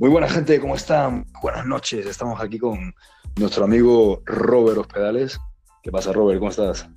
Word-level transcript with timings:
Muy 0.00 0.10
buena 0.10 0.28
gente, 0.28 0.60
¿cómo 0.60 0.76
están? 0.76 1.26
Buenas 1.42 1.66
noches, 1.66 2.06
estamos 2.06 2.40
aquí 2.40 2.56
con 2.56 2.94
nuestro 3.34 3.64
amigo 3.64 4.22
Robert 4.26 4.78
Hospedales. 4.78 5.40
¿Qué 5.82 5.90
pasa, 5.90 6.12
Robert? 6.12 6.38
¿Cómo 6.38 6.52
estás? 6.52 6.88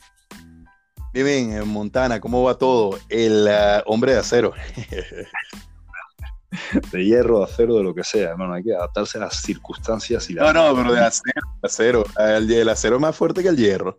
Bien, 1.12 1.26
bien, 1.26 1.54
en 1.54 1.68
Montana, 1.68 2.20
¿cómo 2.20 2.44
va 2.44 2.60
todo? 2.60 3.00
El 3.10 3.48
uh, 3.48 3.82
hombre 3.92 4.12
de 4.12 4.20
acero. 4.20 4.54
de 6.92 7.04
hierro, 7.04 7.40
de 7.40 7.46
acero, 7.46 7.78
de 7.78 7.84
lo 7.84 7.96
que 7.96 8.04
sea, 8.04 8.30
hermano, 8.30 8.54
hay 8.54 8.62
que 8.62 8.76
adaptarse 8.76 9.18
a 9.18 9.22
las 9.22 9.42
circunstancias 9.42 10.30
y 10.30 10.36
la... 10.36 10.54
No, 10.54 10.54
no, 10.54 10.76
pero 10.76 10.94
de 10.94 11.04
acero, 11.04 11.42
de 11.60 11.68
acero. 11.68 12.04
El, 12.20 12.52
el, 12.52 12.70
acero 12.70 12.98
es 12.98 13.02
más 13.02 13.16
fuerte 13.16 13.42
que 13.42 13.50
el 13.50 13.58
hierro. 13.58 13.98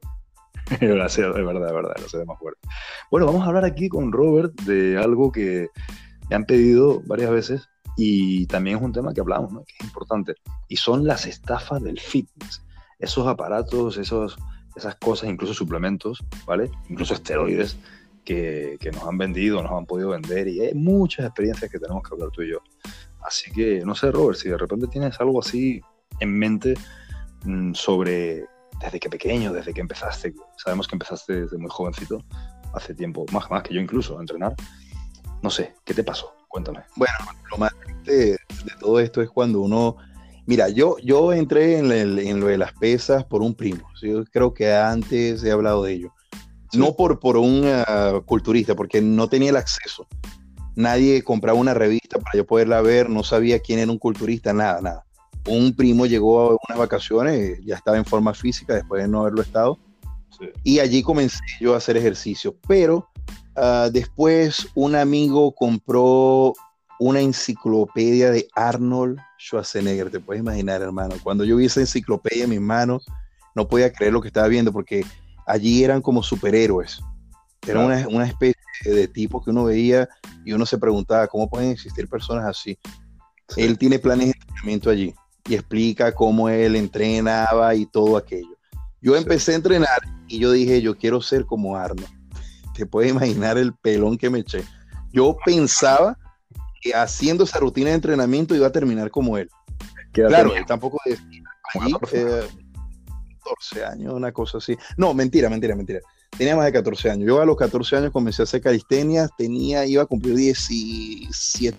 el 0.80 1.02
acero, 1.02 1.36
es 1.36 1.44
verdad, 1.44 1.66
es 1.66 1.74
verdad, 1.74 1.94
el 1.96 2.04
acero 2.04 2.22
es 2.22 2.28
más 2.28 2.38
fuerte. 2.38 2.60
Bueno, 3.10 3.26
vamos 3.26 3.42
a 3.42 3.46
hablar 3.46 3.64
aquí 3.64 3.88
con 3.88 4.12
Robert 4.12 4.54
de 4.60 4.96
algo 4.96 5.32
que 5.32 5.70
me 6.30 6.36
han 6.36 6.44
pedido 6.44 7.02
varias 7.04 7.32
veces 7.32 7.68
y 7.96 8.46
también 8.46 8.76
es 8.78 8.82
un 8.82 8.92
tema 8.92 9.12
que 9.12 9.20
hablamos, 9.20 9.52
¿no? 9.52 9.64
que 9.64 9.74
es 9.78 9.84
importante, 9.84 10.34
y 10.68 10.76
son 10.76 11.06
las 11.06 11.26
estafas 11.26 11.82
del 11.82 11.98
fitness. 11.98 12.64
Esos 12.98 13.26
aparatos, 13.26 13.96
esos, 13.98 14.36
esas 14.76 14.96
cosas, 14.96 15.28
incluso 15.28 15.54
suplementos, 15.54 16.24
¿vale? 16.46 16.70
Incluso 16.88 17.14
esteroides 17.14 17.76
que, 18.24 18.76
que, 18.80 18.92
nos 18.92 19.02
han 19.04 19.18
vendido, 19.18 19.62
nos 19.62 19.72
han 19.72 19.86
podido 19.86 20.10
vender, 20.10 20.48
y 20.48 20.60
hay 20.60 20.74
muchas 20.74 21.26
experiencias 21.26 21.70
que 21.70 21.78
tenemos 21.78 22.02
que 22.02 22.14
hablar 22.14 22.30
tú 22.30 22.42
y 22.42 22.50
yo. 22.52 22.58
Así 23.26 23.50
que, 23.50 23.84
no 23.84 23.94
sé, 23.94 24.10
Robert, 24.10 24.38
si 24.38 24.48
de 24.48 24.58
repente 24.58 24.86
tienes 24.86 25.20
algo 25.20 25.40
así 25.40 25.80
en 26.20 26.38
mente 26.38 26.74
mmm, 27.44 27.72
sobre 27.74 28.46
desde 28.80 28.98
que 28.98 29.10
pequeño, 29.10 29.52
desde 29.52 29.72
que 29.72 29.80
empezaste, 29.80 30.34
sabemos 30.56 30.88
que 30.88 30.96
empezaste 30.96 31.42
desde 31.42 31.58
muy 31.58 31.70
jovencito, 31.70 32.24
hace 32.74 32.94
tiempo, 32.94 33.24
más, 33.32 33.50
más 33.50 33.62
que 33.62 33.74
yo 33.74 33.80
incluso, 33.80 34.18
a 34.18 34.20
entrenar. 34.20 34.54
No 35.40 35.50
sé, 35.50 35.74
¿qué 35.84 35.94
te 35.94 36.02
pasó? 36.02 36.34
Cuéntame. 36.48 36.80
Bueno, 36.96 37.14
lo 37.50 37.58
más 37.58 37.72
de, 38.12 38.30
de 38.32 38.72
todo 38.80 39.00
esto 39.00 39.22
es 39.22 39.30
cuando 39.30 39.60
uno... 39.60 39.96
Mira, 40.46 40.68
yo, 40.68 40.96
yo 40.98 41.32
entré 41.32 41.78
en, 41.78 41.92
el, 41.92 42.18
en, 42.18 42.40
lo 42.40 42.46
de 42.46 42.58
las 42.58 42.72
pesas 42.72 43.24
por 43.24 43.42
un 43.42 43.54
primo. 43.54 43.86
Yo 44.02 44.24
creo 44.24 44.52
que 44.52 44.72
antes 44.72 45.44
he 45.44 45.52
hablado 45.52 45.84
de 45.84 45.92
ello. 45.92 46.12
Sí. 46.70 46.78
No 46.78 46.94
por, 46.96 47.20
por 47.20 47.36
un 47.36 47.64
uh, 47.64 48.22
culturista, 48.24 48.74
porque 48.74 49.00
no 49.00 49.28
tenía 49.28 49.50
el 49.50 49.56
acceso. 49.56 50.06
Nadie 50.74 51.22
compraba 51.22 51.58
una 51.58 51.74
revista 51.74 52.18
para 52.18 52.36
yo 52.36 52.46
poderla 52.46 52.80
ver, 52.80 53.08
no 53.08 53.22
sabía 53.22 53.60
quién 53.60 53.78
era 53.78 53.92
un 53.92 53.98
culturista, 53.98 54.52
nada, 54.52 54.80
nada. 54.80 55.04
Un 55.46 55.74
primo 55.74 56.06
llegó 56.06 56.40
a 56.40 56.56
unas 56.68 56.78
vacaciones, 56.78 57.60
ya 57.64 57.76
estaba 57.76 57.96
en 57.96 58.04
forma 58.04 58.34
física 58.34 58.74
después 58.74 59.02
de 59.02 59.08
no 59.08 59.20
haberlo 59.20 59.42
estado. 59.42 59.78
Sí. 60.38 60.46
Y 60.64 60.78
allí 60.80 61.02
comencé 61.02 61.38
yo 61.60 61.74
a 61.74 61.76
hacer 61.78 61.96
ejercicio. 61.96 62.56
Pero 62.66 63.08
Uh, 63.54 63.90
después 63.92 64.66
un 64.74 64.94
amigo 64.94 65.52
compró 65.52 66.54
una 67.02 67.20
enciclopedia 67.20 68.30
de 68.30 68.48
Arnold 68.54 69.18
Schwarzenegger, 69.38 70.10
te 70.10 70.20
puedes 70.20 70.40
imaginar, 70.40 70.82
hermano. 70.82 71.16
Cuando 71.22 71.44
yo 71.44 71.56
vi 71.56 71.66
esa 71.66 71.80
enciclopedia 71.80 72.44
en 72.44 72.50
mis 72.50 72.60
manos, 72.60 73.04
no 73.54 73.68
podía 73.68 73.92
creer 73.92 74.12
lo 74.12 74.20
que 74.20 74.28
estaba 74.28 74.48
viendo, 74.48 74.72
porque 74.72 75.04
allí 75.46 75.84
eran 75.84 76.00
como 76.00 76.22
superhéroes. 76.22 77.00
Era 77.66 77.80
una, 77.80 78.08
una, 78.08 78.26
especie 78.26 78.56
de 78.84 79.06
tipo 79.06 79.42
que 79.42 79.50
uno 79.50 79.64
veía 79.64 80.08
y 80.44 80.52
uno 80.52 80.66
se 80.66 80.78
preguntaba 80.78 81.28
cómo 81.28 81.48
pueden 81.48 81.70
existir 81.70 82.08
personas 82.08 82.44
así. 82.44 82.78
Sí. 83.48 83.62
Él 83.62 83.78
tiene 83.78 83.98
planes 83.98 84.26
de 84.26 84.32
entrenamiento 84.32 84.90
allí 84.90 85.14
y 85.48 85.54
explica 85.54 86.12
cómo 86.12 86.48
él 86.48 86.74
entrenaba 86.74 87.74
y 87.74 87.86
todo 87.86 88.16
aquello. 88.16 88.56
Yo 89.00 89.16
empecé 89.16 89.52
a 89.52 89.56
entrenar 89.56 90.00
y 90.26 90.38
yo 90.38 90.50
dije, 90.50 90.82
yo 90.82 90.96
quiero 90.96 91.20
ser 91.20 91.46
como 91.46 91.76
Arnold 91.76 92.22
te 92.72 92.86
puedes 92.86 93.10
imaginar 93.10 93.58
el 93.58 93.74
pelón 93.74 94.16
que 94.16 94.30
me 94.30 94.40
eché. 94.40 94.64
Yo 95.12 95.36
pensaba 95.44 96.18
haciendo 96.90 97.44
esa 97.44 97.58
rutina 97.58 97.90
de 97.90 97.96
entrenamiento 97.96 98.54
iba 98.54 98.66
a 98.66 98.72
terminar 98.72 99.10
como 99.10 99.38
él. 99.38 99.48
Claro, 100.12 100.54
él 100.54 100.66
tampoco 100.66 100.98
decía, 101.04 101.42
allí, 101.74 101.94
eh, 102.12 102.46
14 103.44 103.84
años, 103.84 104.14
una 104.14 104.32
cosa 104.32 104.58
así. 104.58 104.76
No, 104.96 105.14
mentira, 105.14 105.48
mentira, 105.48 105.74
mentira. 105.74 106.00
Tenía 106.36 106.56
más 106.56 106.66
de 106.66 106.72
14 106.72 107.10
años. 107.10 107.26
Yo 107.26 107.40
a 107.40 107.46
los 107.46 107.56
14 107.56 107.96
años 107.96 108.12
comencé 108.12 108.42
a 108.42 108.44
hacer 108.44 108.60
calistenia, 108.60 109.28
tenía, 109.36 109.84
iba 109.86 110.02
a 110.02 110.06
cumplir 110.06 110.34
17. 110.34 111.76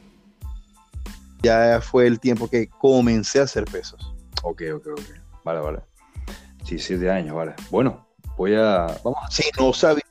Ya 1.42 1.82
fue 1.82 2.08
el 2.08 2.20
tiempo 2.20 2.48
que 2.50 2.70
comencé 2.70 3.40
a 3.40 3.44
hacer 3.44 3.66
pesos. 3.66 4.14
Ok, 4.44 4.64
ok, 4.76 4.88
ok. 4.88 5.02
Vale, 5.44 5.60
vale. 5.60 5.80
17 6.66 7.10
años, 7.10 7.36
vale. 7.36 7.54
Bueno, 7.70 8.08
voy 8.38 8.56
a. 8.56 8.88
Vamos 9.04 9.20
a... 9.24 9.32
Sí, 9.32 9.44
no 9.60 9.74
sabía 9.74 10.03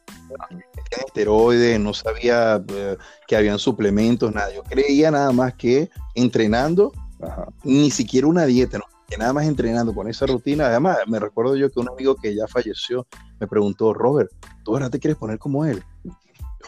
esteroides, 1.06 1.80
no 1.80 1.94
sabía 1.94 2.62
eh, 2.68 2.96
que 3.26 3.36
habían 3.36 3.58
suplementos, 3.58 4.32
nada. 4.34 4.52
Yo 4.54 4.62
creía 4.62 5.10
nada 5.10 5.32
más 5.32 5.54
que 5.54 5.90
entrenando, 6.14 6.92
Ajá. 7.20 7.48
ni 7.64 7.90
siquiera 7.90 8.26
una 8.26 8.46
dieta, 8.46 8.78
¿no? 8.78 8.84
que 9.12 9.18
nada 9.18 9.32
más 9.34 9.46
entrenando 9.46 9.94
con 9.94 10.08
esa 10.08 10.26
rutina. 10.26 10.66
Además, 10.66 10.98
me 11.06 11.18
recuerdo 11.18 11.54
yo 11.56 11.70
que 11.70 11.80
un 11.80 11.88
amigo 11.90 12.16
que 12.16 12.34
ya 12.34 12.46
falleció 12.46 13.06
me 13.38 13.46
preguntó, 13.46 13.92
Robert, 13.92 14.30
¿tú 14.64 14.72
ahora 14.72 14.88
te 14.88 14.98
quieres 14.98 15.18
poner 15.18 15.38
como 15.38 15.66
él? 15.66 15.82
Yo, 16.02 16.12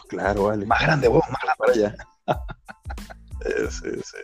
claro, 0.07 0.43
vale. 0.45 0.65
Más 0.65 0.81
grande 0.81 1.07
vos, 1.07 1.23
más 1.31 1.41
grande 1.41 1.57
para 1.57 1.73
allá. 1.73 1.95
Sí, 3.69 3.89
sí. 4.03 4.17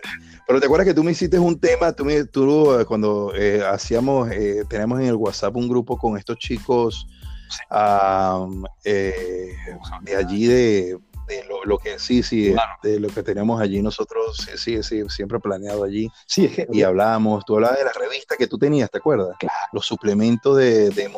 Pero 0.48 0.60
te 0.60 0.66
acuerdas 0.66 0.88
que 0.88 0.94
tú 0.96 1.04
me 1.04 1.12
hiciste 1.12 1.38
un 1.38 1.60
tema, 1.60 1.92
tú, 1.92 2.04
me, 2.04 2.24
tú 2.24 2.74
eh, 2.80 2.86
cuando 2.86 3.32
eh, 3.36 3.64
hacíamos, 3.64 4.32
eh, 4.32 4.64
tenemos 4.68 5.00
en 5.00 5.08
el 5.08 5.16
WhatsApp 5.16 5.56
un 5.56 5.70
grupo 5.70 5.96
con 5.96 6.18
estos 6.18 6.38
chicos 6.38 7.06
um, 7.70 8.64
eh, 8.84 9.56
de 10.02 10.16
allí 10.16 10.48
de, 10.48 10.98
de 11.28 11.44
lo, 11.48 11.64
lo, 11.66 11.78
que 11.78 12.00
sí, 12.00 12.24
sí, 12.24 12.52
claro. 12.54 12.74
de 12.84 13.00
lo 13.00 13.10
que 13.10 13.24
tenemos 13.24 13.62
allí 13.62 13.82
nosotros, 13.82 14.48
sí, 14.56 14.82
sí, 14.84 15.04
siempre 15.10 15.40
planeado 15.40 15.84
allí. 15.84 16.10
Sí, 16.28 16.46
es 16.46 16.56
que, 16.56 16.68
y 16.72 16.84
hablábamos, 16.84 17.46
tú 17.46 17.56
hablabas 17.56 17.78
de 17.78 17.86
la 17.86 17.94
revista 17.94 18.36
que 18.38 18.48
tú 18.48 18.58
tenías, 18.58 18.90
¿te 18.90 18.98
acuerdas? 18.98 19.36
Claro. 19.40 19.56
Los 19.74 19.86
suplementos 19.86 20.58
de, 20.58 20.90
de 20.90 21.10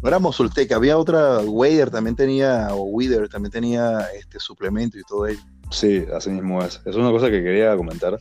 no 0.00 0.08
era 0.08 0.18
Mosultec, 0.20 0.70
había 0.72 0.96
otra, 0.96 1.40
Wader 1.40 1.90
también 1.90 2.14
tenía, 2.14 2.68
o 2.72 2.84
Wither 2.84 3.28
también 3.28 3.50
tenía 3.50 4.06
este 4.16 4.38
suplemento 4.38 4.96
y 4.96 5.02
todo 5.02 5.26
ello. 5.26 5.40
Sí, 5.70 6.06
así 6.14 6.30
mismo 6.30 6.62
es. 6.62 6.80
Es 6.84 6.94
una 6.94 7.10
cosa 7.10 7.26
que 7.30 7.42
quería 7.42 7.76
comentar. 7.76 8.16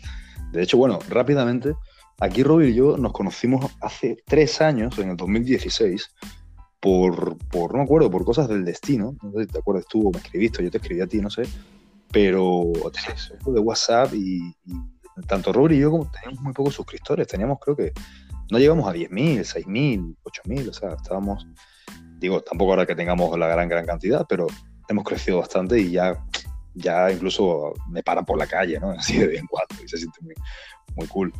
De 0.51 0.63
hecho, 0.63 0.77
bueno, 0.77 0.97
rápidamente, 1.07 1.75
aquí 2.19 2.41
Robbie 2.41 2.69
y 2.69 2.73
yo 2.73 2.97
nos 2.97 3.13
conocimos 3.13 3.71
hace 3.79 4.17
tres 4.25 4.59
años, 4.59 4.97
en 4.97 5.11
el 5.11 5.17
2016, 5.17 6.09
por, 6.79 7.37
por, 7.49 7.71
no 7.71 7.79
me 7.79 7.83
acuerdo, 7.83 8.11
por 8.11 8.25
cosas 8.25 8.47
del 8.47 8.65
destino. 8.65 9.15
No 9.21 9.31
sé 9.31 9.41
si 9.41 9.47
te 9.47 9.59
acuerdas 9.59 9.85
tú 9.89 10.07
o 10.07 10.11
me 10.11 10.19
escribiste, 10.19 10.63
yo 10.63 10.71
te 10.71 10.77
escribí 10.77 11.01
a 11.01 11.07
ti, 11.07 11.19
no 11.19 11.29
sé. 11.29 11.43
Pero 12.11 12.71
de 13.45 13.59
WhatsApp 13.59 14.13
y, 14.13 14.55
y, 14.65 14.73
tanto 15.27 15.51
Robbie 15.51 15.77
y 15.77 15.79
yo 15.79 15.91
como 15.91 16.09
teníamos 16.11 16.41
muy 16.41 16.53
pocos 16.53 16.75
suscriptores. 16.75 17.27
Teníamos, 17.27 17.59
creo 17.59 17.75
que, 17.75 17.93
no 18.51 18.59
llegamos 18.59 18.87
a 18.87 18.93
10.000, 18.93 19.39
6.000, 19.39 20.15
8.000, 20.23 20.69
o 20.69 20.73
sea, 20.73 20.89
estábamos, 20.93 21.45
digo, 22.19 22.41
tampoco 22.41 22.71
ahora 22.71 22.85
que 22.85 22.95
tengamos 22.95 23.37
la 23.37 23.47
gran, 23.47 23.67
gran 23.67 23.85
cantidad, 23.85 24.25
pero 24.27 24.47
hemos 24.87 25.03
crecido 25.03 25.39
bastante 25.39 25.79
y 25.79 25.91
ya 25.91 26.23
ya 26.77 27.11
incluso 27.11 27.73
me 27.89 28.03
paran 28.03 28.23
por 28.23 28.37
la 28.37 28.47
calle, 28.47 28.79
¿no? 28.79 28.91
Así 28.91 29.17
de 29.17 29.27
vez 29.27 29.39
en 29.39 29.47
cuando, 29.47 29.83
y 29.83 29.87
se 29.87 29.97
siente 29.97 30.19
muy, 30.21 30.35
muy 30.95 31.07
cool. 31.07 31.33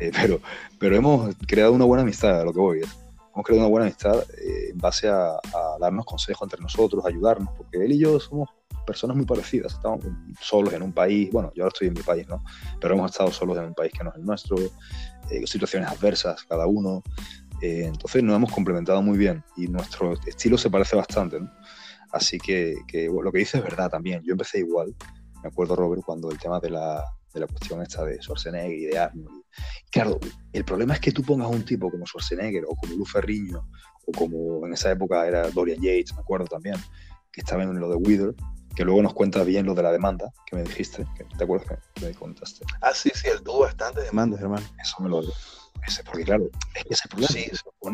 Eh, 0.00 0.12
pero, 0.14 0.40
pero 0.78 0.94
hemos 0.94 1.34
creado 1.46 1.72
una 1.72 1.84
buena 1.84 2.02
amistad, 2.02 2.40
a 2.40 2.44
lo 2.44 2.52
que 2.52 2.60
voy. 2.60 2.78
¿eh? 2.80 3.07
Hemos 3.38 3.46
creado 3.46 3.66
una 3.66 3.70
buena 3.70 3.86
amistad 3.86 4.18
eh, 4.36 4.70
en 4.70 4.78
base 4.78 5.06
a, 5.06 5.38
darnos 5.78 6.04
consejos 6.06 6.42
entre 6.42 6.60
nosotros, 6.60 7.06
ayudarnos, 7.06 7.54
porque 7.56 7.78
él 7.78 7.92
y 7.92 7.98
yo 8.00 8.18
somos 8.18 8.48
personas 8.84 9.16
muy 9.16 9.26
parecidas. 9.26 9.74
Estamos 9.74 10.00
solos 10.40 10.72
en 10.72 10.82
un 10.82 10.92
país, 10.92 11.30
bueno, 11.30 11.52
yo 11.54 11.62
ahora 11.62 11.72
estoy 11.72 11.86
en 11.86 11.94
mi 11.94 12.02
país, 12.02 12.26
¿no? 12.26 12.42
Pero 12.80 12.94
hemos 12.94 13.12
estado 13.12 13.30
solos 13.30 13.56
en 13.58 13.66
un 13.66 13.74
país 13.74 13.92
que 13.96 14.02
no 14.02 14.10
es 14.10 14.16
el 14.16 14.24
nuestro, 14.24 14.56
eh, 15.30 15.46
situaciones 15.46 15.88
adversas 15.88 16.42
cada 16.48 16.66
uno. 16.66 17.04
Eh, 17.62 17.84
entonces 17.84 18.24
nos 18.24 18.34
hemos 18.34 18.50
complementado 18.50 19.00
muy 19.02 19.16
bien 19.16 19.44
y 19.56 19.68
nuestro 19.68 20.14
estilo 20.26 20.58
se 20.58 20.68
parece 20.68 20.96
bastante, 20.96 21.38
¿no? 21.38 21.48
Así 22.10 22.38
que, 22.38 22.74
lo 22.92 23.30
que 23.30 23.38
dices 23.38 23.54
es 23.54 23.62
verdad 23.62 23.88
también. 23.88 24.20
Yo 24.24 24.32
empecé 24.32 24.58
igual. 24.58 24.96
Me 25.44 25.48
acuerdo, 25.48 25.76
Robert, 25.76 26.02
cuando 26.04 26.28
el 26.32 26.40
tema 26.40 26.58
de 26.58 26.70
la, 26.70 27.04
de 27.32 27.40
la 27.40 27.46
cuestión 27.46 27.82
esta 27.82 28.04
de 28.04 28.20
Schwarzenegger 28.20 28.78
y 28.78 28.84
de 28.86 28.98
Arnold. 28.98 29.42
Claro, 29.90 30.18
el 30.52 30.64
problema 30.64 30.94
es 30.94 31.00
que 31.00 31.12
tú 31.12 31.22
pongas 31.22 31.46
a 31.46 31.50
un 31.50 31.64
tipo 31.64 31.90
como 31.90 32.06
Schwarzenegger 32.06 32.64
o 32.66 32.74
como 32.74 32.94
Lu 32.94 33.04
Ferriño 33.04 33.68
o 34.06 34.12
como 34.12 34.66
en 34.66 34.72
esa 34.72 34.90
época 34.90 35.26
era 35.26 35.50
Dorian 35.50 35.80
Yates, 35.80 36.14
me 36.14 36.20
acuerdo 36.20 36.46
también, 36.46 36.76
que 37.32 37.40
estaba 37.40 37.62
en 37.62 37.78
lo 37.78 37.90
de 37.90 37.96
Wither, 37.96 38.34
que 38.74 38.84
luego 38.84 39.02
nos 39.02 39.14
cuenta 39.14 39.42
bien 39.44 39.66
lo 39.66 39.74
de 39.74 39.82
la 39.82 39.92
demanda 39.92 40.32
que 40.46 40.56
me 40.56 40.62
dijiste, 40.62 41.04
que 41.16 41.24
te 41.24 41.44
acuerdas 41.44 41.78
que 41.94 42.06
me 42.06 42.14
contaste. 42.14 42.64
Ah, 42.80 42.92
sí, 42.94 43.10
sí, 43.14 43.28
él 43.28 43.42
tuvo 43.42 43.60
bastantes 43.60 44.04
demandas, 44.04 44.40
hermano. 44.40 44.66
Eso 44.80 45.02
me 45.02 45.08
lo 45.08 45.22
ese, 45.86 46.02
porque 46.04 46.24
claro, 46.24 46.50
es 46.74 46.84
que 46.84 46.94
ese 46.94 47.08
problema. 47.08 47.32
Sí, 47.32 47.50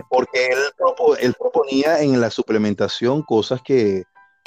porque 0.09 0.47
él, 0.47 0.59
propo, 0.77 1.17
él, 1.17 1.35
proponía 1.35 2.01
en 2.01 2.21
la 2.21 2.31
suplementación 2.31 3.23
cosas 3.23 3.61
que 3.63 4.05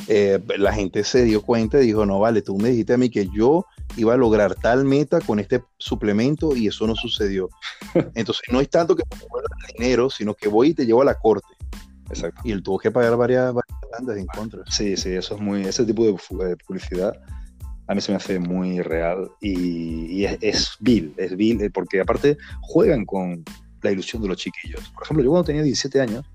eh, 0.08 0.40
la 0.58 0.74
gente 0.74 1.04
se 1.04 1.24
dio 1.24 1.42
cuenta 1.42 1.82
y 1.82 1.88
dijo, 1.88 2.06
no, 2.06 2.20
vale, 2.20 2.42
tú 2.42 2.58
me 2.58 2.70
dijiste 2.70 2.94
a 2.94 2.98
mí 2.98 3.10
que 3.10 3.28
yo 3.36 3.66
iba 3.96 4.14
a 4.14 4.18
lograr 4.18 4.56
tal 4.56 4.86
meta 4.86 5.20
con 5.22 5.40
este 5.40 5.64
suplemento 5.78 6.56
y 6.56 6.68
eso 6.68 6.88
no 6.88 6.96
sucedió. 6.96 7.50
Entonces 8.16 8.44
no 8.52 8.62
es 8.62 8.70
tanto 8.70 8.96
que 8.96 9.04
me 9.10 9.18
el 9.18 9.78
dinero, 9.78 10.10
sino 10.10 10.34
que 10.34 10.48
voy 10.48 10.70
y 10.70 10.74
te 10.74 10.86
llevo 10.86 11.02
a 11.02 11.06
la 11.06 11.16
corte. 11.16 11.48
Exacto. 12.10 12.42
Y 12.46 12.52
él 12.52 12.64
tuvo 12.64 12.80
que 12.80 12.92
pagar 12.92 13.18
varias, 13.18 13.54
demandas 13.82 14.18
en 14.18 14.28
contra. 14.28 14.64
Sí, 14.70 14.96
sí, 14.96 15.12
eso 15.12 15.36
es 15.36 15.42
muy, 15.42 15.64
ese 15.64 15.84
tipo 15.84 16.06
de 16.06 16.58
publicidad 16.66 17.14
a 17.88 17.96
mí 17.96 18.02
se 18.02 18.12
me 18.12 18.18
hace 18.18 18.40
muy 18.40 18.82
real 18.82 19.32
y, 19.42 20.26
es, 20.26 20.38
es 20.42 20.78
vil, 20.80 21.14
es 21.18 21.36
vil, 21.36 21.62
eh, 21.62 21.70
porque 21.70 22.02
aparte 22.02 22.38
juegan 22.62 23.06
con 23.06 23.44
la 23.82 23.92
ilusión 23.92 24.22
de 24.22 24.28
los 24.28 24.38
chiquillos. 24.38 24.90
Por 24.90 25.04
ejemplo, 25.04 25.24
yo 25.24 25.30
cuando 25.32 25.46
tenía 25.46 25.64
17 25.64 26.02
años, 26.02 26.26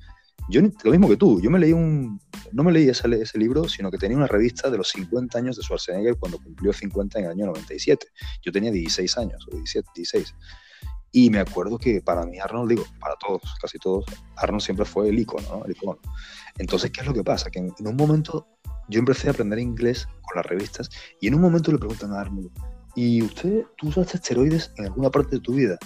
yo 0.48 0.60
lo 0.60 0.90
mismo 0.90 1.08
que 1.08 1.16
tú, 1.16 1.40
yo 1.40 1.50
me 1.50 1.58
leí 1.58 1.72
un, 1.72 2.20
no 2.52 2.64
me 2.64 2.72
leí 2.72 2.88
ese, 2.88 3.38
libro, 3.38 3.68
sino 3.68 3.90
que 3.90 3.98
tenía 3.98 4.16
una 4.16 4.26
revista 4.26 4.70
de 4.70 4.78
los 4.78 4.88
50 4.90 5.38
años 5.38 5.56
de 5.56 5.62
Schwarzenegger 5.62 6.16
cuando 6.16 6.38
cumplió 6.38 6.72
50 6.72 7.18
en 7.18 7.24
el 7.26 7.30
año 7.30 7.46
97. 7.46 8.06
Yo 8.42 8.52
tenía 8.52 8.70
16 8.70 9.18
años, 9.18 9.46
o 9.50 9.56
17, 9.56 9.88
16. 9.94 10.34
Y 11.12 11.28
me 11.30 11.38
acuerdo 11.38 11.78
que 11.78 12.00
para 12.00 12.24
mí 12.24 12.38
Arnold, 12.38 12.70
digo, 12.70 12.84
para 12.98 13.14
todos, 13.16 13.42
casi 13.60 13.78
todos, 13.78 14.06
Arnold 14.36 14.62
siempre 14.62 14.86
fue 14.86 15.10
el 15.10 15.18
icono, 15.18 15.46
¿no? 15.58 15.98
Entonces, 16.58 16.90
¿qué 16.90 17.02
es 17.02 17.06
lo 17.06 17.12
que 17.12 17.22
pasa? 17.22 17.50
Que 17.50 17.58
en, 17.58 17.74
un 17.78 17.96
momento 17.96 18.46
yo 18.88 18.98
empecé 18.98 19.28
a 19.28 19.32
aprender 19.32 19.58
inglés 19.58 20.06
con 20.22 20.36
las 20.36 20.46
revistas 20.46 20.90
y 21.20 21.28
en 21.28 21.34
un 21.34 21.42
momento 21.42 21.70
le 21.70 21.78
preguntan 21.78 22.12
a 22.12 22.20
Arnold, 22.20 22.50
¿y 22.94 23.22
usted, 23.22 23.64
tú 23.76 23.88
usaste 23.88 24.16
esteroides 24.16 24.72
en 24.78 24.86
alguna 24.86 25.10
parte 25.10 25.36
de 25.36 25.40
tu 25.40 25.54
vida? 25.54 25.78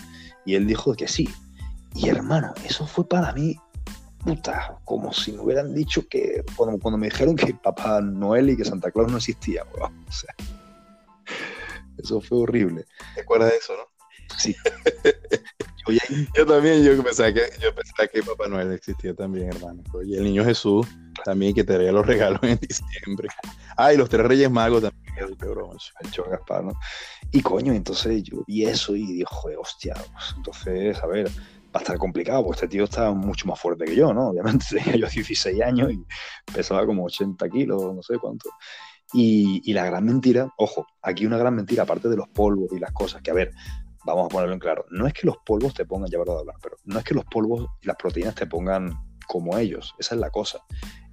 Y 0.45 0.55
él 0.55 0.67
dijo 0.67 0.95
que 0.95 1.09
sí. 1.09 1.29
Y 1.95 2.09
hermano, 2.09 2.53
eso 2.65 2.87
fue 2.87 3.09
para 3.09 3.33
mí, 3.33 3.57
puta, 4.27 4.77
como 4.85 5.13
si 5.13 5.33
me 5.33 5.41
hubieran 5.41 5.73
dicho 5.73 6.07
que, 6.09 6.43
cuando, 6.57 6.79
cuando 6.81 6.99
me 6.99 7.07
dijeron 7.07 7.37
que 7.37 7.55
Papá 7.55 8.01
Noel 8.01 8.51
y 8.51 8.57
que 8.57 8.65
Santa 8.65 8.91
Claus 8.91 9.11
no 9.11 9.19
existía, 9.19 9.63
O 9.63 10.13
sea, 10.13 10.35
eso 11.97 12.21
fue 12.21 12.39
horrible. 12.39 12.85
¿Te 13.15 13.21
acuerdas 13.21 13.53
de 13.53 13.57
eso, 13.57 13.75
no? 13.77 14.37
Sí. 14.37 14.55
yo, 16.35 16.45
también, 16.45 16.83
yo 16.83 17.01
pensaba, 17.05 17.33
que, 17.33 17.43
yo 17.63 17.73
pensaba 17.73 18.09
que 18.09 18.23
Papá 18.23 18.49
Noel 18.49 18.73
existía 18.73 19.15
también, 19.15 19.49
hermano. 19.49 19.83
Y 20.05 20.17
el 20.17 20.25
niño 20.25 20.45
Jesús 20.45 20.87
también 21.25 21.55
que 21.55 21.63
te 21.63 21.75
traía 21.75 21.93
los 21.93 22.05
regalos 22.05 22.41
en 22.43 22.59
diciembre. 22.59 23.29
Ah, 23.77 23.93
y 23.93 23.97
los 23.97 24.09
tres 24.09 24.27
Reyes 24.27 24.51
Magos 24.51 24.83
también. 24.83 25.07
El 25.19 26.11
Chor 26.11 26.31
Gaspar, 26.31 26.65
¿no? 26.65 26.79
Y 27.33 27.41
coño, 27.41 27.73
entonces 27.73 28.23
yo 28.23 28.45
vi 28.47 28.65
eso 28.67 28.95
y 28.95 29.07
dije, 29.07 29.25
joder, 29.27 29.59
hostia. 29.59 29.95
Pues, 29.95 30.35
entonces, 30.37 30.99
a 30.99 31.07
ver, 31.07 31.31
va 31.77 31.81
a 31.81 31.83
estar 31.83 31.99
complicado, 31.99 32.43
porque 32.43 32.57
este 32.57 32.69
tío 32.69 32.85
está 32.85 33.13
mucho 33.13 33.47
más 33.47 33.61
fuerte 33.61 33.85
que 33.85 33.95
yo, 33.95 34.13
¿no? 34.13 34.29
Obviamente 34.29 34.67
tenía 34.71 34.97
yo 34.97 35.09
16 35.09 35.61
años 35.63 35.93
y 35.93 36.05
pesaba 36.53 36.87
como 36.87 37.05
80 37.05 37.49
kilos, 37.49 37.95
no 37.95 38.03
sé 38.03 38.19
cuánto. 38.19 38.51
Y, 39.13 39.63
y, 39.65 39.73
la 39.73 39.85
gran 39.85 40.05
mentira, 40.05 40.53
ojo, 40.57 40.87
aquí 41.01 41.27
una 41.27 41.39
gran 41.39 41.55
mentira, 41.55 41.85
aparte 41.85 42.09
de 42.09 42.17
los 42.17 42.29
polvos 42.29 42.71
y 42.73 42.81
las 42.81 42.93
cosas, 42.93 43.23
que 43.23 43.31
a 43.31 43.35
ver, 43.35 43.53
vamos 44.05 44.27
a 44.27 44.29
ponerlo 44.29 44.55
en 44.55 44.59
claro, 44.59 44.85
no 44.91 45.07
es 45.07 45.13
que 45.13 45.27
los 45.27 45.37
polvos 45.45 45.75
te 45.75 45.85
pongan, 45.85 46.11
ya 46.11 46.19
verdad 46.19 46.41
hablar, 46.41 46.57
pero 46.61 46.77
no 46.85 46.99
es 46.99 47.05
que 47.05 47.15
los 47.15 47.25
polvos 47.25 47.69
y 47.81 47.87
las 47.87 47.97
proteínas 47.97 48.35
te 48.35 48.47
pongan 48.47 48.91
como 49.29 49.57
ellos, 49.59 49.95
esa 49.99 50.17
es 50.17 50.21
la 50.21 50.31
cosa. 50.31 50.61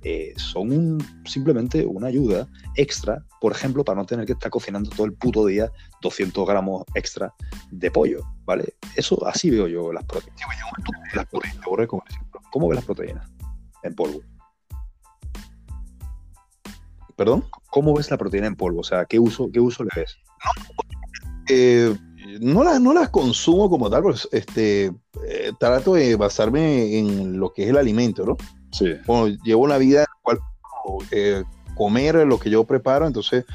Eh, 0.06 0.34
son 0.36 0.98
simplemente 1.24 1.86
una 1.86 2.08
ayuda 2.08 2.48
extra, 2.76 3.24
por 3.40 3.54
ejemplo, 3.54 3.86
para 3.86 4.02
no 4.02 4.06
tener 4.06 4.26
que 4.26 4.34
estar 4.34 4.52
cocinando 4.52 4.90
todo 4.90 5.06
el 5.06 5.14
puto 5.14 5.46
día 5.46 5.72
200 6.02 6.46
gramos 6.46 6.84
extra 6.94 7.34
de 7.72 7.90
pollo, 7.90 8.22
¿vale? 8.44 8.76
Eso 8.98 9.26
así 9.26 9.50
veo 9.50 9.68
yo 9.68 9.94
las 9.94 10.04
proteínas. 10.04 10.42
Las 11.14 11.26
proteínas 11.28 11.66
¿Cómo 12.52 12.68
ves 12.68 12.76
las 12.76 12.86
proteínas 12.86 13.32
en 13.84 13.96
polvo? 13.96 14.22
¿Perdón? 17.16 17.46
¿Cómo 17.70 17.96
ves 17.96 18.12
la 18.12 18.18
proteína 18.18 18.48
en 18.48 18.56
polvo? 18.56 18.82
O 18.82 18.84
sea, 18.84 19.06
¿qué 19.06 19.20
uso, 19.20 19.50
qué 19.54 19.62
uso 19.62 19.84
le 19.84 19.90
ves? 19.96 20.18
Eh, 21.48 21.96
no, 22.42 22.64
las, 22.64 22.82
no 22.82 22.94
las 22.94 23.10
consumo 23.10 23.70
como 23.70 23.90
tal, 23.90 24.04
pues 24.04 24.28
este, 24.32 24.92
eh, 25.28 25.52
trato 25.60 25.94
de 25.94 26.16
basarme 26.16 26.98
en 26.98 27.40
lo 27.40 27.54
que 27.54 27.64
es 27.64 27.70
el 27.70 27.78
alimento, 27.78 28.26
¿no? 28.26 28.38
Sí. 28.74 28.96
llevo 29.44 29.64
una 29.64 29.78
vida 29.78 30.00
en 30.00 30.06
la 30.06 30.22
cual 30.24 30.40
eh, 31.12 31.44
comer 31.76 32.16
lo 32.28 32.40
que 32.40 32.50
yo 32.50 32.64
preparo, 32.64 33.08
entonces 33.08 33.46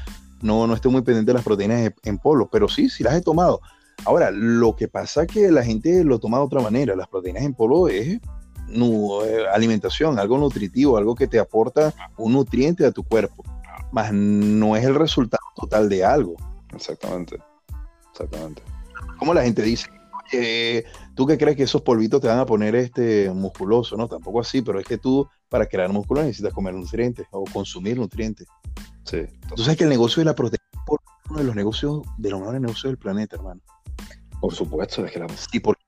no, 0.41 0.65
no 0.65 0.73
estoy 0.73 0.91
muy 0.91 1.01
pendiente 1.01 1.29
de 1.29 1.35
las 1.35 1.43
proteínas 1.43 1.91
en, 2.03 2.17
polvo, 2.17 2.49
pero 2.49 2.67
sí, 2.67 2.89
sí 2.89 3.03
las 3.03 3.13
he 3.15 3.21
tomado. 3.21 3.61
Ahora, 4.05 4.31
lo 4.31 4.75
que 4.75 4.87
pasa 4.87 5.23
es 5.23 5.27
que 5.27 5.51
la 5.51 5.63
gente 5.63 6.03
lo 6.05 6.19
toma 6.19 6.37
de 6.37 6.45
otra 6.45 6.61
manera. 6.61 6.95
Las 6.95 7.09
proteínas 7.09 7.43
en 7.43 7.53
polvo 7.53 7.89
es 7.89 8.19
alimentación, 9.53 10.17
algo 10.19 10.37
nutritivo, 10.37 10.97
algo 10.97 11.15
que 11.15 11.27
te 11.27 11.39
aporta 11.39 11.93
un 12.17 12.33
nutriente 12.33 12.85
a 12.85 12.91
tu 12.91 13.03
cuerpo, 13.03 13.43
más 13.91 14.13
no 14.13 14.75
es 14.75 14.85
el 14.85 14.95
resultado 14.95 15.43
total 15.55 15.89
de 15.89 16.05
algo. 16.05 16.35
Exactamente. 16.73 17.39
Exactamente. 18.11 18.61
Como 19.17 19.33
la 19.33 19.43
gente 19.43 19.61
dice, 19.63 19.89
¿tú 21.19 21.27
qué 21.27 21.37
crees 21.37 21.57
que 21.57 21.63
esos 21.63 21.81
polvitos 21.81 22.21
te 22.21 22.29
van 22.29 22.39
a 22.39 22.45
poner 22.45 22.75
este 22.75 23.29
musculoso? 23.29 23.97
No, 23.97 24.07
tampoco 24.07 24.39
así, 24.39 24.61
pero 24.61 24.79
es 24.79 24.85
que 24.85 24.97
tú 24.97 25.27
para 25.49 25.65
crear 25.65 25.91
músculo 25.91 26.21
necesitas 26.21 26.53
comer 26.53 26.73
nutrientes 26.73 27.27
o 27.31 27.43
consumir 27.43 27.97
nutrientes. 27.97 28.47
Sí. 29.03 29.25
Tú 29.53 29.61
sabes 29.61 29.77
que 29.77 29.83
el 29.83 29.89
negocio 29.89 30.21
de 30.21 30.25
la 30.27 30.33
proteína 30.33 30.63
es 30.73 31.29
uno 31.29 31.39
de 31.39 31.43
los 31.43 31.55
negocios, 31.57 32.03
de 32.17 32.29
los 32.29 32.39
mejores 32.39 32.61
negocios 32.61 32.91
del 32.91 32.97
planeta, 32.97 33.35
hermano. 33.35 33.59
Por 34.39 34.53
supuesto, 34.53 35.05
es 35.05 35.11
que 35.11 35.19
la... 35.19 35.27
Sí, 35.27 35.59
porque, 35.59 35.83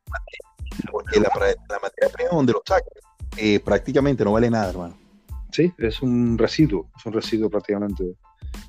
la, 1.13 1.29
materia 1.81 2.09
prima 2.11 2.31
donde 2.33 2.51
lo 2.51 2.61
sacas 2.67 2.91
eh, 3.37 3.61
prácticamente 3.61 4.25
no 4.25 4.33
vale 4.33 4.49
nada, 4.49 4.69
hermano. 4.69 4.97
Sí, 5.49 5.71
es 5.77 6.01
un 6.01 6.37
residuo, 6.37 6.91
es 6.97 7.05
un 7.05 7.13
residuo 7.13 7.49
prácticamente 7.49 8.17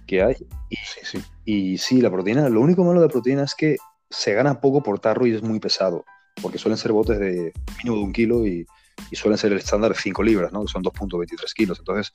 que 0.06 0.22
hay. 0.22 0.36
Y 0.70 0.76
sí, 0.76 1.18
y 1.44 1.78
sí, 1.78 2.00
la 2.00 2.08
proteína, 2.08 2.48
lo 2.48 2.60
único 2.60 2.84
malo 2.84 3.00
de 3.00 3.08
la 3.08 3.12
proteína 3.12 3.42
es 3.42 3.56
que 3.56 3.78
se 4.10 4.32
gana 4.32 4.60
poco 4.60 4.80
por 4.80 5.00
tarro 5.00 5.26
y 5.26 5.34
es 5.34 5.42
muy 5.42 5.58
pesado, 5.58 6.04
porque 6.40 6.58
suelen 6.58 6.78
ser 6.78 6.92
botes 6.92 7.18
de 7.18 7.52
mínimo 7.78 7.96
de 7.96 8.02
un 8.02 8.12
kilo 8.12 8.46
y, 8.46 8.66
suelen 9.12 9.36
ser 9.36 9.52
el 9.52 9.58
estándar 9.58 9.92
de 9.92 9.98
5 9.98 10.22
libras, 10.22 10.52
¿no? 10.52 10.64
que 10.64 10.72
son 10.72 10.82
2.23 10.82 11.52
kilos. 11.54 11.78
Entonces, 11.78 12.12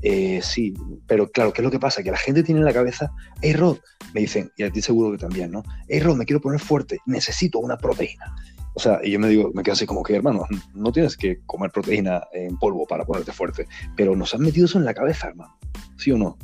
eh, 0.00 0.40
sí, 0.42 0.72
pero 1.06 1.28
claro, 1.30 1.52
¿qué 1.52 1.60
es 1.60 1.64
lo 1.64 1.70
que 1.70 1.78
pasa? 1.78 2.02
Que 2.02 2.10
la 2.10 2.16
gente 2.16 2.42
tiene 2.42 2.60
en 2.60 2.64
la 2.64 2.72
cabeza, 2.72 3.10
hey 3.42 3.52
Rod, 3.52 3.78
me 4.14 4.22
dicen, 4.22 4.50
y 4.56 4.62
a 4.62 4.70
ti 4.70 4.80
seguro 4.80 5.12
que 5.12 5.18
también, 5.18 5.50
¿no? 5.50 5.62
Hey 5.88 6.00
Rod, 6.00 6.16
me 6.16 6.24
quiero 6.24 6.40
poner 6.40 6.60
fuerte, 6.60 6.98
necesito 7.06 7.58
una 7.58 7.76
proteína. 7.76 8.34
O 8.74 8.80
sea, 8.80 9.00
y 9.04 9.10
yo 9.10 9.18
me 9.18 9.28
digo, 9.28 9.50
me 9.54 9.62
quedo 9.62 9.74
así 9.74 9.84
como 9.84 10.02
que, 10.02 10.16
hermano, 10.16 10.46
no 10.74 10.92
tienes 10.92 11.16
que 11.16 11.40
comer 11.44 11.70
proteína 11.70 12.22
en 12.32 12.56
polvo 12.58 12.86
para 12.86 13.04
ponerte 13.04 13.32
fuerte, 13.32 13.66
pero 13.96 14.16
nos 14.16 14.34
han 14.34 14.40
metido 14.40 14.66
eso 14.66 14.78
en 14.78 14.86
la 14.86 14.94
cabeza, 14.94 15.28
hermano. 15.28 15.58
¿Sí 15.98 16.10
o 16.10 16.18
no? 16.18 16.38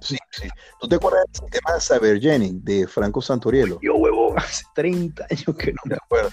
Sí, 0.00 0.16
sí. 0.30 0.48
¿Tú 0.80 0.88
te 0.88 0.96
acuerdas 0.96 1.24
del 1.40 1.50
tema 1.50 1.74
de 1.74 1.80
Sabergeni 1.80 2.60
de 2.62 2.86
Franco 2.86 3.20
Santoriello? 3.20 3.80
Yo, 3.82 3.96
huevo, 3.96 4.36
hace 4.38 4.64
30 4.74 5.26
años 5.28 5.56
que 5.56 5.72
no 5.72 5.80
me 5.84 5.96
acuerdo. 5.96 6.30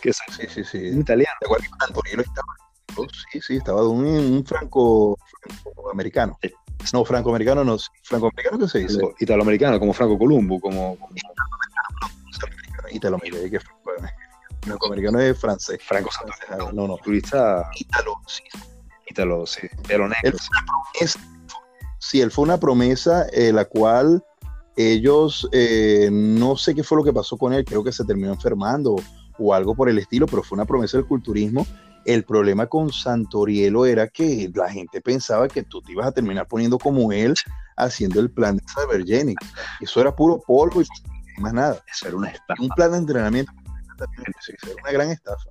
que 0.00 0.10
es, 0.10 0.18
sí, 0.30 0.46
sí, 0.48 0.64
sí. 0.64 0.90
Un 0.90 1.00
italiano. 1.00 1.34
¿Te 1.40 1.46
acuerdas 1.46 1.68
que 1.68 1.84
Santoriello 1.84 2.22
estaba? 2.22 2.54
Oh, 2.96 3.06
sí, 3.30 3.40
sí, 3.40 3.56
estaba 3.56 3.82
de 3.82 3.86
un, 3.88 4.44
franco, 4.46 5.18
americano. 5.92 6.38
No, 6.92 7.04
franco-americano 7.04 7.64
no, 7.64 7.76
franco-americano 8.02 8.58
qué 8.58 8.68
se 8.68 8.78
dice. 8.80 9.00
Italoamericano, 9.20 9.78
como 9.78 9.92
Franco 9.92 10.18
Columbo, 10.18 10.60
como... 10.60 10.98
Italoamericano, 12.90 13.50
que 13.50 13.60
franco-americano 14.62 15.20
es 15.20 15.38
francés. 15.38 15.80
Franco 15.82 16.10
Santoriello. 16.10 16.72
No, 16.72 16.88
no. 16.88 16.96
Turista... 16.98 17.70
Italo, 17.76 18.20
sí. 18.26 18.42
Italo, 19.06 19.46
sí. 19.46 19.68
Pero 19.86 20.08
negro. 20.08 20.36
Es 21.00 21.16
sí, 22.02 22.20
él 22.20 22.30
fue 22.30 22.44
una 22.44 22.58
promesa 22.58 23.26
eh, 23.32 23.52
la 23.52 23.64
cual 23.64 24.24
ellos, 24.76 25.48
eh, 25.52 26.08
no 26.10 26.56
sé 26.56 26.74
qué 26.74 26.82
fue 26.82 26.98
lo 26.98 27.04
que 27.04 27.12
pasó 27.12 27.36
con 27.38 27.52
él, 27.52 27.64
creo 27.64 27.84
que 27.84 27.92
se 27.92 28.04
terminó 28.04 28.32
enfermando 28.32 28.96
o, 29.38 29.54
algo 29.54 29.74
por 29.74 29.88
el 29.88 29.98
estilo, 29.98 30.26
pero 30.26 30.42
fue 30.42 30.56
una 30.56 30.64
promesa 30.64 30.96
del 30.96 31.06
culturismo. 31.06 31.66
El 32.04 32.24
problema 32.24 32.66
con 32.66 32.92
Santorielo 32.92 33.86
era 33.86 34.08
que 34.08 34.50
la 34.54 34.68
gente 34.68 35.00
pensaba 35.00 35.46
que 35.46 35.62
tú 35.62 35.80
te 35.80 35.92
ibas 35.92 36.08
a 36.08 36.12
terminar 36.12 36.48
poniendo 36.48 36.78
como 36.78 37.12
él 37.12 37.34
haciendo 37.76 38.18
el 38.18 38.30
plan 38.30 38.56
de 38.56 38.64
Cybergenic. 38.74 39.38
Eso 39.80 40.00
era 40.00 40.14
puro 40.14 40.40
polvo 40.44 40.82
y 40.82 41.40
más 41.40 41.52
nada. 41.52 41.82
Eso 41.90 42.08
era 42.08 42.16
una 42.16 42.28
estafa. 42.28 42.62
Un 42.62 42.68
plan 42.70 42.92
de 42.92 42.98
entrenamiento. 42.98 43.52
era 44.48 44.74
una 44.82 44.92
gran 44.92 45.10
estafa. 45.10 45.50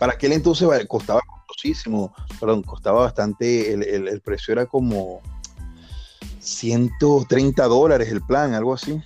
Para 0.00 0.14
aquel 0.14 0.32
entonces 0.32 0.68
costaba 0.88 1.20
costosísimo, 1.46 2.12
perdón, 2.40 2.62
costaba 2.62 3.02
bastante, 3.02 3.72
el 3.72 4.20
precio 4.20 4.52
era 4.52 4.66
como 4.66 5.20
130 6.48 7.64
dólares 7.66 8.10
el 8.10 8.22
plan, 8.22 8.54
algo 8.54 8.74
así. 8.74 9.00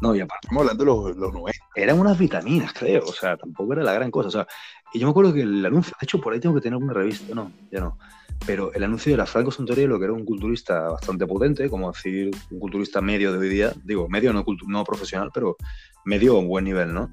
No, 0.00 0.14
y 0.14 0.20
aparte. 0.20 0.46
Estamos 0.46 0.62
hablando 0.62 0.84
de 0.84 0.86
los, 0.86 1.16
los 1.16 1.32
90. 1.32 1.60
Eran 1.74 1.98
unas 1.98 2.18
vitaminas, 2.18 2.72
creo. 2.72 3.04
O 3.04 3.12
sea, 3.12 3.36
tampoco 3.36 3.72
era 3.72 3.82
la 3.82 3.92
gran 3.92 4.10
cosa. 4.10 4.28
O 4.28 4.30
sea, 4.30 4.46
y 4.92 4.98
yo 4.98 5.06
me 5.06 5.10
acuerdo 5.10 5.32
que 5.32 5.42
el 5.42 5.64
anuncio, 5.64 5.92
de 6.00 6.04
hecho, 6.04 6.20
por 6.20 6.32
ahí 6.32 6.40
tengo 6.40 6.54
que 6.54 6.60
tener 6.60 6.74
alguna 6.74 6.92
revista. 6.92 7.34
No, 7.34 7.50
ya 7.70 7.80
no. 7.80 7.98
Pero 8.46 8.72
el 8.74 8.84
anuncio 8.84 9.12
de 9.12 9.18
la 9.18 9.26
Franco 9.26 9.50
Santoriello, 9.50 9.98
que 9.98 10.04
era 10.04 10.12
un 10.12 10.24
culturista 10.24 10.90
bastante 10.90 11.26
potente, 11.26 11.70
como 11.70 11.90
decir, 11.90 12.30
un 12.50 12.58
culturista 12.58 13.00
medio 13.00 13.32
de 13.32 13.38
hoy 13.38 13.48
día, 13.48 13.72
digo, 13.84 14.08
medio 14.08 14.32
no, 14.32 14.44
no 14.66 14.84
profesional, 14.84 15.30
pero 15.32 15.56
medio 16.04 16.36
a 16.36 16.38
un 16.40 16.48
buen 16.48 16.64
nivel, 16.64 16.92
¿no? 16.92 17.10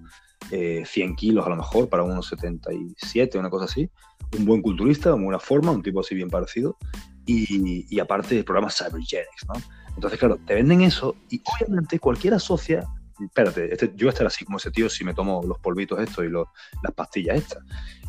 100 0.50 0.52
eh, 0.52 1.16
kilos 1.16 1.46
a 1.46 1.50
lo 1.50 1.56
mejor 1.56 1.88
para 1.88 2.04
unos 2.04 2.28
77, 2.28 3.38
una 3.38 3.50
cosa 3.50 3.66
así. 3.66 3.90
Un 4.38 4.46
buen 4.46 4.62
culturista, 4.62 5.12
con 5.12 5.24
buena 5.24 5.40
forma, 5.40 5.72
un 5.72 5.84
tipo 5.84 6.00
así 6.00 6.16
bien 6.16 6.30
parecido 6.30 6.78
y, 7.26 8.00
aparte 8.00 8.36
del 8.36 8.46
programa 8.46 8.70
Cybergenics, 8.70 9.48
¿no? 9.48 9.54
Entonces, 9.96 10.20
claro, 10.20 10.38
te 10.46 10.56
venden 10.56 10.82
eso 10.82 11.16
y 11.30 11.42
obviamente 11.46 12.00
cualquiera 12.00 12.38
asocia 12.38 12.88
espérate, 13.26 13.72
este, 13.72 13.88
yo 13.96 14.06
voy 14.06 14.08
a 14.08 14.10
estar 14.10 14.28
así 14.28 14.46
como 14.46 14.58
ese 14.58 14.72
tío 14.72 14.90
si 14.90 15.04
me 15.04 15.14
tomo 15.14 15.42
los 15.46 15.60
polvitos 15.60 16.00
estos 16.00 16.26
y 16.26 16.30
las 16.30 16.94
pastillas 16.96 17.38
estas. 17.38 17.64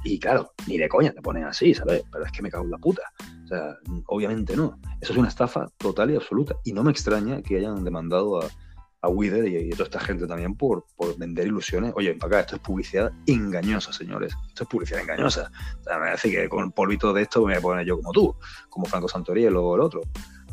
Y 0.04 0.18
claro, 0.18 0.52
ni 0.66 0.78
de 0.78 0.88
coña 0.88 1.12
te 1.12 1.22
ponen 1.22 1.44
así, 1.44 1.74
¿sabes? 1.74 2.02
Pero 2.10 2.24
es 2.24 2.32
que 2.32 2.42
me 2.42 2.50
cago 2.50 2.64
en 2.64 2.70
la 2.70 2.78
puta. 2.78 3.02
O 3.44 3.46
sea, 3.46 3.76
obviamente 4.06 4.56
no. 4.56 4.78
Eso 5.00 5.12
es 5.12 5.18
una 5.18 5.28
estafa 5.28 5.66
total 5.76 6.10
y 6.10 6.16
absoluta. 6.16 6.56
Y 6.64 6.72
no 6.72 6.82
me 6.82 6.90
extraña 6.90 7.42
que 7.42 7.58
hayan 7.58 7.84
demandado 7.84 8.42
a, 8.42 8.48
a 9.02 9.08
Wither 9.08 9.46
y, 9.48 9.72
a 9.72 9.76
toda 9.76 9.84
esta 9.84 10.00
gente 10.00 10.26
también 10.26 10.54
por, 10.54 10.86
por 10.96 11.16
vender 11.18 11.48
ilusiones. 11.48 11.92
Oye, 11.96 12.14
para 12.14 12.38
acá, 12.38 12.40
esto 12.40 12.56
es 12.56 12.62
publicidad 12.62 13.12
engañosa, 13.26 13.92
señores. 13.92 14.32
Esto 14.48 14.62
es 14.62 14.68
publicidad 14.68 15.00
engañosa. 15.00 15.50
O 15.80 15.84
sea, 15.84 15.98
me 15.98 16.06
parece 16.06 16.30
que 16.30 16.48
con 16.48 16.70
polvito 16.70 17.12
de 17.12 17.22
esto 17.22 17.40
me 17.40 17.46
voy 17.46 17.54
a 17.54 17.60
poner 17.60 17.86
yo 17.86 17.96
como 17.96 18.12
tú, 18.12 18.34
como 18.70 18.86
Franco 18.86 19.08
Santoriel 19.08 19.56
o 19.56 19.74
el 19.74 19.80
otro. 19.80 20.02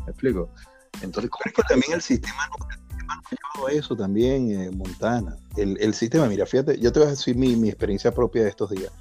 ¿Me 0.04 0.10
explico? 0.10 0.52
Entonces, 1.00 1.30
¿cómo 1.30 1.42
es 1.46 1.52
que 1.52 1.62
también 1.62 1.92
el 1.92 2.02
sistema 2.02 2.48
no, 2.48 2.66
ha 3.08 3.20
llevado 3.30 3.68
eso 3.68 3.96
también, 3.96 4.50
eh, 4.50 4.70
Montana. 4.72 5.36
El, 5.56 5.78
el, 5.80 5.94
sistema, 5.94 6.26
mira, 6.26 6.44
fíjate, 6.44 6.78
yo 6.80 6.92
te 6.92 6.98
voy 6.98 7.06
a 7.06 7.12
decir 7.12 7.36
mi, 7.36 7.54
mi 7.54 7.68
experiencia 7.68 8.12
propia 8.12 8.42
de 8.42 8.48
estos 8.48 8.70
días. 8.70 8.92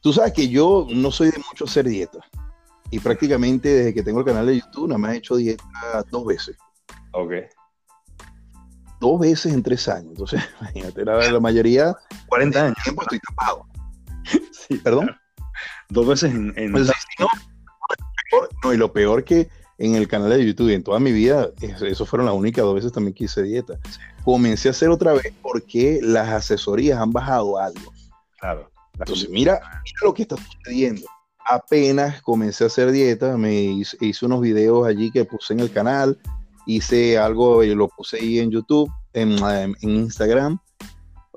Tú 0.00 0.12
sabes 0.12 0.32
que 0.32 0.48
yo 0.48 0.86
no 0.90 1.10
soy 1.10 1.30
de 1.30 1.38
mucho 1.38 1.64
hacer 1.64 1.86
dieta. 1.86 2.18
Y 2.90 2.98
prácticamente 2.98 3.68
desde 3.68 3.94
que 3.94 4.02
tengo 4.02 4.20
el 4.20 4.24
canal 4.24 4.46
de 4.46 4.58
YouTube, 4.58 4.88
nada 4.88 4.98
más 4.98 5.12
he 5.12 5.18
hecho 5.18 5.36
dieta 5.36 5.64
dos 6.10 6.24
veces. 6.24 6.56
Ok 7.12 7.32
dos 9.00 9.18
veces 9.18 9.52
en 9.52 9.62
tres 9.62 9.88
años. 9.88 10.10
Entonces, 10.10 10.42
imagínate, 10.60 11.04
la, 11.04 11.40
mayoría. 11.40 11.96
40 12.28 12.64
años. 12.64 12.76
tiempo 12.84 13.02
estoy 13.02 13.18
tapado. 13.18 13.66
Sí, 14.52 14.76
perdón. 14.76 15.10
Dos 15.88 16.06
veces 16.06 16.32
en. 16.32 16.52
Pues, 16.70 16.92
no, 18.62 18.72
y 18.72 18.76
lo 18.76 18.92
peor 18.92 19.24
que 19.24 19.48
en 19.78 19.96
el 19.96 20.06
canal 20.06 20.30
de 20.30 20.46
YouTube, 20.46 20.70
en 20.70 20.84
toda 20.84 21.00
mi 21.00 21.10
vida, 21.10 21.48
eso 21.60 22.06
fueron 22.06 22.26
las 22.26 22.34
únicas 22.34 22.64
dos 22.64 22.74
veces 22.74 22.92
también 22.92 23.14
que 23.14 23.24
hice 23.24 23.42
dieta. 23.42 23.78
Comencé 24.24 24.68
a 24.68 24.72
hacer 24.72 24.90
otra 24.90 25.14
vez 25.14 25.32
porque 25.42 25.98
las 26.02 26.28
asesorías 26.28 27.00
han 27.00 27.12
bajado 27.12 27.58
algo. 27.58 27.92
Claro. 28.38 28.70
Entonces, 28.98 29.30
mira, 29.30 29.54
mira 29.82 29.98
lo 30.02 30.14
que 30.14 30.22
está 30.22 30.36
sucediendo. 30.36 31.06
Apenas 31.46 32.20
comencé 32.22 32.64
a 32.64 32.66
hacer 32.66 32.92
dieta, 32.92 33.36
me 33.38 33.54
hice, 33.54 33.96
hice 34.00 34.26
unos 34.26 34.42
videos 34.42 34.86
allí 34.86 35.10
que 35.10 35.24
puse 35.24 35.54
en 35.54 35.60
el 35.60 35.72
canal, 35.72 36.18
hice 36.66 37.18
algo 37.18 37.64
y 37.64 37.74
lo 37.74 37.88
puse 37.88 38.18
ahí 38.18 38.38
en 38.38 38.50
YouTube, 38.50 38.90
en, 39.12 39.74
Instagram. 39.80 40.58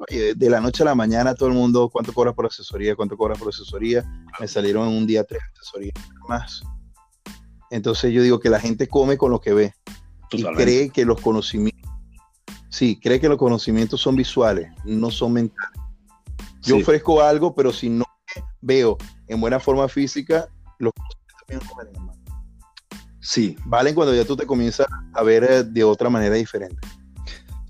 de 0.10 0.50
la 0.50 0.60
noche 0.60 0.84
a 0.84 0.88
la 0.88 0.96
mañana 0.96 1.36
todo 1.36 1.50
el 1.50 1.56
mundo, 1.56 1.90
¿cuánto 1.90 2.14
cobras 2.14 2.34
por 2.34 2.46
asesoría? 2.46 2.96
¿Cuánto 2.96 3.18
cobras 3.18 3.40
por 3.40 3.50
asesoría? 3.50 4.04
Me 4.40 4.48
salieron 4.48 4.88
en 4.90 4.98
un 4.98 5.08
día 5.08 5.24
tres 5.24 5.42
asesorías 5.54 5.94
más. 6.28 6.64
Entonces 7.70 8.14
yo 8.14 8.22
digo 8.22 8.40
que 8.40 8.50
la 8.50 8.60
gente 8.60 8.88
come 8.88 9.18
con 9.18 9.32
lo 9.32 9.40
que 9.40 9.54
ve 9.54 9.74
y 10.32 10.44
cree 10.44 10.90
que 10.90 11.06
los 11.06 11.20
conocimientos, 11.22 11.92
sí, 12.70 13.00
cree 13.00 13.20
que 13.20 13.30
los 13.30 13.38
conocimientos 13.38 14.02
son 14.02 14.16
visuales, 14.16 14.72
no 14.84 15.10
son 15.10 15.34
mentales. 15.34 15.80
Yo 16.62 16.78
ofrezco 16.78 17.22
algo, 17.22 17.54
pero 17.54 17.74
si 17.74 17.90
no 17.90 18.06
veo 18.62 18.98
en 19.28 19.42
buena 19.42 19.60
forma 19.60 19.88
física, 19.88 20.48
los 20.80 20.94
conocimientos 20.94 21.78
también 21.78 22.06
no 22.06 22.23
Sí. 23.24 23.56
Valen 23.66 23.96
cuando 23.96 24.14
ya 24.14 24.26
tú 24.26 24.36
te 24.36 24.46
comienzas 24.46 24.86
a 25.14 25.24
ver 25.24 25.44
eh, 25.46 25.64
de 25.64 25.84
otra 25.84 26.10
manera 26.10 26.36
diferente. 26.36 26.78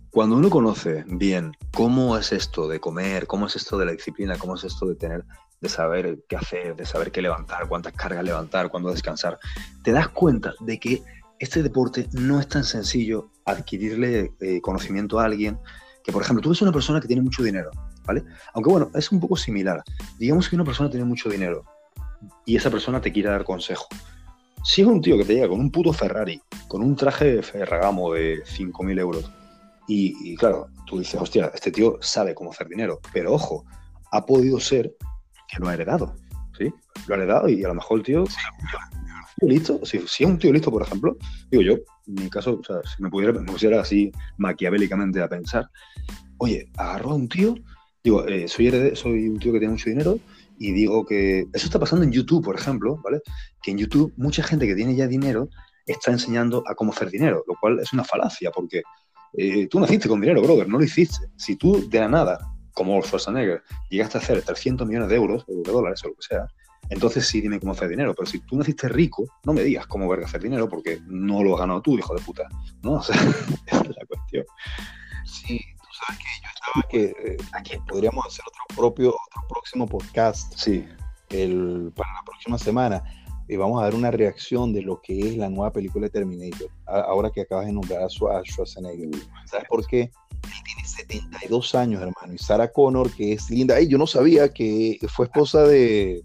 Cuando 0.10 0.36
uno 0.36 0.50
conoce 0.50 1.06
bien 1.08 1.54
cómo 1.74 2.18
es 2.18 2.32
esto 2.32 2.68
de 2.68 2.80
comer, 2.80 3.28
cómo 3.28 3.46
es 3.46 3.56
esto 3.56 3.78
de 3.78 3.86
la 3.86 3.92
disciplina, 3.92 4.38
cómo 4.38 4.56
es 4.56 4.64
esto 4.64 4.88
de 4.88 4.96
tener, 4.96 5.24
de 5.62 5.70
saber 5.70 6.24
qué 6.28 6.36
hacer, 6.36 6.76
de 6.76 6.86
saber 6.86 7.12
qué 7.12 7.22
levantar, 7.22 7.68
cuántas 7.68 7.94
cargas 7.94 8.24
levantar, 8.24 8.70
cuándo 8.70 8.92
descansar, 8.92 9.40
te 9.84 9.92
das 9.92 10.10
cuenta 10.10 10.54
de 10.60 10.80
que 10.80 11.04
este 11.40 11.64
deporte 11.64 12.08
no 12.14 12.40
es 12.40 12.48
tan 12.48 12.64
sencillo 12.64 13.30
adquirirle 13.46 14.34
eh, 14.40 14.62
conocimiento 14.62 15.20
a 15.20 15.26
alguien 15.26 15.60
que, 16.04 16.12
por 16.12 16.22
ejemplo, 16.22 16.42
tú 16.42 16.50
ves 16.50 16.62
una 16.62 16.72
persona 16.72 17.00
que 17.00 17.08
tiene 17.08 17.22
mucho 17.22 17.44
dinero, 17.44 17.72
¿vale? 18.06 18.24
Aunque 18.54 18.70
bueno, 18.70 18.92
es 18.94 19.12
un 19.12 19.20
poco 19.20 19.36
similar. 19.36 19.84
Digamos 20.20 20.50
que 20.50 20.56
una 20.56 20.66
persona 20.66 20.90
tiene 20.90 21.06
mucho 21.06 21.30
dinero 21.30 21.64
y 22.46 22.56
esa 22.56 22.70
persona 22.70 23.02
te 23.02 23.12
quiere 23.12 23.30
dar 23.30 23.44
consejo 23.44 23.88
si 24.64 24.82
es 24.82 24.88
un 24.88 25.02
tío 25.02 25.18
que 25.18 25.26
te 25.26 25.34
llega 25.34 25.50
con 25.50 25.60
un 25.60 25.72
puto 25.72 25.94
Ferrari, 25.94 26.42
con 26.68 26.82
un 26.82 26.96
traje 26.96 27.36
de 27.36 27.44
Ferragamo 27.44 28.14
de 28.14 28.44
5.000 28.44 29.00
euros, 29.00 29.30
y, 29.88 30.36
claro, 30.38 30.68
tú 30.86 31.00
dices, 31.00 31.20
hostia, 31.22 31.52
este 31.54 31.72
tío 31.72 31.98
sabe 32.02 32.34
cómo 32.34 32.52
hacer 32.52 32.70
dinero, 32.70 33.02
pero 33.12 33.34
ojo, 33.34 33.66
ha 34.12 34.26
podido 34.26 34.60
ser 34.60 34.96
que 35.48 35.60
lo 35.60 35.68
ha 35.68 35.74
heredado, 35.74 36.16
¿sí? 36.58 36.74
Lo 37.08 37.16
ha 37.16 37.18
heredado 37.18 37.50
y 37.50 37.64
a 37.64 37.68
lo 37.68 37.76
mejor 37.76 38.00
el 38.00 38.06
tío, 38.06 38.24
listo, 39.42 39.86
si, 39.86 39.98
es 39.98 40.22
un 40.22 40.40
tío 40.40 40.54
listo, 40.54 40.72
por 40.72 40.84
ejemplo, 40.84 41.18
digo 41.52 41.64
yo, 41.64 41.74
en 42.08 42.24
mi 42.24 42.30
caso, 42.30 42.60
o 42.60 42.64
sea, 42.64 42.78
si 42.84 43.04
me 43.04 43.10
pudiera, 43.10 43.34
me 43.34 43.46
pusiera 43.46 43.82
así 43.82 44.12
maquiavélicamente 44.38 45.22
a 45.22 45.28
pensar, 45.28 45.70
oye, 46.38 46.70
agarró 46.78 47.12
a 47.12 47.16
un 47.16 47.28
tío, 47.28 47.56
digo, 48.04 48.26
eh, 48.26 48.48
soy, 48.48 48.96
soy 48.96 49.28
un 49.28 49.40
tío 49.40 49.52
que 49.52 49.60
tiene 49.60 49.74
mucho 49.74 49.90
dinero, 49.90 50.18
y 50.58 50.72
digo 50.72 51.06
que 51.06 51.46
eso 51.54 51.66
está 51.66 51.80
pasando 51.80 52.06
en 52.06 52.12
YouTube, 52.12 52.44
por 52.44 52.56
ejemplo, 52.56 53.00
¿vale? 53.04 53.22
Que 53.62 53.72
en 53.72 53.78
YouTube 53.78 54.14
mucha 54.18 54.44
gente 54.44 54.68
que 54.68 54.76
tiene 54.76 54.96
ya 54.96 55.08
dinero 55.08 55.50
está 55.86 56.12
enseñando 56.12 56.64
a 56.68 56.76
cómo 56.76 56.94
hacer 56.94 57.10
dinero, 57.10 57.44
lo 57.48 57.56
cual 57.60 57.80
es 57.80 57.92
una 57.94 58.04
falacia, 58.04 58.52
porque 58.52 58.84
eh, 59.38 59.68
tú 59.68 59.80
naciste 59.80 60.08
con 60.08 60.22
dinero, 60.22 60.42
brother, 60.42 60.68
no 60.68 60.78
lo 60.78 60.84
hiciste. 60.84 61.18
Si 61.36 61.56
tú 61.56 61.90
de 61.90 62.00
la 62.00 62.08
nada, 62.08 62.40
como 62.74 63.02
Schwarzenegger, 63.02 63.64
llegaste 63.90 64.18
a 64.18 64.22
hacer 64.22 64.42
300 64.42 64.88
millones 64.88 65.10
de 65.10 65.16
euros, 65.16 65.44
o 65.48 65.62
de 65.64 65.72
dólares, 65.72 66.04
o 66.04 66.10
lo 66.10 66.16
que 66.16 66.22
sea, 66.22 66.48
entonces 66.90 67.26
sí 67.28 67.42
dime 67.42 67.60
cómo 67.60 67.72
hacer 67.72 67.90
dinero. 67.90 68.14
Pero 68.16 68.30
si 68.30 68.40
tú 68.40 68.58
naciste 68.58 68.88
rico, 68.90 69.26
no 69.46 69.54
me 69.54 69.64
digas 69.64 69.88
cómo 69.88 70.08
verga 70.08 70.26
hacer 70.26 70.42
dinero, 70.42 70.70
porque 70.70 71.00
no 71.08 71.44
lo 71.44 71.56
has 71.56 71.62
ganado 71.62 71.82
tú, 71.82 71.98
hijo 71.98 72.16
de 72.16 72.22
puta. 72.22 72.48
¿No? 72.82 72.94
O 72.98 73.04
sea, 73.04 73.16
esa 73.16 73.82
es 73.82 73.96
la 73.96 74.06
cuestión. 74.08 74.46
Sí, 75.26 75.60
sabes 75.94 76.20
que 76.20 76.42
yo 76.42 76.50
estaba 76.54 76.90
que 76.90 77.38
aquí 77.54 77.74
eh, 77.74 77.82
podríamos 77.88 78.26
hacer 78.26 78.44
otro 78.48 78.76
propio, 78.76 79.10
otro 79.10 79.48
próximo 79.48 79.88
podcast. 79.88 80.54
Sí. 80.56 80.88
El, 81.30 81.92
para 81.96 82.14
la 82.14 82.24
próxima 82.26 82.58
semana. 82.58 83.04
Y 83.48 83.58
vamos 83.58 83.82
a 83.82 83.86
dar 83.86 83.96
una 83.96 84.12
reacción 84.12 84.72
de 84.72 84.82
lo 84.82 85.02
que 85.02 85.20
es 85.20 85.38
la 85.38 85.50
nueva 85.50 85.72
película 85.72 86.06
de 86.06 86.12
Terminator. 86.12 86.70
ahora 86.86 87.30
que 87.30 87.42
acabas 87.42 87.66
de 87.66 87.74
nombrar 87.74 88.04
a, 88.04 88.10
Schwarzenegger. 88.10 89.10
¿Sabes 89.46 89.68
por 89.68 89.86
qué? 89.86 90.12
Él 90.44 90.64
tiene 90.66 90.88
72 90.88 91.76
años, 91.76 92.02
hermano. 92.02 92.34
Y 92.34 92.38
Sarah 92.38 92.72
Connor, 92.72 93.12
que 93.12 93.34
es 93.34 93.50
linda. 93.50 93.76
Ay, 93.76 93.88
yo 93.88 93.98
no 93.98 94.08
sabía 94.08 94.52
que 94.52 94.98
fue 95.10 95.26
esposa 95.26 95.64
de 95.64 96.24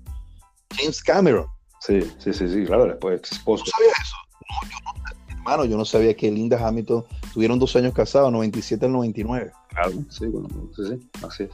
James 0.76 1.02
Cameron. 1.02 1.46
Sí, 1.80 2.00
sí, 2.18 2.32
sí, 2.32 2.48
sí, 2.48 2.64
claro, 2.64 2.87
después 2.87 3.20
esposo. 3.30 3.64
¿No 3.64 3.70
sabía 3.70 3.92
eso? 4.00 4.16
No, 4.50 4.68
yo 4.68 4.76
no, 4.84 5.08
hermano, 5.28 5.64
yo 5.64 5.76
no 5.76 5.84
sabía 5.84 6.14
que 6.14 6.30
Linda 6.30 6.58
Hamilton 6.66 7.04
tuvieron 7.32 7.58
dos 7.58 7.75
años 7.76 7.94
casados, 7.94 8.32
97 8.32 8.87
al 8.87 8.92
99. 8.92 9.52
Claro, 9.78 9.92
sí, 10.08 10.26
bueno, 10.26 10.49
sí, 10.75 10.82
sí, 10.87 11.08
así 11.25 11.42
es. 11.44 11.50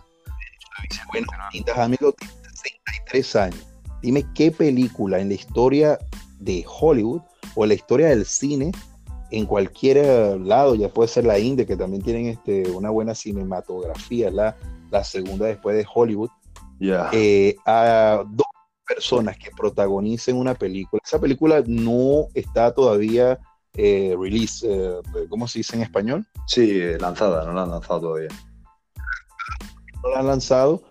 Bueno, 1.12 1.26
Linda 1.52 1.73
Hamilton 1.76 2.12
tiene 2.19 2.35
63 2.54 3.37
años. 3.37 3.66
Dime 4.00 4.25
qué 4.35 4.50
película 4.50 5.21
en 5.21 5.28
la 5.28 5.35
historia 5.35 5.99
de 6.38 6.64
Hollywood 6.66 7.21
o 7.54 7.64
en 7.64 7.69
la 7.69 7.75
historia 7.75 8.09
del 8.09 8.25
cine, 8.25 8.73
en 9.31 9.47
cualquier 9.47 10.40
lado, 10.40 10.75
ya 10.75 10.88
puede 10.88 11.09
ser 11.09 11.25
la 11.25 11.38
India, 11.38 11.66
que 11.66 11.76
también 11.76 12.02
tienen 12.02 12.26
este, 12.26 12.71
una 12.71 12.90
buena 12.90 13.14
cinematografía, 13.14 14.31
la, 14.31 14.57
la 14.90 15.04
segunda 15.04 15.47
después 15.47 15.76
de 15.76 15.87
Hollywood, 15.93 16.31
yeah. 16.78 17.11
eh, 17.12 17.57
a 17.66 18.25
dos 18.26 18.47
personas 18.87 19.37
que 19.37 19.50
protagonicen 19.50 20.37
una 20.37 20.54
película. 20.54 21.00
Esa 21.04 21.21
película 21.21 21.62
no 21.66 22.28
está 22.35 22.73
todavía 22.73 23.38
eh, 23.76 24.14
release, 24.19 24.66
eh, 24.69 25.00
¿cómo 25.28 25.49
se 25.49 25.61
dice 25.61 25.76
en 25.76 25.83
español? 25.83 26.26
Sí, 26.47 26.81
lanzada, 26.99 27.45
no 27.45 27.52
la 27.52 27.62
han 27.62 27.71
lanzado 27.71 28.00
todavía. 28.00 28.28
No 30.02 30.11
la 30.11 30.21
han 30.21 30.26
lanzado, 30.26 30.83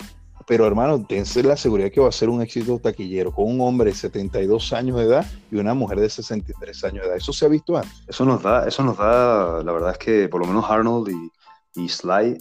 pero 0.48 0.68
hermano, 0.68 1.06
tense 1.06 1.44
la 1.44 1.56
seguridad 1.56 1.92
que 1.92 2.02
va 2.02 2.10
a 2.10 2.12
ser 2.12 2.30
un 2.30 2.42
éxito 2.42 2.80
taquillero 2.80 3.32
con 3.32 3.46
un 3.46 3.62
hombre 3.62 3.92
de 3.92 3.96
72 3.96 4.74
años 4.74 4.98
de 4.98 5.04
edad 5.04 5.26
y 5.52 5.56
una 5.56 5.74
mujer 5.74 6.00
de 6.00 6.10
63 6.10 6.84
años 6.84 7.02
de 7.04 7.08
edad. 7.08 7.18
¿Eso 7.18 7.32
se 7.32 7.46
ha 7.46 7.50
visto 7.50 7.78
antes? 7.78 8.04
Eso 8.08 8.26
nos 8.26 8.42
da, 8.44 8.68
eso 8.68 8.84
nos 8.84 8.98
da, 8.98 9.64
la 9.64 9.72
verdad 9.72 9.92
es 9.92 9.98
que 9.98 10.28
por 10.28 10.42
lo 10.42 10.48
menos 10.48 10.66
Arnold 10.70 11.10
y, 11.10 11.82
y 11.82 11.90
Sly 11.90 12.38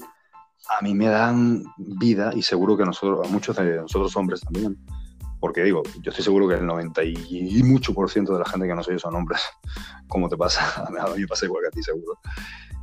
a 0.78 0.82
mí 0.82 0.94
me 0.94 1.08
dan 1.08 1.64
vida 1.76 2.32
y 2.34 2.42
seguro 2.42 2.76
que 2.76 2.84
nosotros, 2.84 3.26
a 3.26 3.30
muchos 3.30 3.56
de 3.56 3.76
nosotros 3.76 4.16
hombres 4.16 4.40
también, 4.40 4.78
porque 5.42 5.64
digo, 5.64 5.82
yo 6.00 6.11
estoy 6.11 6.22
seguro 6.22 6.46
que 6.46 6.54
el 6.54 6.64
90 6.64 7.02
y 7.02 7.62
mucho 7.64 7.92
por 7.92 8.08
ciento 8.08 8.32
de 8.32 8.38
la 8.38 8.44
gente 8.44 8.64
que 8.64 8.76
no 8.76 8.82
soy 8.84 8.96
son 9.00 9.16
hombres, 9.16 9.40
como 10.06 10.28
te 10.28 10.37
pasa, 10.37 10.84
a 10.87 10.88
mí 10.88 11.20
me 11.20 11.26
pasa 11.26 11.46
igual 11.46 11.62
que 11.62 11.68
a 11.68 11.70
ti 11.72 11.82
seguro. 11.82 12.16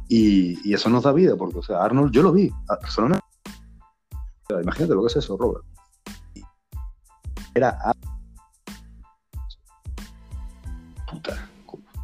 Y, 0.10 0.74
eso 0.74 0.89
nos 0.89 1.04
da 1.04 1.13
vida, 1.13 1.38
porque, 1.38 1.60
o 1.60 1.63
sea, 1.63 1.82
Arnold, 1.82 2.12
yo 2.12 2.22
lo 2.22 2.34
vi, 2.34 2.51
imagínate 4.62 4.94
lo 4.94 5.01
que 5.01 5.08
es 5.08 5.16
eso, 5.16 5.38
Robert. 5.38 5.63
Era. 7.56 7.94
Puta. 11.10 11.50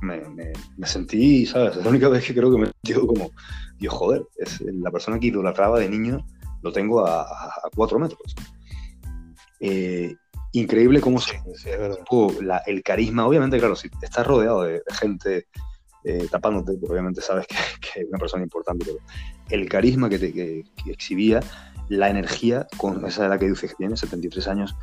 Me, 0.02 0.54
sentí, 0.88 1.46
¿sabes? 1.46 1.76
Es 1.76 1.84
la 1.84 1.90
única 1.90 2.08
vez 2.08 2.26
que 2.26 2.34
creo 2.34 2.50
que 2.50 2.60
me 2.60 2.68
sentido 2.68 3.08
como, 3.08 3.32
Dios, 3.78 3.94
joder, 3.94 4.26
es 4.38 4.62
la 4.62 4.92
persona 4.92 5.20
que 5.20 5.28
idolatraba 5.28 5.80
de 5.80 5.90
niño, 5.90 6.26
lo 6.62 6.72
tengo 6.72 7.06
a, 7.06 7.24
a, 7.24 7.70
cuatro 7.76 8.00
metros. 8.00 8.36
Eh, 9.60 10.16
increíble 10.60 11.02
cómo 11.02 11.20
se, 11.20 11.42
el 12.66 12.84
carisma, 12.84 13.28
obviamente, 13.28 13.60
claro, 13.60 13.76
si 13.76 13.90
estás 14.02 14.26
rodeado 14.26 14.64
de, 14.64 14.82
gente 15.00 15.48
eh, 16.04 16.28
tapándote, 16.30 16.74
porque 16.74 16.94
obviamente 16.94 17.22
sabes 17.22 17.46
que, 17.82 18.02
es 18.02 18.08
una 18.08 18.20
persona 18.20 18.44
importante, 18.44 18.86
pero 18.86 18.98
el 19.50 19.70
carisma 19.70 20.10
que, 20.10 20.20
te, 20.20 20.34
que, 20.34 20.64
exhibía, 20.88 21.42
la 21.90 22.10
energía, 22.10 22.68
con 22.78 23.06
esa 23.06 23.28
edad 23.28 23.40
que 23.40 23.50
dices 23.50 23.72
que 23.72 23.76
tiene, 23.76 23.98
73 23.98 24.48
años, 24.48 24.76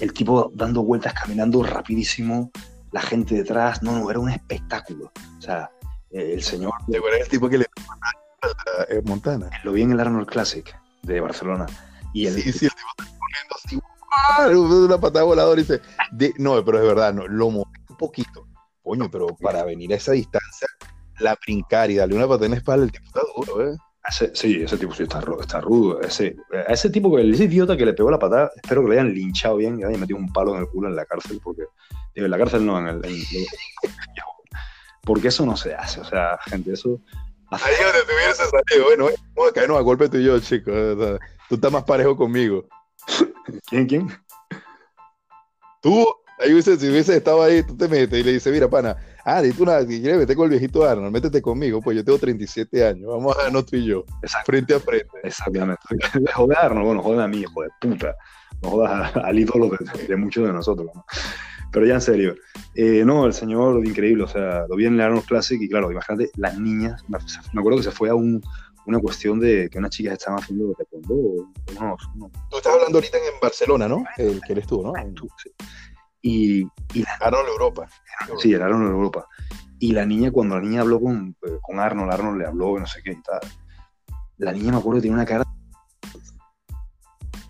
el 0.00 0.12
tipo 0.12 0.52
dando 0.54 0.82
vueltas, 0.82 1.14
caminando 1.14 1.62
rapidísimo, 1.62 2.50
la 2.92 3.00
gente 3.00 3.34
detrás, 3.34 3.82
no, 3.82 3.98
no, 3.98 4.10
era 4.10 4.20
un 4.20 4.30
espectáculo. 4.30 5.10
O 5.38 5.42
sea, 5.42 5.70
el 6.10 6.42
señor... 6.42 6.72
¿Te 6.88 6.98
acuerdas 6.98 7.22
el 7.22 7.28
tipo 7.28 7.48
que 7.48 7.58
le 7.58 7.64
a 7.64 9.00
Montana? 9.04 9.50
Lo 9.64 9.72
vi 9.72 9.82
en 9.82 9.92
el 9.92 10.00
Arnold 10.00 10.28
Classic 10.28 10.78
de 11.02 11.20
Barcelona. 11.20 11.66
Y 12.12 12.26
el, 12.26 12.34
sí, 12.34 12.52
sí, 12.52 12.66
el 12.66 12.70
tipo 12.70 12.88
está 12.98 13.04
corriendo 13.04 13.56
así, 13.64 13.78
una 14.56 14.98
patada 14.98 15.24
voladora 15.24 15.60
y 15.60 15.64
dice, 15.64 15.80
no, 16.38 16.64
pero 16.64 16.78
es 16.78 16.84
verdad, 16.84 17.14
no, 17.14 17.26
lo 17.26 17.50
moví 17.50 17.72
un 17.88 17.96
poquito. 17.96 18.46
Coño, 18.82 19.10
pero 19.10 19.26
para 19.40 19.64
venir 19.64 19.92
a 19.92 19.96
esa 19.96 20.12
distancia, 20.12 20.68
la 21.18 21.36
brincar 21.44 21.90
y 21.90 21.96
darle 21.96 22.14
una 22.14 22.28
patada 22.28 22.46
en 22.46 22.52
la 22.52 22.58
espalda, 22.58 22.84
el 22.84 22.92
tipo 22.92 23.06
está 23.06 23.20
duro, 23.34 23.72
¿eh? 23.72 23.76
sí, 24.34 24.62
ese 24.62 24.78
tipo 24.78 24.94
sí 24.94 25.02
está, 25.02 25.22
está 25.40 25.60
rudo. 25.60 26.00
Ese, 26.00 26.36
a 26.52 26.72
ese 26.72 26.90
tipo, 26.90 27.14
que 27.14 27.28
ese 27.28 27.44
idiota 27.44 27.76
que 27.76 27.84
le 27.84 27.94
pegó 27.94 28.10
la 28.10 28.18
patada, 28.18 28.50
espero 28.54 28.82
que 28.82 28.90
le 28.90 28.94
hayan 28.94 29.14
linchado 29.14 29.56
bien 29.56 29.80
y 29.80 29.84
hayan 29.84 30.00
metido 30.00 30.18
un 30.18 30.32
palo 30.32 30.54
en 30.54 30.60
el 30.60 30.68
culo 30.68 30.88
en 30.88 30.96
la 30.96 31.04
cárcel, 31.04 31.40
porque, 31.42 31.64
digo, 32.14 32.26
en 32.26 32.30
la 32.30 32.38
cárcel 32.38 32.64
no, 32.64 32.78
en 32.78 32.86
el... 32.88 33.02
porque 35.02 35.28
eso 35.28 35.44
no 35.44 35.56
se 35.56 35.74
hace, 35.74 36.00
o 36.00 36.04
sea, 36.04 36.38
gente, 36.46 36.72
eso... 36.72 37.00
Ahí 37.50 37.74
donde 37.80 38.02
te 38.02 38.12
hubieras 38.12 38.36
salido, 38.36 38.86
bueno, 38.86 39.08
vamos 39.36 39.50
a 39.50 39.54
caernos 39.54 39.78
a 39.78 39.82
golpe 39.82 40.08
tú 40.08 40.16
y 40.16 40.24
yo, 40.24 40.40
chico. 40.40 40.72
tú 41.48 41.54
estás 41.54 41.70
más 41.70 41.84
parejo 41.84 42.16
conmigo. 42.16 42.66
¿Quién, 43.68 43.86
quién? 43.86 44.08
Tú, 45.82 46.06
ahí 46.38 46.52
hubiese, 46.52 46.76
si 46.78 46.88
hubiese 46.88 47.16
estado 47.16 47.42
ahí, 47.42 47.62
tú 47.62 47.76
te 47.76 47.88
metes 47.88 48.18
y 48.18 48.22
le 48.22 48.32
dices, 48.32 48.52
mira, 48.52 48.68
pana, 48.68 48.96
ah, 49.24 49.40
di 49.42 49.52
tú 49.52 49.64
nada, 49.64 49.82
si 49.82 50.00
quieres 50.00 50.18
meter 50.18 50.36
con 50.36 50.44
el 50.44 50.50
viejito 50.50 50.84
Arnold, 50.84 51.12
métete 51.12 51.40
conmigo, 51.40 51.80
pues 51.80 51.96
yo 51.96 52.04
tengo 52.04 52.18
37 52.18 52.86
años, 52.86 53.06
vamos 53.08 53.36
a 53.36 53.44
darnos 53.44 53.66
tú 53.66 53.76
y 53.76 53.86
yo, 53.86 54.04
frente 54.44 54.74
a 54.74 54.80
frente. 54.80 55.08
Exactamente. 55.22 55.82
Joder 56.34 56.58
a 56.58 56.60
Arnold, 56.62 56.86
bueno, 56.86 57.02
joder 57.02 57.20
a 57.20 57.28
mí, 57.28 57.38
hijo 57.38 57.62
de 57.62 57.68
puta. 57.80 58.14
No 58.62 58.70
jodas 58.70 59.14
al 59.16 59.38
ídolo 59.38 59.68
de, 59.68 60.06
de 60.06 60.16
muchos 60.16 60.46
de 60.46 60.52
nosotros, 60.52 60.88
¿no? 60.94 61.04
Pero 61.76 61.86
ya 61.86 61.94
en 61.94 62.00
serio, 62.00 62.34
eh, 62.74 63.02
no, 63.04 63.26
el 63.26 63.34
señor 63.34 63.84
increíble, 63.86 64.24
o 64.24 64.28
sea, 64.28 64.64
lo 64.68 64.76
vi 64.76 64.86
en 64.86 64.94
el 64.94 65.00
Arnold 65.00 65.26
Classic 65.26 65.60
y 65.60 65.68
claro, 65.68 65.90
imagínate, 65.90 66.30
las 66.36 66.58
niñas, 66.58 67.04
me, 67.08 67.18
acuerdo 67.60 67.78
que 67.78 67.84
se 67.84 67.90
fue 67.90 68.08
a 68.08 68.14
un, 68.14 68.40
una 68.86 69.00
cuestión 69.00 69.40
de 69.40 69.68
que 69.68 69.78
unas 69.78 69.90
chicas 69.90 70.14
estaban 70.14 70.40
haciendo 70.42 70.72
taekwondo. 70.74 71.50
No, 71.74 71.96
no. 72.14 72.30
Tú 72.50 72.56
estás 72.56 72.74
hablando 72.74 72.98
ahorita 72.98 73.18
en 73.18 73.40
Barcelona, 73.40 73.88
¿no? 73.88 74.04
El 74.16 74.40
que 74.40 74.52
eres 74.52 74.66
tú, 74.66 74.82
¿no? 74.82 74.92
Tú, 75.14 75.28
sí. 75.42 75.50
Y, 76.22 76.62
y 76.94 77.04
Arnold 77.20 77.48
Europa. 77.48 77.88
Sí, 78.38 78.52
el 78.52 78.62
Arnold 78.62 78.90
Europa. 78.90 79.26
Y 79.78 79.92
la 79.92 80.06
niña, 80.06 80.30
cuando 80.30 80.56
la 80.56 80.62
niña 80.62 80.80
habló 80.80 81.00
con, 81.00 81.36
eh, 81.46 81.58
con 81.60 81.78
Arnold, 81.78 82.12
Arnold 82.12 82.38
le 82.38 82.46
habló, 82.46 82.78
no 82.78 82.86
sé 82.86 83.02
qué 83.02 83.12
y 83.12 83.22
tal. 83.22 83.40
La 84.38 84.52
niña, 84.52 84.72
me 84.72 84.78
acuerdo, 84.78 85.00
tiene 85.00 85.16
una 85.16 85.26
cara 85.26 85.44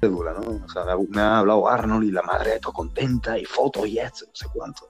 dura, 0.02 0.32
¿no? 0.34 0.64
O 0.64 0.68
sea, 0.68 0.84
me 1.08 1.20
ha 1.20 1.38
hablado 1.38 1.68
Arnold 1.68 2.04
y 2.04 2.12
la 2.12 2.22
madre 2.22 2.52
de 2.52 2.60
todo 2.60 2.72
contenta 2.72 3.38
y 3.38 3.44
fotos 3.44 3.86
y 3.86 3.98
esto, 3.98 4.26
no 4.26 4.34
sé 4.34 4.46
cuánto. 4.52 4.88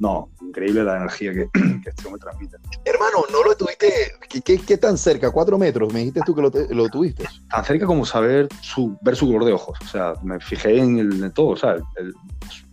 No, 0.00 0.30
increíble 0.40 0.84
la 0.84 0.96
energía 0.96 1.32
que, 1.32 1.48
que 1.82 1.90
este 1.90 2.06
hombre 2.06 2.20
transmite. 2.20 2.56
Hermano, 2.84 3.24
¿no 3.32 3.42
lo 3.42 3.56
tuviste? 3.56 4.12
¿Qué, 4.28 4.58
qué, 4.58 4.78
tan 4.78 4.96
cerca? 4.96 5.30
¿Cuatro 5.30 5.58
metros? 5.58 5.92
Me 5.92 6.00
dijiste 6.00 6.20
tú 6.24 6.34
que 6.34 6.42
lo, 6.42 6.50
lo, 6.70 6.88
tuviste. 6.88 7.24
Tan 7.50 7.64
cerca 7.64 7.86
como 7.86 8.06
saber 8.06 8.48
su, 8.60 8.96
ver 9.02 9.16
su 9.16 9.26
color 9.26 9.44
de 9.44 9.52
ojos. 9.52 9.78
O 9.82 9.86
sea, 9.86 10.14
me 10.22 10.38
fijé 10.38 10.78
en, 10.78 10.98
el, 10.98 11.32
todo, 11.32 11.48
o 11.48 11.56
sea, 11.56 11.74
el, 11.96 12.14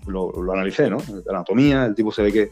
lo, 0.06 0.32
lo, 0.32 0.54
analicé, 0.54 0.90
¿no? 0.90 0.98
La 1.26 1.38
anatomía, 1.38 1.86
el 1.86 1.96
tipo 1.96 2.12
se 2.12 2.22
ve 2.22 2.32
que 2.32 2.52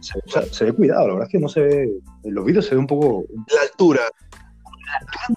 se, 0.00 0.18
o 0.18 0.30
sea, 0.30 0.42
se, 0.42 0.64
ve 0.66 0.72
cuidado, 0.72 1.08
la 1.08 1.14
verdad 1.14 1.28
es 1.28 1.32
que 1.32 1.38
no 1.38 1.48
se 1.48 1.60
ve, 1.60 2.00
en 2.22 2.34
los 2.34 2.44
vídeos 2.44 2.66
se 2.66 2.74
ve 2.74 2.80
un 2.80 2.86
poco... 2.86 3.24
La 3.52 3.62
altura. 3.62 4.02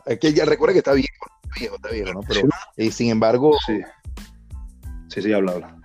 Es 0.05 0.19
que 0.19 0.31
ya 0.31 0.45
recuerda 0.45 0.73
que 0.73 0.79
está 0.79 0.93
viejo, 0.93 1.25
está 1.43 1.59
viejo, 1.59 1.75
está 1.75 1.89
viejo, 1.89 2.13
¿no? 2.13 2.21
Pero, 2.27 2.49
eh, 2.77 2.91
sin 2.91 3.09
embargo... 3.09 3.51
Sí, 3.65 3.81
sí, 5.07 5.21
sí 5.23 5.33
habla, 5.33 5.53
habla. 5.53 5.78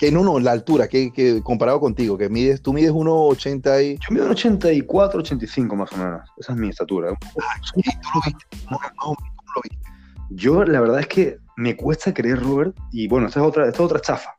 Que 0.00 0.10
no, 0.10 0.24
no, 0.24 0.40
la 0.40 0.52
altura, 0.52 0.88
que, 0.88 1.12
que 1.12 1.42
comparado 1.42 1.78
contigo, 1.78 2.16
que 2.16 2.30
mides, 2.30 2.62
tú 2.62 2.72
mides 2.72 2.90
1,80 2.90 3.84
y... 3.84 3.98
Yo 3.98 4.14
mido 4.14 4.30
84, 4.30 5.20
85 5.20 5.76
más 5.76 5.92
o 5.92 5.96
menos. 5.98 6.22
Esa 6.38 6.52
es 6.52 6.58
mi 6.58 6.70
estatura. 6.70 7.12
Ah, 7.12 7.60
¿tú 7.74 7.82
lo 8.14 8.20
viste? 8.24 8.46
No, 8.70 8.78
no, 8.78 9.16
lo 9.54 9.62
viste? 9.62 9.90
Yo, 10.30 10.64
la 10.64 10.80
verdad 10.80 11.00
es 11.00 11.06
que 11.06 11.38
me 11.56 11.76
cuesta 11.76 12.14
creer, 12.14 12.42
Robert, 12.42 12.74
y 12.92 13.08
bueno, 13.08 13.26
esta 13.26 13.40
es 13.40 13.46
otra, 13.46 13.66
esta 13.66 13.76
es 13.76 13.84
otra 13.84 13.98
estafa. 13.98 14.34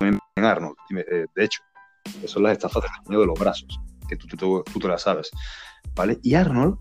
en 0.00 0.18
Arnold, 0.36 0.76
eh, 0.96 1.26
de 1.34 1.44
hecho, 1.44 1.60
que 2.20 2.28
son 2.28 2.44
las 2.44 2.52
estafas 2.52 2.84
del 3.08 3.18
de 3.18 3.26
los 3.26 3.38
brazos, 3.38 3.80
que 4.08 4.16
tú, 4.16 4.28
tú, 4.28 4.62
tú, 4.72 4.78
te 4.78 4.88
las 4.88 5.02
sabes, 5.02 5.30
¿vale? 5.96 6.20
Y 6.22 6.34
Arnold, 6.34 6.78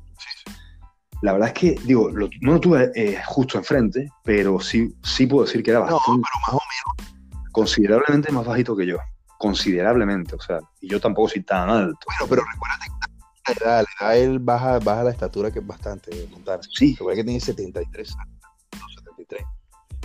la 1.21 1.33
verdad 1.33 1.49
es 1.49 1.53
que, 1.53 1.75
digo, 1.85 2.09
no 2.41 2.53
lo 2.53 2.59
tuve 2.59 2.91
eh, 2.95 3.21
justo 3.25 3.57
enfrente, 3.57 4.09
pero 4.23 4.59
sí, 4.59 4.93
sí 5.03 5.27
puedo 5.27 5.45
decir 5.45 5.61
que 5.63 5.71
era 5.71 5.81
bastante, 5.81 6.03
no, 6.07 6.21
pero 6.21 6.39
más 6.47 6.53
o 6.53 6.61
menos. 7.01 7.51
considerablemente 7.51 8.31
más 8.31 8.45
bajito 8.45 8.75
que 8.75 8.85
yo, 8.85 8.97
considerablemente, 9.37 10.35
o 10.35 10.39
sea, 10.39 10.59
y 10.79 10.89
yo 10.89 10.99
tampoco 10.99 11.29
soy 11.29 11.43
tan 11.43 11.69
alto. 11.69 11.97
Bueno, 12.05 12.29
pero 12.29 12.43
recuérdate 12.53 12.85
que 13.43 13.53
la 13.53 13.65
edad, 13.65 13.85
la 13.99 14.05
edad 14.05 14.17
él 14.17 14.39
baja, 14.39 14.79
baja 14.79 15.03
la 15.03 15.11
estatura, 15.11 15.51
que 15.51 15.59
es 15.59 15.67
bastante, 15.67 16.27
Montana. 16.31 16.61
Sí. 16.71 16.93
Recuerda 16.93 17.17
que 17.17 17.23
tiene 17.25 17.39
73 17.39 18.15
años, 18.17 18.95
73. 18.95 19.43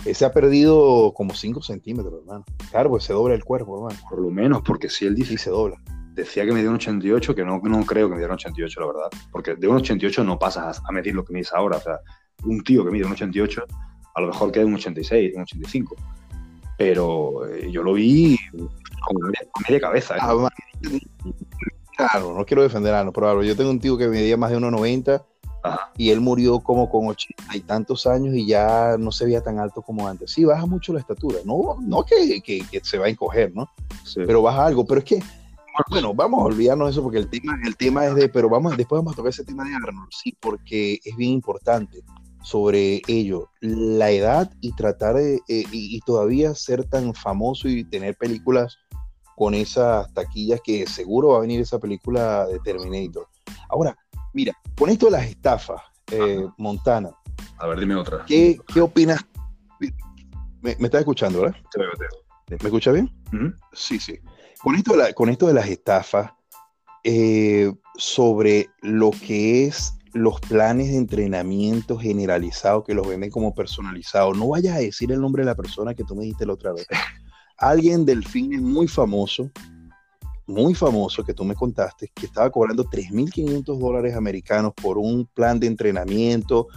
Ese 0.05 0.25
ha 0.25 0.31
perdido 0.31 1.13
como 1.15 1.33
5 1.33 1.61
centímetros, 1.61 2.21
hermano. 2.21 2.43
Claro, 2.69 2.89
pues 2.89 3.05
se 3.05 3.13
dobla 3.13 3.33
el 3.33 3.43
cuerpo, 3.43 3.77
hermano. 3.77 3.99
Por 4.09 4.21
lo 4.21 4.29
menos, 4.29 4.61
porque 4.63 4.89
si 4.89 5.05
él 5.05 5.15
dice. 5.15 5.31
Sí, 5.31 5.37
se 5.37 5.49
dobla. 5.49 5.81
Decía 6.15 6.45
que 6.45 6.53
me 6.53 6.61
dio 6.61 6.69
un 6.69 6.77
88, 6.77 7.35
que 7.35 7.43
no, 7.43 7.59
no 7.61 7.85
creo 7.85 8.07
que 8.07 8.13
me 8.13 8.19
diera 8.19 8.33
un 8.33 8.39
88, 8.39 8.79
la 8.79 8.87
verdad. 8.87 9.09
Porque 9.31 9.55
de 9.55 9.67
un 9.67 9.75
88 9.75 10.23
no 10.23 10.39
pasas 10.39 10.81
a, 10.87 10.91
medir 10.93 11.13
lo 11.13 11.25
que 11.25 11.33
mides 11.33 11.51
ahora. 11.53 11.77
O 11.77 11.81
sea, 11.81 11.99
un 12.45 12.63
tío 12.63 12.85
que 12.85 12.91
mide 12.91 13.05
un 13.05 13.11
88, 13.11 13.65
a 14.15 14.21
lo 14.21 14.27
mejor 14.27 14.51
queda 14.51 14.65
un 14.65 14.75
86, 14.75 15.33
un 15.35 15.41
85. 15.41 15.95
Pero 16.77 17.45
eh, 17.47 17.69
yo 17.69 17.83
lo 17.83 17.93
vi 17.93 18.37
con 18.53 19.17
media, 19.67 19.81
cabeza. 19.81 20.15
¿eh? 20.15 20.19
Ah, 20.21 20.49
claro, 21.97 22.33
no 22.33 22.45
quiero 22.45 22.63
defender 22.63 22.93
a 22.93 23.03
no, 23.03 23.11
pero 23.11 23.43
yo 23.43 23.55
tengo 23.55 23.69
un 23.69 23.79
tío 23.79 23.97
que 23.97 24.07
medía 24.07 24.37
más 24.37 24.51
de 24.51 24.57
1,90 24.57 25.21
y 25.97 26.09
él 26.11 26.21
murió 26.21 26.59
como 26.59 26.89
con 26.89 27.07
ochenta 27.07 27.55
y 27.55 27.61
tantos 27.61 28.05
años 28.05 28.35
y 28.35 28.45
ya 28.45 28.97
no 28.99 29.11
se 29.11 29.25
veía 29.25 29.41
tan 29.41 29.59
alto 29.59 29.81
como 29.81 30.07
antes. 30.07 30.31
Sí, 30.31 30.45
baja 30.45 30.65
mucho 30.65 30.93
la 30.93 30.99
estatura. 30.99 31.39
No, 31.45 31.77
no 31.81 32.03
que, 32.03 32.41
que, 32.41 32.81
se 32.83 32.97
va 32.97 33.05
a 33.05 33.09
encoger, 33.09 33.53
¿no? 33.53 33.69
Pero 34.15 34.41
baja 34.41 34.65
algo. 34.65 34.85
Pero 34.85 34.99
es 34.99 35.05
que, 35.05 35.23
bueno, 35.89 36.13
vamos 36.13 36.41
a 36.41 36.45
olvidarnos 36.45 36.87
de 36.87 36.91
eso 36.91 37.03
porque 37.03 37.17
el 37.17 37.29
tema, 37.29 37.59
el 37.63 37.75
tema 37.75 38.05
es 38.05 38.15
de, 38.15 38.29
pero 38.29 38.49
vamos, 38.49 38.75
después 38.77 38.99
vamos 38.99 39.13
a 39.13 39.15
tocar 39.15 39.29
ese 39.29 39.43
tema 39.43 39.63
de 39.63 39.75
Arnold, 39.75 40.09
sí, 40.11 40.37
porque 40.39 40.99
es 41.03 41.15
bien 41.15 41.31
importante 41.31 42.03
sobre 42.43 43.01
ello, 43.07 43.49
la 43.61 44.11
edad 44.11 44.51
y 44.61 44.71
tratar 44.73 45.15
de, 45.15 45.35
eh, 45.47 45.63
y, 45.71 45.95
y, 45.95 45.99
todavía 46.01 46.53
ser 46.53 46.83
tan 46.83 47.13
famoso 47.13 47.67
y 47.67 47.83
tener 47.83 48.15
películas 48.15 48.77
con 49.35 49.53
esas 49.55 50.13
taquillas 50.13 50.61
que 50.63 50.85
seguro 50.85 51.29
va 51.29 51.37
a 51.37 51.41
venir 51.41 51.59
esa 51.59 51.79
película 51.79 52.45
de 52.45 52.59
Terminator. 52.59 53.27
Ahora, 53.67 53.97
Mira, 54.35 54.53
con 54.77 54.89
esto 54.89 55.05
de 55.05 55.13
las 55.13 55.27
estafas, 55.27 55.81
eh, 56.11 56.45
Montana. 56.57 57.09
A 57.57 57.67
ver, 57.67 57.79
dime 57.79 57.95
otra. 57.95 58.25
¿Qué, 58.25 58.59
qué 58.73 58.81
opinas? 58.81 59.25
¿Me, 60.61 60.71
estás 60.71 60.99
escuchando, 60.99 61.39
verdad? 61.39 61.55
Sí, 61.71 61.79
me, 61.79 62.57
¿Me 62.57 62.67
escuchas 62.67 62.93
bien? 62.95 63.09
Sí, 63.71 63.97
sí. 63.97 64.19
Con 64.61 64.75
esto 64.75 65.47
de, 65.47 65.53
las 65.53 65.67
estafas, 65.67 66.31
eh, 67.03 67.71
sobre 67.97 68.69
lo 68.81 69.11
que 69.11 69.65
es 69.65 69.93
los 70.13 70.39
planes 70.39 70.89
de 70.89 70.97
entrenamiento 70.97 71.97
generalizado 71.97 72.83
que 72.83 72.93
los 72.93 73.07
venden 73.07 73.29
como 73.29 73.53
personalizados. 73.53 74.37
No 74.37 74.47
vayas 74.47 74.77
a 74.77 74.79
decir 74.79 75.11
el 75.11 75.21
nombre 75.21 75.43
de 75.43 75.47
la 75.47 75.55
persona 75.55 75.93
que 75.93 76.03
tú 76.03 76.15
me 76.15 76.23
dijiste 76.23 76.45
la 76.45 76.53
otra 76.53 76.73
vez. 76.73 76.87
Alguien 77.57 78.05
del 78.05 78.25
fin 78.25 78.63
muy 78.63 78.87
famoso 78.87 79.51
muy 80.47 80.75
famoso 80.75 81.23
que 81.23 81.33
tú 81.33 81.43
me 81.43 81.55
contaste, 81.55 82.11
que 82.13 82.27
estaba 82.27 82.49
cobrando 82.49 82.85
3.500 82.85 83.79
dólares 83.79 84.15
americanos 84.15 84.73
por 84.73 84.97
un 84.97 85.27
plan 85.33 85.59
de 85.59 85.67
entrenamiento 85.67 86.67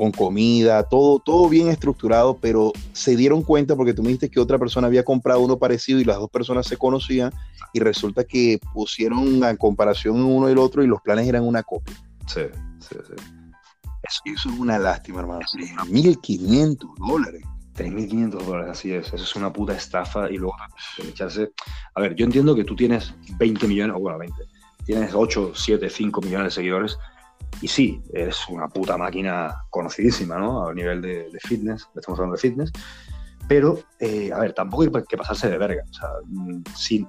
con 0.00 0.12
comida, 0.12 0.82
todo, 0.84 1.18
todo 1.18 1.46
bien 1.50 1.68
estructurado, 1.68 2.38
pero 2.38 2.72
se 2.94 3.16
dieron 3.16 3.42
cuenta 3.42 3.76
porque 3.76 3.92
tú 3.92 4.00
me 4.00 4.08
dijiste 4.08 4.30
que 4.30 4.40
otra 4.40 4.58
persona 4.58 4.86
había 4.86 5.04
comprado 5.04 5.40
uno 5.40 5.58
parecido 5.58 6.00
y 6.00 6.04
las 6.04 6.16
dos 6.16 6.30
personas 6.30 6.66
se 6.66 6.78
conocían 6.78 7.30
y 7.74 7.80
resulta 7.80 8.24
que 8.24 8.58
pusieron 8.72 9.44
en 9.44 9.56
comparación 9.58 10.22
uno 10.22 10.48
y 10.48 10.52
el 10.52 10.58
otro 10.58 10.82
y 10.82 10.86
los 10.86 11.02
planes 11.02 11.28
eran 11.28 11.42
una 11.42 11.62
copia. 11.62 11.94
Sí, 12.26 12.40
sí, 12.78 12.96
sí. 13.06 13.14
Eso, 14.02 14.48
es 14.48 14.58
una 14.58 14.78
lástima, 14.78 15.20
hermano. 15.20 15.40
1.500 15.42 16.78
dólares. 16.96 17.42
3.500 17.76 18.30
dólares, 18.30 18.70
así 18.70 18.94
es. 18.94 19.08
Eso 19.08 19.22
es 19.22 19.36
una 19.36 19.52
puta 19.52 19.74
estafa 19.74 20.30
y 20.30 20.38
luego 20.38 20.56
echarse... 21.06 21.52
A 21.94 22.00
ver, 22.00 22.14
yo 22.14 22.24
entiendo 22.24 22.54
que 22.54 22.64
tú 22.64 22.74
tienes 22.74 23.12
20 23.36 23.68
millones, 23.68 23.94
o 23.94 24.00
bueno, 24.00 24.16
20, 24.16 24.34
tienes 24.86 25.12
8, 25.12 25.52
7, 25.54 25.90
5 25.90 26.22
millones 26.22 26.46
de 26.46 26.50
seguidores 26.52 26.96
y 27.62 27.68
sí, 27.68 28.02
es 28.12 28.48
una 28.48 28.68
puta 28.68 28.96
máquina 28.96 29.64
conocidísima, 29.68 30.38
¿no? 30.38 30.68
A 30.68 30.74
nivel 30.74 31.02
de, 31.02 31.28
fitness, 31.46 31.88
estamos 31.94 32.18
hablando 32.18 32.36
de 32.36 32.40
fitness, 32.40 32.72
pero, 33.48 33.78
eh, 33.98 34.30
a 34.32 34.38
ver, 34.38 34.52
tampoco 34.52 34.84
hay 34.84 35.04
que 35.04 35.16
pasarse 35.16 35.50
de 35.50 35.58
verga. 35.58 35.82
O 35.88 35.92
sea, 35.92 36.08
mm, 36.24 36.62
si 36.76 37.06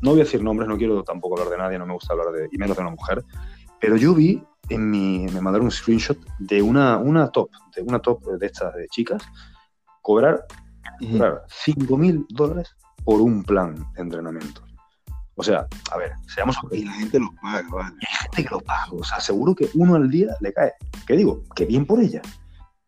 no 0.00 0.10
voy 0.10 0.20
a 0.20 0.24
decir 0.24 0.42
nombres, 0.42 0.68
no 0.68 0.76
quiero 0.76 1.02
tampoco 1.04 1.38
hablar 1.38 1.52
de 1.52 1.58
nadie, 1.58 1.78
no 1.78 1.86
me 1.86 1.94
gusta 1.94 2.12
hablar 2.12 2.32
de, 2.32 2.48
y 2.50 2.58
menos 2.58 2.76
de 2.76 2.82
una 2.82 2.92
mujer, 2.92 3.24
pero 3.80 3.96
yo 3.96 4.14
vi 4.14 4.42
en 4.68 4.90
mi, 4.90 5.26
me 5.26 5.40
mandaron 5.40 5.66
un 5.66 5.70
screenshot 5.70 6.18
de 6.38 6.62
una, 6.62 6.98
una 6.98 7.28
top, 7.28 7.50
de 7.74 7.82
una 7.82 8.00
top 8.00 8.24
de 8.38 8.46
estas 8.46 8.74
de 8.74 8.86
chicas, 8.88 9.22
cobrar, 10.02 10.44
cobrar 11.00 11.42
5 11.48 11.96
mil 11.96 12.26
dólares 12.28 12.76
por 13.04 13.20
un 13.20 13.42
plan 13.42 13.74
de 13.94 14.02
entrenamiento. 14.02 14.62
O 15.40 15.42
sea, 15.42 15.66
a 15.90 15.96
ver, 15.96 16.12
seamos 16.26 16.58
Y 16.70 16.84
la 16.84 16.92
gente 16.92 17.18
lo 17.18 17.32
paga, 17.40 17.66
vale. 17.70 17.96
hay 17.98 18.16
gente 18.20 18.44
que 18.44 18.50
lo 18.50 18.60
paga. 18.60 18.88
O 18.92 19.02
sea, 19.02 19.20
seguro 19.20 19.54
que 19.54 19.70
uno 19.72 19.94
al 19.94 20.10
día 20.10 20.36
le 20.40 20.52
cae. 20.52 20.74
¿Qué 21.06 21.16
digo? 21.16 21.44
Que 21.56 21.64
bien 21.64 21.86
por 21.86 21.98
ella. 21.98 22.20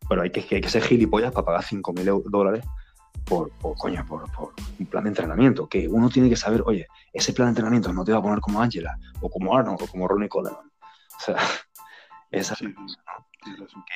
Pero 0.07 0.21
hay 0.21 0.31
que, 0.31 0.45
hay 0.55 0.61
que 0.61 0.69
ser 0.69 0.83
gilipollas 0.83 1.33
para 1.33 1.47
pagar 1.47 1.65
5 1.65 1.95
mil 1.95 2.11
dólares 2.27 2.63
por, 3.25 3.51
por, 3.53 3.75
coño, 3.79 4.05
por, 4.05 4.31
por 4.33 4.53
un 4.79 4.85
plan 4.85 5.05
de 5.05 5.09
entrenamiento. 5.09 5.67
Que 5.67 5.89
uno 5.89 6.11
tiene 6.11 6.29
que 6.29 6.37
saber, 6.37 6.63
oye, 6.67 6.87
ese 7.15 7.33
plan 7.33 7.47
de 7.47 7.51
entrenamiento 7.53 7.91
no 7.91 8.05
te 8.05 8.13
va 8.13 8.19
a 8.19 8.23
poner 8.23 8.41
como 8.41 8.61
Angela, 8.61 8.99
o 9.23 9.31
como 9.31 9.57
Arnold, 9.57 9.81
o 9.81 9.87
como 9.87 10.07
Ronnie 10.07 10.29
Coleman. 10.29 10.61
O 10.61 11.25
sea, 11.25 11.37
esas, 12.31 12.59
Sí, 12.59 12.67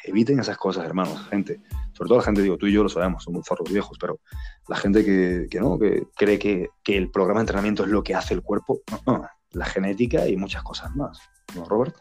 eviten 0.05 0.41
esas 0.41 0.57
cosas, 0.57 0.85
hermanos, 0.85 1.27
gente. 1.29 1.61
Sobre 1.93 2.09
todo 2.09 2.19
la 2.19 2.25
gente, 2.25 2.43
digo, 2.43 2.57
tú 2.57 2.67
y 2.67 2.73
yo 2.73 2.83
lo 2.83 2.89
sabemos, 2.89 3.25
somos 3.25 3.47
zorros 3.47 3.71
viejos, 3.71 3.97
pero 4.01 4.21
la 4.69 4.77
gente 4.77 5.05
que, 5.05 5.61
no, 5.61 5.79
que 5.79 6.07
cree 6.17 6.39
que, 6.39 6.69
que 6.83 6.97
el 6.97 7.11
programa 7.11 7.41
de 7.41 7.45
entrenamiento 7.45 7.85
es 7.85 7.91
lo 7.91 8.03
que 8.03 8.15
hace 8.15 8.35
el 8.35 8.43
cuerpo, 8.43 8.81
la 9.53 9.65
genética 9.65 10.29
y 10.29 10.37
muchas 10.37 10.63
cosas 10.63 10.95
más. 10.95 11.19
¿No, 11.55 11.65
Robert? 11.65 11.97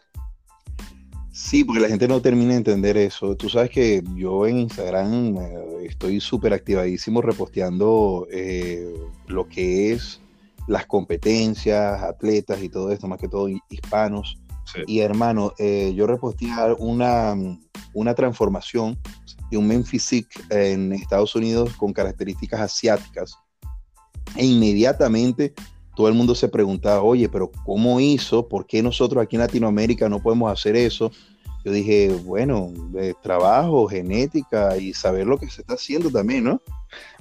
Sí, 1.36 1.64
porque 1.64 1.82
la 1.82 1.88
gente 1.88 2.08
no 2.08 2.22
termina 2.22 2.52
de 2.52 2.56
entender 2.56 2.96
eso. 2.96 3.36
Tú 3.36 3.50
sabes 3.50 3.68
que 3.68 4.02
yo 4.14 4.46
en 4.46 4.58
Instagram 4.58 5.36
eh, 5.36 5.86
estoy 5.86 6.18
súper 6.18 6.54
activadísimo 6.54 7.20
reposteando 7.20 8.26
eh, 8.30 8.90
lo 9.26 9.46
que 9.46 9.92
es 9.92 10.20
las 10.66 10.86
competencias, 10.86 12.02
atletas 12.02 12.62
y 12.62 12.70
todo 12.70 12.90
esto, 12.90 13.06
más 13.06 13.20
que 13.20 13.28
todo 13.28 13.48
hispanos. 13.68 14.38
Y 14.86 15.00
hermano, 15.00 15.52
eh, 15.58 15.92
yo 15.94 16.06
reposteé 16.06 16.50
una, 16.78 17.34
una 17.94 18.14
transformación 18.14 18.98
de 19.50 19.56
un 19.56 19.66
men 19.66 19.84
physique 19.84 20.40
en 20.50 20.92
Estados 20.92 21.34
Unidos 21.34 21.72
con 21.76 21.92
características 21.92 22.60
asiáticas. 22.60 23.36
E 24.34 24.44
inmediatamente 24.44 25.54
todo 25.94 26.08
el 26.08 26.14
mundo 26.14 26.34
se 26.34 26.48
preguntaba, 26.48 27.02
oye, 27.02 27.28
pero 27.28 27.50
¿cómo 27.64 28.00
hizo? 28.00 28.46
¿Por 28.48 28.66
qué 28.66 28.82
nosotros 28.82 29.22
aquí 29.22 29.36
en 29.36 29.42
Latinoamérica 29.42 30.08
no 30.08 30.20
podemos 30.20 30.52
hacer 30.52 30.76
eso? 30.76 31.10
Yo 31.64 31.72
dije, 31.72 32.14
bueno, 32.24 32.70
de 32.90 33.14
trabajo, 33.14 33.88
genética 33.88 34.76
y 34.76 34.92
saber 34.92 35.26
lo 35.26 35.38
que 35.38 35.50
se 35.50 35.62
está 35.62 35.74
haciendo 35.74 36.10
también, 36.10 36.44
¿no? 36.44 36.60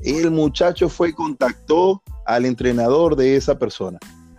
El 0.01 0.29
muchacho 0.29 0.89
fue 0.89 1.09
y 1.09 1.13
contactó 1.13 2.03
al 2.25 2.45
entrenador 2.45 3.15
de 3.15 3.35
esa 3.37 3.57
persona 3.57 3.97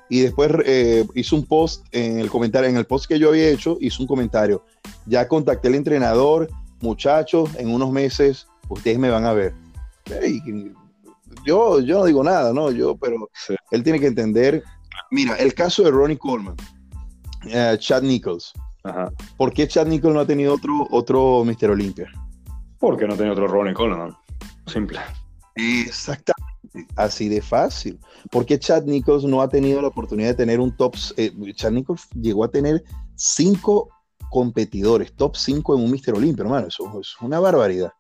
y 0.09 0.21
después 0.21 0.51
eh, 0.65 1.07
hizo 1.15 1.37
un 1.37 1.45
post 1.47 1.85
en 1.93 2.19
el 2.21 2.31
comentario, 2.31 2.69
en 2.69 2.77
el 2.77 2.87
post 2.87 3.07
que 3.07 3.19
yo 3.19 3.31
había 3.31 3.49
hecho, 3.49 3.77
hizo 3.81 4.03
un 4.03 4.07
comentario. 4.07 4.65
Ya 5.07 5.27
contacté 5.27 5.69
al 5.69 5.75
entrenador, 5.75 6.49
muchachos, 6.81 7.51
en 7.57 7.69
unos 7.73 7.91
meses 7.91 8.47
ustedes 8.69 8.99
me 8.99 9.11
van 9.11 9.25
a 9.25 9.33
ver. 9.33 9.55
Hey, 10.07 10.41
yo, 11.45 11.81
yo 11.81 11.99
no 12.01 12.05
digo 12.05 12.23
nada, 12.25 12.53
¿no? 12.53 12.71
Yo, 12.71 12.97
pero 12.97 13.29
Sí. 13.35 13.55
él 13.71 13.83
tiene 13.83 13.99
que 14.01 14.07
entender. 14.07 14.63
Mira, 15.11 15.37
el 15.37 15.55
caso 15.55 15.83
de 15.83 15.91
Ronnie 15.91 16.19
Coleman, 16.19 16.57
eh, 17.49 17.77
Chad 17.79 18.03
Nichols. 18.03 18.53
Ajá. 18.85 19.11
¿Por 19.37 19.53
qué 19.53 19.67
Chad 19.67 19.87
Nichols 19.87 20.15
no 20.15 20.21
ha 20.21 20.27
tenido 20.27 20.55
otro, 20.55 20.87
otro 20.91 21.45
Mr. 21.45 21.71
Olympia? 21.71 22.09
Porque 22.79 23.07
no 23.07 23.17
tenía 23.17 23.33
otro 23.33 23.47
Ronnie 23.49 23.75
Coleman. 23.75 24.17
Simple. 24.67 24.99
Exactamente, 25.57 26.46
así 26.97 27.29
de 27.29 27.41
fácil. 27.43 27.99
¿Por 28.31 28.45
qué 28.47 28.59
Chad 28.59 28.85
Nichols 28.85 29.25
no 29.25 29.41
ha 29.43 29.49
tenido 29.49 29.81
la 29.83 29.89
oportunidad 29.89 30.29
de 30.31 30.35
tener 30.35 30.61
un 30.61 30.77
top? 30.77 30.95
eh, 31.17 31.33
Chad 31.55 31.73
Nichols 31.73 32.09
llegó 32.21 32.45
a 32.45 32.51
tener 32.51 32.83
cinco 33.15 33.89
competidores, 34.31 35.13
top 35.15 35.37
5 35.37 35.77
en 35.77 35.85
un 35.85 35.91
Mr. 35.91 36.17
Olympia, 36.17 36.43
hermano. 36.43 36.67
Eso 36.69 37.01
es 37.01 37.15
una 37.21 37.39
barbaridad. 37.41 37.93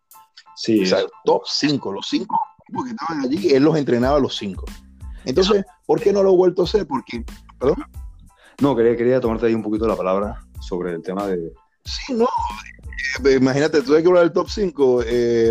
Sí, 0.56 0.82
O 0.82 0.86
sea, 0.86 1.00
top 1.24 1.42
5, 1.46 1.92
los 1.92 2.08
cinco 2.08 2.38
que 2.84 2.90
estaban 2.90 3.24
allí, 3.24 3.54
él 3.54 3.62
los 3.62 3.76
entrenaba 3.76 4.16
a 4.16 4.20
los 4.20 4.36
cinco. 4.36 4.64
Entonces, 5.24 5.64
¿por 5.86 6.00
qué 6.00 6.12
no 6.12 6.22
lo 6.22 6.30
ha 6.30 6.34
vuelto 6.34 6.62
a 6.62 6.64
hacer? 6.64 6.86
Porque, 6.86 7.24
perdón, 7.58 7.84
no, 8.60 8.74
quería, 8.74 8.96
quería 8.96 9.20
tomarte 9.20 9.46
ahí 9.46 9.54
un 9.54 9.62
poquito 9.62 9.86
la 9.86 9.96
palabra 9.96 10.40
sobre 10.60 10.92
el 10.94 11.02
tema 11.02 11.26
de. 11.26 11.52
sí, 11.84 12.14
no. 12.14 12.26
eh, 13.24 13.34
imagínate, 13.34 13.82
tú 13.82 13.94
hay 13.94 14.02
que 14.02 14.08
hablar 14.08 14.24
del 14.24 14.32
top 14.32 14.48
5. 14.48 15.02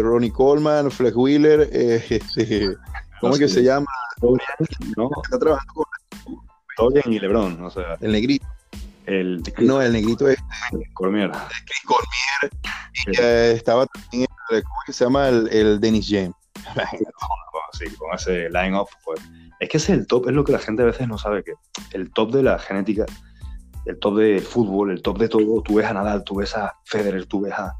Ronnie 0.02 0.32
Coleman, 0.32 0.92
Flex 0.92 1.16
Wheeler, 1.16 1.70
eh, 1.72 2.04
este, 2.10 2.76
¿cómo 3.26 3.34
es 3.36 3.40
que 3.40 3.48
se 3.48 3.64
llama? 3.64 3.86
¿no? 4.98 5.10
Está 5.24 5.40
trabajando 5.40 5.74
con 6.24 6.36
Dorian 6.78 7.14
y 7.14 7.20
LeBron, 7.20 7.64
o 7.64 7.70
sea, 7.70 7.98
el 8.02 8.12
negrito. 8.12 8.46
el 9.06 9.42
No, 9.60 9.82
el 9.82 9.94
negrito 9.94 10.28
es 10.30 10.38
Cormier. 10.94 11.32
Chris 11.32 11.82
Cormier. 11.86 12.52
Y 13.08 13.22
eh, 13.22 13.52
estaba 13.54 13.86
también, 13.88 14.28
el- 14.50 14.64
¿cómo 14.64 14.76
es 14.82 14.86
que 14.88 14.94
se 14.94 15.04
llama? 15.06 15.30
El, 15.30 15.48
el 15.52 15.80
Dennis 15.80 16.08
James. 16.10 16.34
Sí, 17.74 17.86
con 17.98 18.14
ese 18.16 18.50
line-up, 18.50 18.88
pues. 19.04 19.20
Es 19.60 19.70
que 19.70 19.78
ese 19.78 19.94
es 19.94 20.00
el 20.00 20.08
top, 20.08 20.28
es 20.30 20.34
lo 20.34 20.44
que 20.44 20.52
la 20.54 20.60
gente 20.60 20.82
a 20.82 20.86
veces 20.86 21.08
no 21.08 21.18
sabe, 21.18 21.44
que 21.44 21.54
el 21.94 22.12
top 22.12 22.32
de 22.34 22.44
la 22.44 22.58
genética, 22.60 23.06
el 23.86 24.00
top 24.00 24.18
del 24.18 24.42
fútbol, 24.42 24.92
el 24.92 25.02
top 25.02 25.18
de 25.20 25.30
todo, 25.30 25.62
tú 25.62 25.76
ves 25.76 25.86
a 25.86 25.94
Nadal, 25.94 26.24
tú 26.24 26.36
ves 26.36 26.56
a 26.56 26.74
Federer, 26.86 27.26
tú 27.26 27.42
ves 27.42 27.54
a, 27.54 27.74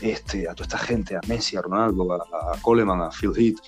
este, 0.00 0.48
a 0.48 0.54
toda 0.54 0.64
esta 0.64 0.78
gente, 0.78 1.16
a 1.16 1.20
Messi, 1.28 1.56
a 1.56 1.62
Ronaldo, 1.62 2.12
a, 2.12 2.16
a 2.54 2.60
Coleman, 2.62 3.00
a 3.00 3.10
Phil 3.10 3.32
Heath, 3.36 3.58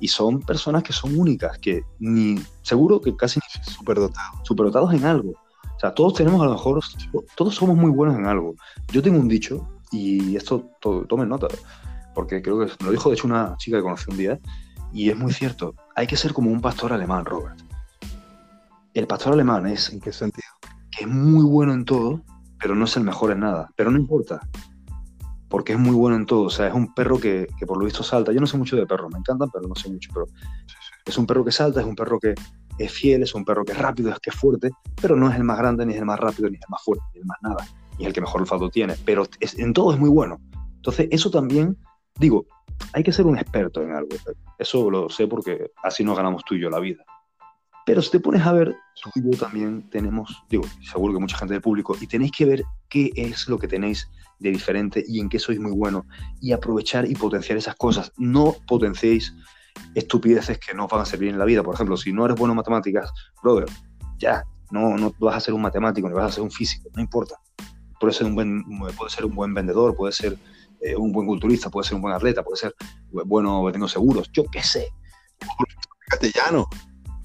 y 0.00 0.08
son 0.08 0.40
personas 0.40 0.82
que 0.82 0.92
son 0.92 1.18
únicas, 1.18 1.58
que 1.58 1.82
ni, 1.98 2.36
seguro 2.62 3.00
que 3.00 3.16
casi 3.16 3.40
ni 3.40 3.64
Súper 3.72 3.98
dotado. 3.98 4.32
superdotados 4.44 4.94
en 4.94 5.04
algo. 5.04 5.30
O 5.32 5.80
sea, 5.80 5.92
todos 5.94 6.14
tenemos 6.14 6.40
a 6.42 6.44
lo 6.44 6.52
mejor, 6.52 6.80
todos 7.36 7.54
somos 7.54 7.76
muy 7.76 7.90
buenos 7.90 8.16
en 8.16 8.26
algo. 8.26 8.54
Yo 8.92 9.02
tengo 9.02 9.18
un 9.18 9.28
dicho, 9.28 9.66
y 9.90 10.36
esto 10.36 10.68
to- 10.80 11.04
tomen 11.08 11.28
nota, 11.28 11.48
porque 12.14 12.42
creo 12.42 12.58
que 12.58 12.66
me 12.80 12.86
lo 12.86 12.90
dijo 12.92 13.08
de 13.08 13.14
hecho 13.16 13.26
una 13.26 13.56
chica 13.56 13.78
que 13.78 13.82
conocí 13.82 14.04
un 14.10 14.16
día, 14.18 14.38
y 14.92 15.08
es 15.10 15.16
muy 15.16 15.32
cierto, 15.32 15.74
hay 15.96 16.06
que 16.06 16.16
ser 16.16 16.32
como 16.32 16.50
un 16.50 16.60
pastor 16.60 16.92
alemán, 16.92 17.24
Robert. 17.24 17.58
El 18.92 19.06
pastor 19.06 19.32
alemán 19.34 19.66
es 19.66 19.90
¿En 19.90 20.00
qué 20.00 20.12
sentido? 20.12 20.48
que 20.90 21.04
es 21.04 21.10
muy 21.10 21.44
bueno 21.44 21.72
en 21.72 21.84
todo, 21.84 22.22
pero 22.58 22.74
no 22.74 22.84
es 22.84 22.96
el 22.96 23.04
mejor 23.04 23.30
en 23.30 23.40
nada. 23.40 23.70
Pero 23.76 23.90
no 23.92 23.96
importa, 23.98 24.40
porque 25.50 25.72
es 25.74 25.78
muy 25.78 25.94
bueno 25.94 26.16
en 26.16 26.24
todo. 26.24 26.44
O 26.44 26.50
sea, 26.50 26.68
es 26.68 26.74
un 26.74 26.94
perro 26.94 27.18
que, 27.18 27.46
que 27.58 27.66
por 27.66 27.76
lo 27.78 27.84
visto 27.84 28.02
salta. 28.02 28.32
Yo 28.32 28.40
no 28.40 28.46
sé 28.46 28.56
mucho 28.56 28.76
de 28.76 28.86
perros, 28.86 29.10
me 29.12 29.18
encantan, 29.18 29.50
pero 29.52 29.68
no 29.68 29.74
sé 29.74 29.90
mucho. 29.90 30.08
Pero 30.14 30.26
es 31.04 31.18
un 31.18 31.26
perro 31.26 31.44
que 31.44 31.52
salta, 31.52 31.80
es 31.80 31.86
un 31.86 31.94
perro 31.96 32.18
que 32.18 32.34
es 32.78 32.90
fiel, 32.92 33.22
es 33.24 33.34
un 33.34 33.44
perro 33.44 33.64
que 33.64 33.72
es 33.72 33.78
rápido, 33.78 34.10
es 34.10 34.18
que 34.20 34.30
es 34.30 34.36
fuerte, 34.36 34.70
pero 35.02 35.14
no 35.16 35.28
es 35.28 35.36
el 35.36 35.44
más 35.44 35.58
grande, 35.58 35.84
ni 35.84 35.92
es 35.92 35.98
el 35.98 36.06
más 36.06 36.18
rápido, 36.18 36.48
ni 36.48 36.56
es 36.56 36.62
el 36.62 36.68
más 36.70 36.82
fuerte, 36.82 37.04
ni 37.12 37.20
el 37.20 37.26
más 37.26 37.36
nada, 37.42 37.66
ni 37.98 38.04
es 38.04 38.06
el 38.06 38.12
que 38.14 38.20
mejor 38.22 38.40
olfato 38.40 38.70
tiene. 38.70 38.94
Pero 39.04 39.24
es- 39.40 39.58
en 39.58 39.72
todo 39.74 39.92
es 39.92 39.98
muy 39.98 40.08
bueno. 40.08 40.40
Entonces, 40.76 41.08
eso 41.10 41.30
también, 41.30 41.76
digo, 42.18 42.46
hay 42.94 43.02
que 43.02 43.12
ser 43.12 43.26
un 43.26 43.36
experto 43.36 43.82
en 43.82 43.92
algo. 43.92 44.08
Eso 44.58 44.90
lo 44.90 45.10
sé 45.10 45.26
porque 45.26 45.72
así 45.82 46.02
nos 46.04 46.16
ganamos 46.16 46.42
tú 46.44 46.54
y 46.54 46.60
yo 46.60 46.70
la 46.70 46.78
vida. 46.80 47.04
Pero 47.86 48.02
si 48.02 48.10
te 48.10 48.20
pones 48.20 48.42
a 48.46 48.52
ver, 48.52 48.76
tú 49.02 49.10
y 49.14 49.30
yo 49.30 49.38
también 49.38 49.88
tenemos, 49.90 50.44
digo, 50.48 50.64
seguro 50.82 51.14
que 51.14 51.20
mucha 51.20 51.36
gente 51.36 51.54
del 51.54 51.62
público, 51.62 51.96
y 52.00 52.06
tenéis 52.06 52.32
que 52.32 52.44
ver 52.44 52.64
qué 52.88 53.10
es 53.16 53.48
lo 53.48 53.58
que 53.58 53.68
tenéis 53.68 54.08
de 54.38 54.50
diferente 54.50 55.04
y 55.06 55.20
en 55.20 55.28
qué 55.28 55.38
sois 55.38 55.58
muy 55.58 55.72
buenos, 55.72 56.04
y 56.40 56.52
aprovechar 56.52 57.10
y 57.10 57.14
potenciar 57.14 57.58
esas 57.58 57.74
cosas. 57.76 58.12
No 58.16 58.54
potenciéis 58.66 59.34
estupideces 59.94 60.58
que 60.58 60.74
no 60.74 60.84
os 60.84 60.90
van 60.90 61.00
a 61.00 61.04
servir 61.04 61.30
en 61.30 61.38
la 61.38 61.44
vida. 61.44 61.62
Por 61.62 61.74
ejemplo, 61.74 61.96
si 61.96 62.12
no 62.12 62.24
eres 62.24 62.36
bueno 62.36 62.52
en 62.52 62.56
matemáticas, 62.56 63.10
brother, 63.42 63.66
ya, 64.18 64.44
no, 64.70 64.96
no 64.96 65.12
vas 65.18 65.36
a 65.36 65.40
ser 65.40 65.54
un 65.54 65.62
matemático, 65.62 66.08
ni 66.08 66.14
vas 66.14 66.32
a 66.32 66.34
ser 66.34 66.42
un 66.42 66.50
físico, 66.50 66.88
no 66.94 67.02
importa. 67.02 67.36
Puede 67.98 68.12
ser 68.12 68.26
un 68.26 68.34
buen, 68.34 68.64
puede 68.96 69.10
ser 69.10 69.24
un 69.24 69.34
buen 69.34 69.52
vendedor, 69.52 69.94
puede 69.94 70.12
ser 70.12 70.38
eh, 70.80 70.96
un 70.96 71.12
buen 71.12 71.26
culturista, 71.26 71.68
puede 71.70 71.86
ser 71.86 71.96
un 71.96 72.02
buen 72.02 72.14
atleta, 72.14 72.42
puede 72.42 72.56
ser 72.56 72.74
bueno 73.10 73.62
vendiendo 73.62 73.88
seguros, 73.88 74.30
yo 74.32 74.44
qué 74.44 74.62
sé. 74.62 74.88
Castellano. 76.08 76.66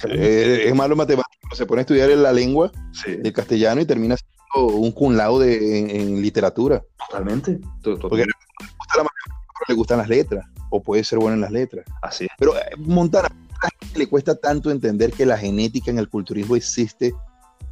Eh, 0.03 0.63
es 0.67 0.75
malo 0.75 0.95
pero 1.07 1.21
se 1.53 1.65
pone 1.65 1.79
a 1.79 1.83
estudiar 1.83 2.09
en 2.11 2.21
la 2.23 2.33
lengua 2.33 2.71
Sí, 2.91 3.15
del 3.15 3.31
castellano 3.33 3.81
y 3.81 3.85
termina 3.85 4.15
siendo 4.17 4.75
un 4.75 4.91
cum 4.91 5.13
laude 5.15 5.79
en, 5.79 5.89
en 5.89 6.21
literatura. 6.21 6.83
totalmente. 7.09 7.59
To- 7.81 7.97
to- 7.97 8.09
Porque- 8.09 8.25
Le 8.25 8.31
gusta 8.77 8.97
la 8.97 9.03
matemática, 9.03 9.45
pero 9.45 9.65
le 9.69 9.75
gustan 9.75 9.97
las 9.99 10.09
letras. 10.09 10.45
O 10.71 10.81
puede 10.81 11.03
ser 11.03 11.19
bueno 11.19 11.35
en 11.35 11.41
las 11.41 11.51
letras. 11.51 11.85
Así 12.01 12.25
es. 12.25 12.29
Pero 12.37 12.55
eh, 12.57 12.61
Montana, 12.77 13.27
a 13.27 13.65
la 13.67 13.69
gente 13.79 13.99
le 13.99 14.07
cuesta 14.07 14.35
tanto 14.35 14.69
entender 14.71 15.11
que 15.13 15.25
la 15.25 15.37
genética 15.37 15.91
en 15.91 15.99
el 15.99 16.09
culturismo 16.09 16.55
existe 16.55 17.13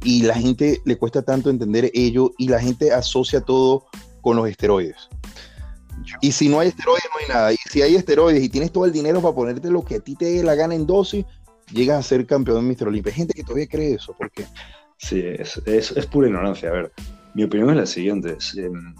y 0.02 0.22
la 0.22 0.34
gente 0.34 0.80
le 0.84 0.96
cuesta 0.96 1.22
tanto 1.22 1.50
entender 1.50 1.90
ello 1.94 2.32
y 2.38 2.48
la 2.48 2.60
gente 2.60 2.92
asocia 2.92 3.40
todo 3.42 3.86
con 4.22 4.36
los 4.36 4.48
esteroides. 4.48 5.08
Y 6.20 6.32
si 6.32 6.48
no 6.48 6.60
hay 6.60 6.68
esteroides, 6.68 7.04
no 7.12 7.18
hay 7.20 7.28
nada. 7.34 7.52
Y 7.52 7.56
si 7.70 7.82
hay 7.82 7.94
esteroides 7.96 8.42
y 8.42 8.48
tienes 8.48 8.72
todo 8.72 8.84
el 8.84 8.92
dinero 8.92 9.20
para 9.20 9.34
ponerte 9.34 9.70
lo 9.70 9.84
que 9.84 9.96
a 9.96 10.00
ti 10.00 10.14
te 10.14 10.26
dé 10.26 10.42
la 10.42 10.54
gana 10.54 10.74
en 10.74 10.86
dosis, 10.86 11.24
llegas 11.72 11.98
a 11.98 12.02
ser 12.02 12.26
campeón 12.26 12.68
de 12.68 12.74
Mr. 12.74 12.88
Olympia. 12.88 13.10
Hay 13.10 13.16
gente 13.16 13.34
que 13.34 13.42
todavía 13.42 13.66
cree 13.66 13.94
eso. 13.94 14.14
¿Por 14.14 14.30
qué? 14.30 14.46
Sí, 14.96 15.20
es, 15.24 15.60
es, 15.66 15.90
es 15.92 16.06
pura 16.06 16.28
ignorancia. 16.28 16.68
A 16.68 16.72
ver, 16.72 16.92
mi 17.34 17.44
opinión 17.44 17.70
es 17.70 17.76
la 17.76 17.86
siguiente. 17.86 18.36
es, 18.38 18.56
em, 18.56 18.94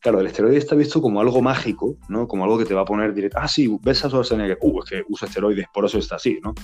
claro, 0.00 0.20
el 0.20 0.26
esteroide 0.26 0.58
está 0.58 0.74
visto 0.74 1.00
como 1.00 1.20
algo 1.20 1.40
mágico, 1.42 1.96
¿no? 2.08 2.28
Como 2.28 2.44
algo 2.44 2.58
que 2.58 2.64
te 2.64 2.74
va 2.74 2.82
a 2.82 2.84
poner 2.84 3.14
directo. 3.14 3.38
Ah, 3.40 3.48
sí, 3.48 3.78
ves 3.82 4.04
a 4.04 4.08
Schwarzenegger. 4.08 4.58
Uh, 4.60 4.82
es 4.82 4.90
que 4.90 5.02
usa 5.08 5.28
esteroides, 5.28 5.66
por 5.72 5.84
eso 5.84 5.98
está 5.98 6.16
así, 6.16 6.38
¿no? 6.42 6.54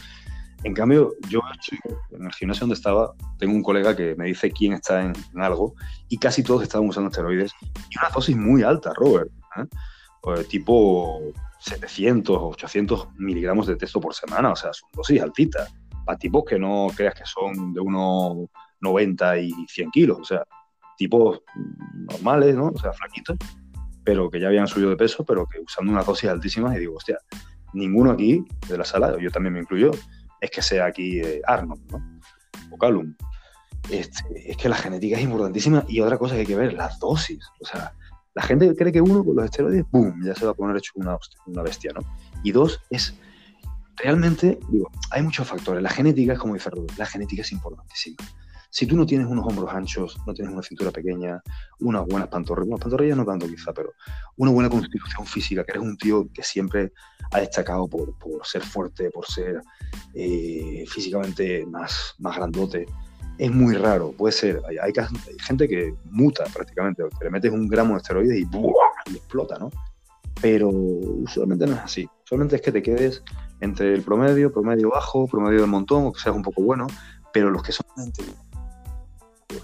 En 0.64 0.74
cambio, 0.74 1.12
yo 1.28 1.40
en 2.10 2.26
el 2.26 2.32
gimnasio 2.32 2.62
donde 2.62 2.74
estaba, 2.74 3.14
tengo 3.38 3.54
un 3.54 3.62
colega 3.62 3.94
que 3.94 4.16
me 4.16 4.26
dice 4.26 4.50
quién 4.50 4.72
está 4.72 5.04
en, 5.04 5.12
algo 5.36 5.74
y 6.08 6.18
casi 6.18 6.42
todos 6.42 6.62
estaban 6.62 6.88
usando 6.88 7.10
esteroides 7.10 7.52
y 7.62 7.98
una 7.98 8.08
dosis 8.12 8.36
muy 8.36 8.62
alta, 8.62 8.92
Robert. 8.94 9.30
¿eh? 9.58 9.66
Pues, 10.22 10.48
tipo 10.48 11.20
700, 11.66 12.36
800 12.40 13.08
miligramos 13.16 13.66
de 13.66 13.76
texto 13.76 14.00
por 14.00 14.14
semana, 14.14 14.52
o 14.52 14.56
sea, 14.56 14.72
son 14.72 14.88
dosis 14.92 15.20
altitas. 15.20 15.74
Para 16.04 16.18
tipos 16.18 16.44
que 16.44 16.58
no 16.58 16.86
creas 16.94 17.14
que 17.14 17.24
son 17.26 17.74
de 17.74 17.80
unos 17.80 18.48
90 18.80 19.38
y 19.38 19.52
100 19.68 19.90
kilos, 19.90 20.18
o 20.20 20.24
sea, 20.24 20.44
tipos 20.96 21.42
normales, 21.94 22.54
¿no? 22.54 22.66
O 22.68 22.78
sea, 22.78 22.92
flaquitos, 22.92 23.36
pero 24.04 24.30
que 24.30 24.38
ya 24.38 24.46
habían 24.46 24.68
subido 24.68 24.90
de 24.90 24.96
peso, 24.96 25.24
pero 25.24 25.46
que 25.46 25.58
usando 25.58 25.90
unas 25.90 26.06
dosis 26.06 26.30
altísimas 26.30 26.76
y 26.76 26.80
digo, 26.80 26.94
hostia, 26.94 27.18
ninguno 27.72 28.12
aquí 28.12 28.44
de 28.68 28.78
la 28.78 28.84
sala, 28.84 29.16
yo 29.20 29.30
también 29.32 29.54
me 29.54 29.60
incluyo, 29.60 29.90
es 30.40 30.50
que 30.50 30.62
sea 30.62 30.86
aquí 30.86 31.18
eh, 31.18 31.42
Arnold, 31.46 31.90
¿no? 31.90 32.20
O 32.70 32.78
Calum. 32.78 33.14
Este, 33.90 34.50
es 34.50 34.56
que 34.56 34.68
la 34.68 34.76
genética 34.76 35.16
es 35.16 35.22
importantísima 35.22 35.84
y 35.88 36.00
otra 36.00 36.18
cosa 36.18 36.34
que 36.34 36.40
hay 36.40 36.46
que 36.46 36.56
ver, 36.56 36.72
las 36.74 36.98
dosis. 37.00 37.44
O 37.60 37.64
sea, 37.64 37.92
la 38.36 38.42
gente 38.42 38.76
cree 38.76 38.92
que 38.92 39.00
uno 39.00 39.24
con 39.24 39.34
los 39.34 39.46
esteroides, 39.46 39.86
¡boom!, 39.90 40.22
ya 40.22 40.34
se 40.34 40.44
va 40.44 40.50
a 40.50 40.54
poner 40.54 40.76
hecho 40.76 40.92
una, 40.96 41.16
una 41.46 41.62
bestia, 41.62 41.90
¿no? 41.94 42.02
Y 42.44 42.52
dos, 42.52 42.82
es 42.90 43.14
realmente, 43.96 44.60
digo, 44.68 44.90
hay 45.10 45.22
muchos 45.22 45.48
factores. 45.48 45.82
La 45.82 45.88
genética 45.88 46.34
es 46.34 46.38
como 46.38 46.52
dice 46.52 46.68
la 46.98 47.06
genética 47.06 47.40
es 47.40 47.50
importantísima. 47.50 48.18
Si 48.68 48.86
tú 48.86 48.94
no 48.94 49.06
tienes 49.06 49.26
unos 49.26 49.46
hombros 49.46 49.72
anchos, 49.72 50.18
no 50.26 50.34
tienes 50.34 50.52
una 50.52 50.62
cintura 50.62 50.90
pequeña, 50.90 51.42
unas 51.80 52.04
buenas 52.04 52.28
pantorrillas, 52.28 52.68
unas 52.68 52.80
pantorrillas 52.80 53.16
no 53.16 53.24
tanto 53.24 53.46
quizá, 53.46 53.72
pero 53.72 53.94
una 54.36 54.50
buena 54.50 54.68
constitución 54.68 55.24
física, 55.24 55.64
que 55.64 55.72
eres 55.72 55.82
un 55.82 55.96
tío 55.96 56.28
que 56.34 56.42
siempre 56.42 56.92
ha 57.32 57.40
destacado 57.40 57.88
por, 57.88 58.12
ser 58.44 58.60
fuerte, 58.60 59.10
por 59.10 59.24
ser 59.24 59.62
eh, 60.12 60.84
físicamente 60.88 61.64
más, 61.64 62.16
más 62.18 62.36
grandote, 62.36 62.84
es 63.38 63.50
muy 63.52 63.74
raro, 63.74 64.12
puede 64.12 64.32
ser. 64.32 64.62
Hay, 64.82 64.92
gente 65.40 65.68
que 65.68 65.94
muta 66.10 66.44
prácticamente, 66.52 67.02
que 67.18 67.24
le 67.24 67.30
metes 67.30 67.52
un 67.52 67.68
gramo 67.68 67.94
de 67.94 67.98
esteroides 67.98 68.38
y, 68.38 68.48
y 69.12 69.16
explota, 69.16 69.58
¿no? 69.58 69.70
Pero 70.40 70.68
usualmente 70.68 71.66
no 71.66 71.74
es 71.74 71.80
así. 71.80 72.08
Solamente 72.24 72.56
es 72.56 72.62
que 72.62 72.72
te 72.72 72.82
quedes 72.82 73.22
entre 73.60 73.94
el 73.94 74.02
promedio, 74.02 74.52
promedio 74.52 74.90
bajo, 74.90 75.26
promedio 75.26 75.60
del 75.60 75.70
montón, 75.70 76.06
o 76.06 76.12
que 76.12 76.20
seas 76.20 76.36
un 76.36 76.42
poco 76.42 76.62
bueno, 76.62 76.86
pero 77.32 77.50
los 77.50 77.62
que 77.62 77.72
son 77.72 77.86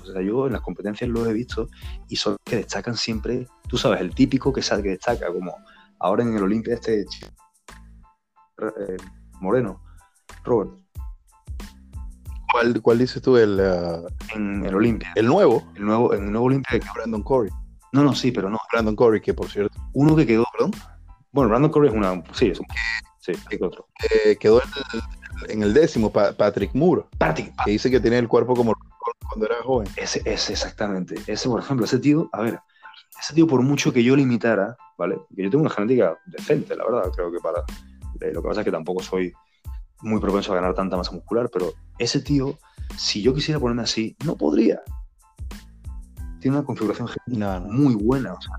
o 0.01 0.07
sea, 0.07 0.23
yo 0.23 0.47
en 0.47 0.53
las 0.53 0.63
competencias 0.63 1.11
lo 1.11 1.27
he 1.27 1.33
visto 1.33 1.69
y 2.09 2.17
son 2.17 2.33
los 2.33 2.41
que 2.45 2.57
destacan 2.57 2.97
siempre, 2.97 3.47
tú 3.69 3.77
sabes, 3.77 4.01
el 4.01 4.15
típico 4.15 4.53
que 4.53 4.63
sabe 4.63 4.85
que 4.85 4.89
destaca, 4.91 5.33
como 5.33 5.55
ahora 5.99 6.23
en 6.23 6.37
el 6.37 6.43
Olimpia 6.43 6.75
este 6.75 7.01
eh, 8.61 8.97
Moreno, 9.41 9.83
Robert. 10.45 10.82
¿Cuál, 12.53 12.83
¿Cuál, 12.83 12.99
dices 12.99 13.23
tú? 13.23 13.39
El, 13.39 13.59
uh, 13.59 14.07
en 14.35 14.67
el 14.67 14.75
Olimpia. 14.75 15.13
¿El 15.15 15.27
nuevo? 15.27 15.65
El 15.75 15.87
nuevo, 15.87 16.13
el 16.13 16.31
nuevo 16.31 16.47
Olimpia. 16.47 16.79
Brandon 16.95 17.23
Corey. 17.23 17.51
No, 17.93 18.05
no, 18.05 18.15
sí, 18.15 18.31
pero 18.31 18.51
no. 18.51 18.59
Brandon 18.71 18.95
Corey, 18.95 19.23
que 19.23 19.33
por 19.33 19.49
cierto. 19.49 19.75
Uno 19.95 20.15
que 20.15 20.27
quedó, 20.27 20.45
perdón. 20.53 20.73
Bueno, 21.33 21.49
Brandon 21.49 21.71
Corey 21.71 21.91
es 21.91 21.97
una. 21.97 22.23
Sí, 22.33 22.49
es 22.49 22.61
un. 22.61 22.67
Sí, 23.21 23.33
¿qué 23.49 23.59
otro? 23.63 23.89
Eh, 24.03 24.37
quedó 24.37 24.61
en 25.49 25.63
el, 25.63 25.73
décimo, 25.73 26.13
Patrick 26.13 26.75
Moore. 26.75 27.05
Patrick. 27.17 27.55
Que 27.65 27.71
dice 27.71 27.91
que 27.91 28.01
tiene 28.01 28.19
el 28.19 28.29
cuerpo 28.29 28.55
como 28.55 28.75
cuando 29.29 29.47
era 29.47 29.63
joven. 29.63 29.89
Ese, 29.97 30.21
ese, 30.27 30.53
exactamente. 30.53 31.15
Ese, 31.27 31.49
por 31.49 31.61
ejemplo, 31.61 31.87
ese 31.87 31.99
tío, 32.01 32.29
a 32.33 32.43
ver, 32.43 32.61
ese 33.19 33.33
tío, 33.35 33.47
por 33.47 33.63
mucho 33.63 33.93
que 33.93 34.05
yo 34.05 34.15
le 34.15 34.23
imitara, 34.23 34.77
¿vale? 34.99 35.17
Que 35.35 35.45
yo 35.45 35.51
tengo 35.51 35.63
una 35.63 35.71
genética 35.71 36.19
decente, 36.27 36.77
la 36.77 36.85
verdad, 36.85 37.11
creo 37.15 37.33
que 37.33 37.39
para. 37.39 37.61
Eh, 38.21 38.33
lo 38.33 38.43
que 38.43 38.49
pasa 38.49 38.61
es 38.61 38.65
que 38.67 38.73
tampoco 38.73 39.03
soy 39.03 39.33
muy 40.03 40.21
propenso 40.21 40.53
a 40.53 40.57
ganar 40.57 40.75
tanta 40.75 40.97
masa 40.97 41.13
muscular, 41.13 41.49
pero 41.53 41.73
ese 41.99 42.21
tío, 42.21 42.59
si 42.97 43.23
yo 43.23 43.35
quisiera 43.35 43.61
ponerme 43.61 43.83
así, 43.83 44.17
no 44.25 44.37
podría. 44.37 44.83
Tiene 46.41 46.57
una 46.57 46.67
configuración 46.67 47.09
genética 47.09 47.61
muy 47.61 47.95
buena, 47.95 48.35
o 48.35 48.41
sea, 48.41 48.53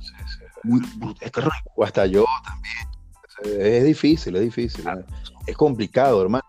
muy, 0.64 0.82
es 1.20 1.32
O 1.76 1.84
hasta 1.84 2.06
yo 2.06 2.26
también. 2.46 3.62
Es 3.62 3.84
difícil, 3.84 4.36
es 4.38 4.42
difícil. 4.44 4.86
Es 5.46 5.58
complicado, 5.58 6.22
hermano. 6.22 6.44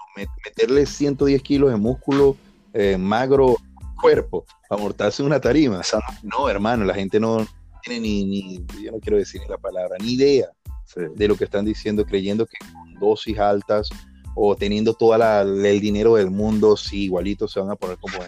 Meterle 0.44 0.86
110 0.86 1.42
kilos 1.42 1.70
de 1.70 1.76
músculo 1.76 2.36
eh, 2.72 2.96
magro 2.96 3.56
cuerpo 4.00 4.44
para 4.68 4.80
mortarse 4.80 5.22
una 5.22 5.40
tarima. 5.40 5.80
No, 6.22 6.48
hermano, 6.48 6.84
la 6.84 6.94
gente 6.94 7.18
no 7.18 7.44
tiene 7.82 8.00
ni, 8.00 8.24
ni, 8.24 8.66
yo 8.82 8.92
no 8.92 9.00
quiero 9.00 9.16
decir 9.16 9.40
ni 9.40 9.48
la 9.48 9.58
palabra, 9.58 9.96
ni 9.98 10.12
idea 10.12 10.48
de 10.96 11.28
lo 11.28 11.36
que 11.36 11.44
están 11.44 11.64
diciendo, 11.64 12.04
creyendo 12.04 12.46
que 12.46 12.56
con 12.72 12.94
dosis 12.94 13.38
altas 13.38 13.88
o 14.34 14.56
teniendo 14.56 14.94
todo 14.94 15.14
el 15.14 15.80
dinero 15.80 16.16
del 16.16 16.30
mundo, 16.30 16.76
sí, 16.76 17.04
igualito 17.04 17.48
se 17.48 17.60
van 17.60 17.70
a 17.70 17.76
poner 17.76 17.98
como... 17.98 18.18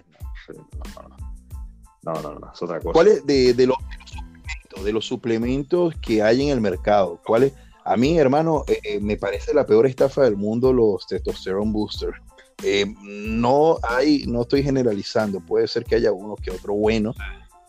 No, 2.02 2.12
no, 2.14 2.22
no, 2.22 2.38
no, 2.38 2.52
es 2.52 2.62
otra 2.62 2.78
cosa. 2.78 2.92
¿Cuál 2.92 3.08
es 3.08 3.26
de, 3.26 3.52
de, 3.52 3.66
los, 3.66 3.76
suplementos, 3.76 4.84
de 4.84 4.92
los 4.92 5.04
suplementos 5.04 5.94
que 6.00 6.22
hay 6.22 6.42
en 6.42 6.50
el 6.50 6.60
mercado? 6.60 7.20
¿Cuál 7.24 7.44
es? 7.44 7.52
A 7.84 7.96
mí, 7.96 8.18
hermano, 8.18 8.64
eh, 8.66 8.80
eh, 8.82 9.00
me 9.00 9.16
parece 9.16 9.54
la 9.54 9.64
peor 9.64 9.86
estafa 9.86 10.22
del 10.22 10.36
mundo 10.36 10.72
los 10.72 11.06
testosterone 11.06 11.70
boosters. 11.70 12.18
Eh, 12.64 12.86
no 13.02 13.78
hay, 13.82 14.24
no 14.26 14.42
estoy 14.42 14.62
generalizando, 14.62 15.40
puede 15.40 15.68
ser 15.68 15.84
que 15.84 15.94
haya 15.94 16.10
uno 16.10 16.36
que 16.36 16.50
otro 16.50 16.74
bueno, 16.74 17.14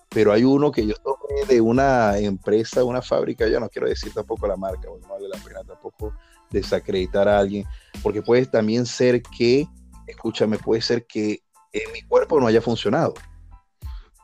pero 0.09 0.31
hay 0.31 0.43
uno 0.43 0.71
que 0.71 0.87
yo 0.87 0.95
tomé 0.95 1.45
de 1.47 1.61
una 1.61 2.17
empresa, 2.17 2.83
una 2.83 3.01
fábrica, 3.01 3.47
ya 3.47 3.59
no 3.59 3.69
quiero 3.69 3.87
decir 3.87 4.13
tampoco 4.13 4.47
la 4.47 4.55
marca, 4.55 4.87
no 4.87 5.07
vale 5.07 5.27
la 5.27 5.37
pena 5.37 5.63
tampoco 5.63 6.13
desacreditar 6.51 7.27
a 7.27 7.39
alguien, 7.39 7.65
porque 8.01 8.21
puede 8.21 8.45
también 8.45 8.85
ser 8.85 9.21
que, 9.21 9.67
escúchame, 10.07 10.57
puede 10.57 10.81
ser 10.81 11.05
que 11.05 11.41
en 11.73 11.91
mi 11.93 12.01
cuerpo 12.03 12.39
no 12.39 12.47
haya 12.47 12.61
funcionado. 12.61 13.13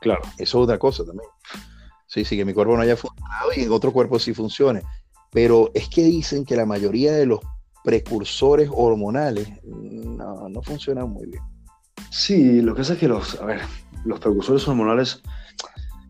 Claro. 0.00 0.22
Eso 0.38 0.42
es 0.42 0.54
otra 0.54 0.78
cosa 0.78 1.04
también. 1.04 1.28
Sí, 2.06 2.24
sí, 2.24 2.36
que 2.36 2.44
mi 2.44 2.52
cuerpo 2.52 2.76
no 2.76 2.82
haya 2.82 2.96
funcionado 2.96 3.50
y 3.56 3.62
en 3.62 3.72
otro 3.72 3.92
cuerpo 3.92 4.18
sí 4.18 4.34
funcione. 4.34 4.82
Pero 5.30 5.70
es 5.74 5.88
que 5.88 6.02
dicen 6.02 6.44
que 6.44 6.56
la 6.56 6.66
mayoría 6.66 7.12
de 7.12 7.26
los 7.26 7.40
precursores 7.82 8.70
hormonales 8.72 9.48
no, 9.64 10.48
no 10.48 10.62
funcionan 10.62 11.10
muy 11.10 11.26
bien. 11.26 11.42
Sí, 12.10 12.62
lo 12.62 12.74
que 12.74 12.78
pasa 12.80 12.92
es 12.94 12.98
que 13.00 13.08
los, 13.08 13.40
a 13.40 13.44
ver, 13.44 13.60
los 14.04 14.20
precursores 14.20 14.66
hormonales 14.68 15.22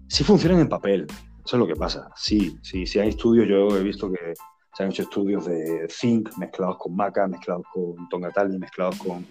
sí 0.09 0.25
funcionan 0.25 0.61
en 0.61 0.69
papel. 0.69 1.07
Eso 1.45 1.57
es 1.57 1.61
lo 1.61 1.67
que 1.67 1.77
pasa. 1.77 2.11
Sí, 2.17 2.59
sí, 2.63 2.87
sí 2.87 2.99
hay 2.99 3.11
estudios, 3.11 3.49
yo 3.49 3.77
he 3.77 3.83
visto 3.83 4.11
que 4.11 4.35
se 4.75 4.83
han 4.83 4.91
hecho 4.91 5.03
estudios 5.03 5.47
de 5.47 5.87
zinc 5.89 6.37
mezclados 6.37 6.77
con 6.79 6.97
maca, 6.97 7.27
mezclados 7.27 7.65
con 7.73 8.09
tongatali, 8.09 8.59
mezclados 8.59 8.97
con, 8.97 9.27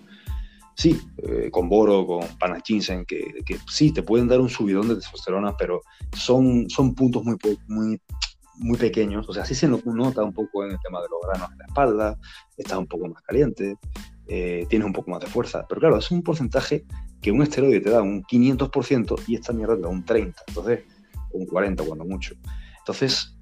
sí, 0.75 0.99
eh, 1.17 1.49
con 1.51 1.69
boro, 1.69 2.05
con 2.05 2.25
panachinsen, 2.39 3.05
que, 3.05 3.43
sí, 3.69 3.91
te 3.91 4.03
pueden 4.03 4.27
dar 4.27 4.39
un 4.39 4.49
subidón 4.49 4.87
de 4.87 4.95
testosterona, 4.95 5.55
pero 5.57 5.81
son, 6.15 6.69
son 6.69 6.95
puntos 6.95 7.23
muy, 7.23 7.37
muy 7.67 7.99
muy 8.55 8.77
pequeños, 8.77 9.27
o 9.27 9.33
sea, 9.33 9.45
sí 9.45 9.55
se 9.55 9.67
nota 9.67 10.23
un 10.23 10.33
poco 10.33 10.63
en 10.63 10.71
el 10.71 10.79
tema 10.79 11.01
de 11.01 11.07
los 11.09 11.19
granos 11.27 11.51
en 11.51 11.57
la 11.57 11.65
espalda, 11.65 12.19
estás 12.55 12.77
un 12.77 12.87
poco 12.87 13.07
más 13.07 13.21
caliente, 13.23 13.77
eh, 14.27 14.65
tienes 14.69 14.85
un 14.85 14.93
poco 14.93 15.11
más 15.11 15.21
de 15.21 15.27
fuerza, 15.27 15.65
pero 15.67 15.81
claro, 15.81 15.97
es 15.97 16.11
un 16.11 16.21
porcentaje 16.21 16.85
que 17.21 17.31
un 17.31 17.41
esteroide 17.41 17.81
te 17.81 17.89
da 17.89 18.01
un 18.01 18.23
500% 18.23 19.23
y 19.27 19.35
esta 19.35 19.53
mierda 19.53 19.75
te 19.75 19.81
da 19.81 19.89
un 19.89 20.05
30%, 20.05 20.35
entonces, 20.47 20.83
un 21.31 21.47
40% 21.47 21.87
cuando 21.87 22.05
mucho. 22.05 22.35
Entonces, 22.79 23.32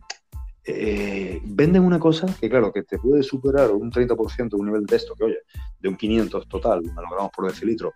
eh, 0.74 1.42
venden 1.44 1.84
una 1.84 2.00
cosa 2.00 2.28
que, 2.40 2.50
claro, 2.50 2.72
que 2.72 2.84
te 2.84 2.98
puede 2.98 3.24
superar 3.24 3.72
un 3.72 3.92
30% 3.92 4.50
de 4.50 4.56
un 4.56 4.66
nivel 4.66 4.82
de 4.82 4.88
texto, 4.88 5.16
que 5.16 5.24
oye, 5.24 5.38
de 5.80 5.90
un 5.90 5.96
500 5.96 6.48
total, 6.48 6.82
gramos 6.82 7.32
por 7.36 7.48
decilitro, 7.48 7.94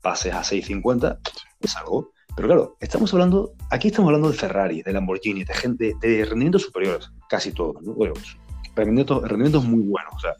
pases 0.00 0.34
a 0.34 0.44
650, 0.44 1.18
es 1.60 1.76
algo 1.76 2.14
pero 2.36 2.48
claro, 2.48 2.76
estamos 2.80 3.12
hablando, 3.12 3.54
aquí 3.70 3.88
estamos 3.88 4.08
hablando 4.08 4.30
de 4.30 4.36
Ferrari, 4.36 4.82
de 4.82 4.92
Lamborghini, 4.92 5.44
de 5.44 5.54
gente 5.54 5.94
de 6.00 6.24
rendimientos 6.24 6.62
superiores, 6.62 7.10
casi 7.28 7.52
todos, 7.52 7.80
¿no? 7.82 7.92
Bueno, 7.92 8.14
rendimientos, 8.74 9.22
rendimientos 9.22 9.64
muy 9.64 9.84
buenos. 9.84 10.14
O 10.14 10.18
sea, 10.18 10.34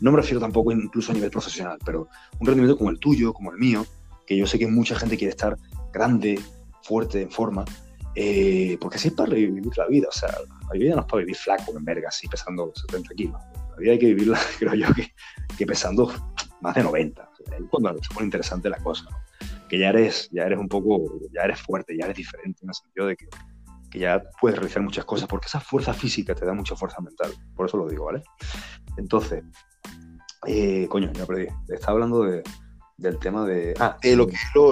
no 0.00 0.12
me 0.12 0.18
refiero 0.18 0.40
tampoco 0.40 0.70
incluso 0.70 1.10
a 1.10 1.14
nivel 1.14 1.30
profesional, 1.30 1.78
pero 1.84 2.08
un 2.38 2.46
rendimiento 2.46 2.78
como 2.78 2.90
el 2.90 3.00
tuyo, 3.00 3.32
como 3.32 3.50
el 3.50 3.58
mío, 3.58 3.84
que 4.24 4.36
yo 4.36 4.46
sé 4.46 4.58
que 4.58 4.68
mucha 4.68 4.94
gente 4.94 5.16
quiere 5.16 5.30
estar 5.30 5.56
grande, 5.92 6.38
fuerte, 6.82 7.22
en 7.22 7.30
forma, 7.30 7.64
eh, 8.14 8.78
porque 8.80 8.98
así 8.98 9.08
es 9.08 9.14
para 9.14 9.34
vivir 9.34 9.64
la 9.76 9.88
vida. 9.88 10.06
O 10.08 10.12
sea, 10.12 10.32
la 10.72 10.78
vida 10.78 10.94
no 10.94 11.00
es 11.02 11.06
para 11.06 11.20
vivir 11.20 11.36
flaco, 11.36 11.76
en 11.76 11.84
verga, 11.84 12.08
así 12.08 12.28
pesando 12.28 12.72
70 12.74 13.14
kilos. 13.14 13.40
La 13.70 13.76
vida 13.76 13.92
hay 13.92 13.98
que 13.98 14.06
vivirla, 14.06 14.38
creo 14.58 14.74
yo, 14.74 14.94
que, 14.94 15.12
que 15.56 15.66
pesando 15.66 16.12
más 16.60 16.74
de 16.74 16.82
90. 16.82 17.22
O 17.22 17.36
sea, 17.36 17.56
es 17.56 17.64
cuando 17.70 17.94
se 18.02 18.14
pone 18.14 18.26
interesante 18.26 18.68
la 18.68 18.78
cosa. 18.78 19.04
¿no? 19.10 19.22
que 19.72 19.78
ya 19.78 19.88
eres, 19.88 20.28
ya 20.30 20.42
eres 20.42 20.58
un 20.58 20.68
poco, 20.68 21.18
ya 21.32 21.44
eres 21.44 21.58
fuerte, 21.58 21.96
ya 21.96 22.04
eres 22.04 22.18
diferente 22.18 22.60
en 22.62 22.68
el 22.68 22.74
sentido 22.74 23.06
de 23.06 23.16
que, 23.16 23.26
que 23.90 24.00
ya 24.00 24.22
puedes 24.38 24.58
realizar 24.58 24.82
muchas 24.82 25.06
cosas, 25.06 25.26
porque 25.26 25.46
esa 25.46 25.60
fuerza 25.60 25.94
física 25.94 26.34
te 26.34 26.44
da 26.44 26.52
mucha 26.52 26.76
fuerza 26.76 27.00
mental, 27.00 27.32
por 27.56 27.64
eso 27.64 27.78
lo 27.78 27.88
digo, 27.88 28.04
¿vale? 28.04 28.22
Entonces, 28.98 29.42
eh, 30.46 30.86
coño, 30.90 31.10
ya 31.14 31.24
perdí, 31.24 31.46
estaba 31.70 31.92
hablando 31.92 32.22
de, 32.24 32.42
del 32.98 33.18
tema 33.18 33.46
de... 33.46 33.72
Ah, 33.80 33.96
de 34.02 34.14
lo 34.14 34.26
que 34.26 34.34
es 34.34 34.42
lo, 34.54 34.66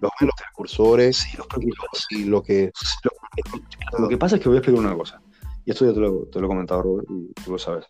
los, 0.00 0.12
los 0.20 0.34
precursores 0.36 1.32
y 1.32 1.38
los 1.38 1.46
precursores 1.46 2.06
y 2.10 2.24
lo 2.24 2.42
que... 2.42 2.70
Lo, 3.98 4.08
que 4.08 4.18
pasa 4.18 4.36
es 4.36 4.42
que 4.42 4.48
voy 4.48 4.56
a 4.56 4.60
explicar 4.60 4.84
una 4.84 4.96
cosa, 4.96 5.20
y 5.64 5.70
esto 5.70 5.86
ya 5.86 5.92
te 5.92 6.00
lo, 6.00 6.26
te 6.26 6.40
lo 6.40 6.46
he 6.46 6.48
comentado, 6.48 6.82
Robert, 6.82 7.08
y 7.10 7.32
tú 7.42 7.52
lo 7.52 7.58
sabes. 7.58 7.86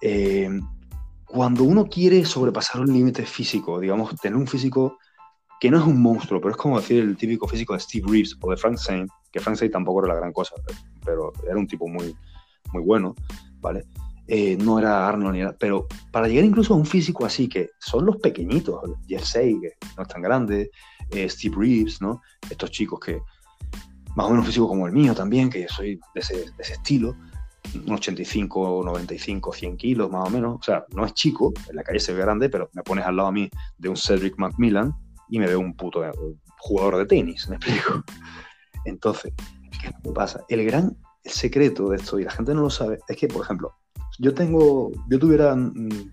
Eh, 0.00 0.48
cuando 1.26 1.64
uno 1.64 1.86
quiere 1.86 2.24
sobrepasar 2.24 2.80
un 2.80 2.92
límite 2.92 3.24
físico, 3.24 3.78
digamos, 3.80 4.14
tener 4.16 4.36
un 4.36 4.46
físico 4.46 4.98
que 5.60 5.70
no 5.70 5.78
es 5.78 5.84
un 5.84 6.00
monstruo, 6.00 6.40
pero 6.40 6.52
es 6.52 6.56
como 6.56 6.78
decir 6.78 7.02
el 7.02 7.16
típico 7.16 7.46
físico 7.48 7.74
de 7.74 7.80
Steve 7.80 8.06
Reeves 8.08 8.36
o 8.40 8.50
de 8.50 8.56
Frank 8.56 8.78
Zane, 8.78 9.06
que 9.30 9.40
Frank 9.40 9.56
Zane 9.56 9.70
tampoco 9.70 10.00
era 10.00 10.14
la 10.14 10.20
gran 10.20 10.32
cosa, 10.32 10.54
pero 11.04 11.32
era 11.46 11.58
un 11.58 11.66
tipo 11.66 11.88
muy, 11.88 12.16
muy 12.72 12.82
bueno, 12.82 13.14
¿vale? 13.60 13.84
Eh, 14.26 14.56
no 14.58 14.78
era 14.78 15.08
Arnold 15.08 15.34
ni 15.34 15.40
era, 15.40 15.56
pero 15.58 15.86
para 16.12 16.28
llegar 16.28 16.44
incluso 16.44 16.74
a 16.74 16.76
un 16.76 16.86
físico 16.86 17.24
así, 17.24 17.48
que 17.48 17.70
son 17.78 18.04
los 18.04 18.18
pequeñitos, 18.18 18.78
Jeff 19.06 19.32
que 19.32 19.72
no 19.96 20.02
es 20.02 20.08
tan 20.08 20.22
grande, 20.22 20.70
eh, 21.10 21.28
Steve 21.28 21.56
Reeves, 21.58 22.00
¿no? 22.00 22.20
Estos 22.48 22.70
chicos 22.70 23.00
que, 23.00 23.20
más 24.18 24.26
o 24.26 24.30
menos 24.30 24.42
un 24.42 24.46
físico 24.46 24.66
como 24.66 24.84
el 24.88 24.92
mío 24.92 25.14
también, 25.14 25.48
que 25.48 25.68
soy 25.68 26.00
de 26.12 26.20
ese, 26.20 26.34
de 26.38 26.52
ese 26.58 26.72
estilo, 26.72 27.14
un 27.86 27.92
85, 27.92 28.82
95, 28.84 29.52
100 29.52 29.76
kilos 29.76 30.10
más 30.10 30.26
o 30.26 30.30
menos, 30.30 30.56
o 30.58 30.62
sea, 30.62 30.84
no 30.92 31.06
es 31.06 31.14
chico, 31.14 31.52
en 31.68 31.76
la 31.76 31.84
calle 31.84 32.00
se 32.00 32.12
ve 32.12 32.22
grande, 32.22 32.48
pero 32.48 32.68
me 32.72 32.82
pones 32.82 33.06
al 33.06 33.14
lado 33.14 33.28
a 33.28 33.32
mí 33.32 33.48
de 33.78 33.88
un 33.88 33.96
Cedric 33.96 34.36
McMillan 34.36 34.92
y 35.28 35.38
me 35.38 35.46
veo 35.46 35.60
un 35.60 35.72
puto 35.72 36.02
jugador 36.58 36.96
de 36.96 37.06
tenis, 37.06 37.48
me 37.48 37.56
explico. 37.56 38.02
Entonces, 38.84 39.32
¿qué 39.80 40.10
pasa? 40.12 40.44
El 40.48 40.64
gran 40.64 40.96
secreto 41.24 41.88
de 41.90 41.98
esto, 41.98 42.18
y 42.18 42.24
la 42.24 42.32
gente 42.32 42.54
no 42.54 42.62
lo 42.62 42.70
sabe, 42.70 42.98
es 43.06 43.16
que, 43.16 43.28
por 43.28 43.44
ejemplo, 43.44 43.76
yo 44.18 44.34
tengo, 44.34 44.90
yo 45.08 45.20
tuviera 45.20 45.54
un 45.54 46.12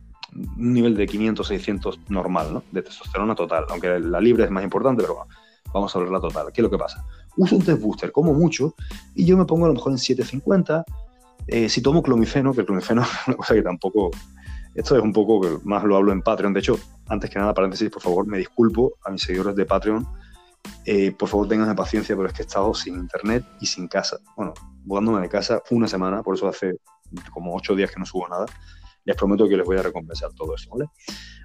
nivel 0.58 0.96
de 0.96 1.08
500, 1.08 1.48
600 1.48 2.00
normal, 2.10 2.54
¿no? 2.54 2.63
De 2.72 2.84
testosterona 2.84 3.34
total, 3.34 3.65
aunque 3.70 4.00
la 4.00 4.22
libre 4.22 4.44
es 4.44 4.52
más 4.52 4.63
importante, 4.63 5.02
pero 5.02 5.26
vamos 5.74 5.96
a 5.96 6.00
ver 6.00 6.10
la 6.10 6.20
total. 6.20 6.52
¿Qué 6.54 6.62
es 6.62 6.63
lo 6.63 6.70
que 6.70 6.78
pasa? 6.78 7.04
Uso 7.38 7.56
un 7.56 7.63
test 7.63 7.82
booster 7.82 8.12
como 8.12 8.34
mucho 8.34 8.76
y 9.13 9.26
yo 9.26 9.38
me 9.38 9.45
pongo 9.45 9.65
a 9.65 9.67
lo 9.67 9.74
mejor 9.74 9.91
en 9.91 9.98
750. 9.98 10.86
Eh, 11.48 11.69
si 11.69 11.82
tomo 11.82 12.02
clomifeno, 12.02 12.54
que 12.54 12.62
el 12.62 12.65
clomifeno 12.65 13.02
es 13.21 13.28
una 13.28 13.38
cosa 13.38 13.54
que 13.54 13.62
tampoco 13.62 14.12
esto 14.76 14.98
es 14.98 15.02
un 15.02 15.13
poco 15.13 15.62
más 15.63 15.84
lo 15.86 15.95
hablo 15.95 16.12
en 16.12 16.21
Patreon. 16.21 16.54
De 16.54 16.60
hecho, 16.60 16.78
antes 17.08 17.30
que 17.30 17.39
nada, 17.39 17.54
paréntesis, 17.54 17.89
por 17.89 18.02
favor, 18.02 18.28
me 18.28 18.38
disculpo 18.38 18.95
a 19.06 19.10
mis 19.10 19.21
seguidores 19.21 19.56
de 19.56 19.65
Patreon. 19.65 20.06
Eh, 20.86 21.12
por 21.12 21.30
favor, 21.30 21.48
tengan 21.48 21.74
paciencia, 21.76 22.15
pero 22.15 22.28
es 22.28 22.34
que 22.34 22.41
he 22.41 22.45
estado 22.45 22.74
sin 22.74 22.95
internet 22.95 23.45
y 23.62 23.65
sin 23.65 23.88
casa. 23.88 24.17
Bueno, 24.36 24.54
mudándome 24.84 25.21
de 25.21 25.30
casa 25.30 25.62
una 25.71 25.88
semana, 25.88 26.24
por 26.24 26.36
eso 26.36 26.48
hace 26.48 26.78
como 27.32 27.56
ocho 27.56 27.74
días 27.74 27.89
que 27.89 28.00
no 28.00 28.06
subo 28.06 28.28
nada. 28.28 28.48
Les 29.06 29.15
prometo 29.15 29.48
que 29.48 29.58
les 29.58 29.65
voy 29.65 29.78
a 29.78 29.84
recompensar 29.84 30.34
todo 30.34 30.56
eso, 30.56 30.70
¿vale? 30.72 30.89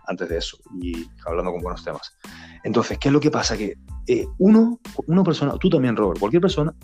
Antes 0.07 0.29
de 0.29 0.39
eso, 0.39 0.59
y 0.81 1.09
hablando 1.25 1.53
con 1.53 1.63
buenos 1.63 1.85
temas. 1.85 2.17
Entonces, 2.65 2.99
¿qué 2.99 3.09
es 3.09 3.13
lo 3.13 3.21
que 3.21 3.31
pasa? 3.31 3.57
Que 3.57 3.77
eh, 4.07 4.27
uno, 4.39 4.81
una 5.07 5.23
persona, 5.23 5.55
tú 5.59 5.71
también, 5.71 5.97
Robert, 5.97 6.19
cualquier 6.19 6.43
persona, 6.43 6.75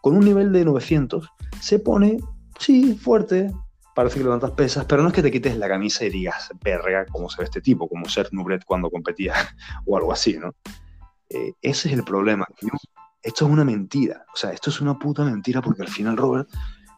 con 0.00 0.16
un 0.16 0.24
nivel 0.24 0.52
de 0.52 0.64
900, 0.64 1.28
se 1.60 1.78
pone, 1.78 2.18
sí, 2.58 2.94
fuerte, 2.94 3.50
parece 3.94 4.18
que 4.18 4.24
levantas 4.24 4.50
pesas, 4.50 4.84
pero 4.84 5.02
no 5.02 5.08
es 5.08 5.14
que 5.14 5.22
te 5.22 5.30
quites 5.30 5.56
la 5.56 5.68
camisa 5.68 6.04
y 6.04 6.10
digas, 6.10 6.50
verga, 6.62 7.06
como 7.06 7.30
se 7.30 7.38
ve 7.38 7.44
este 7.44 7.62
tipo, 7.62 7.88
como 7.88 8.06
ser 8.08 8.28
Nubret 8.30 8.62
cuando 8.64 8.90
competía 8.90 9.34
o 9.86 9.96
algo 9.96 10.12
así, 10.12 10.38
¿no? 10.38 10.54
Eh, 11.30 11.54
ese 11.62 11.88
es 11.88 11.94
el 11.94 12.04
problema. 12.04 12.46
Esto 13.22 13.46
es 13.46 13.50
una 13.50 13.64
mentira, 13.64 14.26
o 14.32 14.36
sea, 14.36 14.50
esto 14.50 14.70
es 14.70 14.80
una 14.82 14.98
puta 14.98 15.24
mentira 15.24 15.62
porque 15.62 15.82
al 15.82 15.88
final, 15.88 16.16
Robert, 16.16 16.48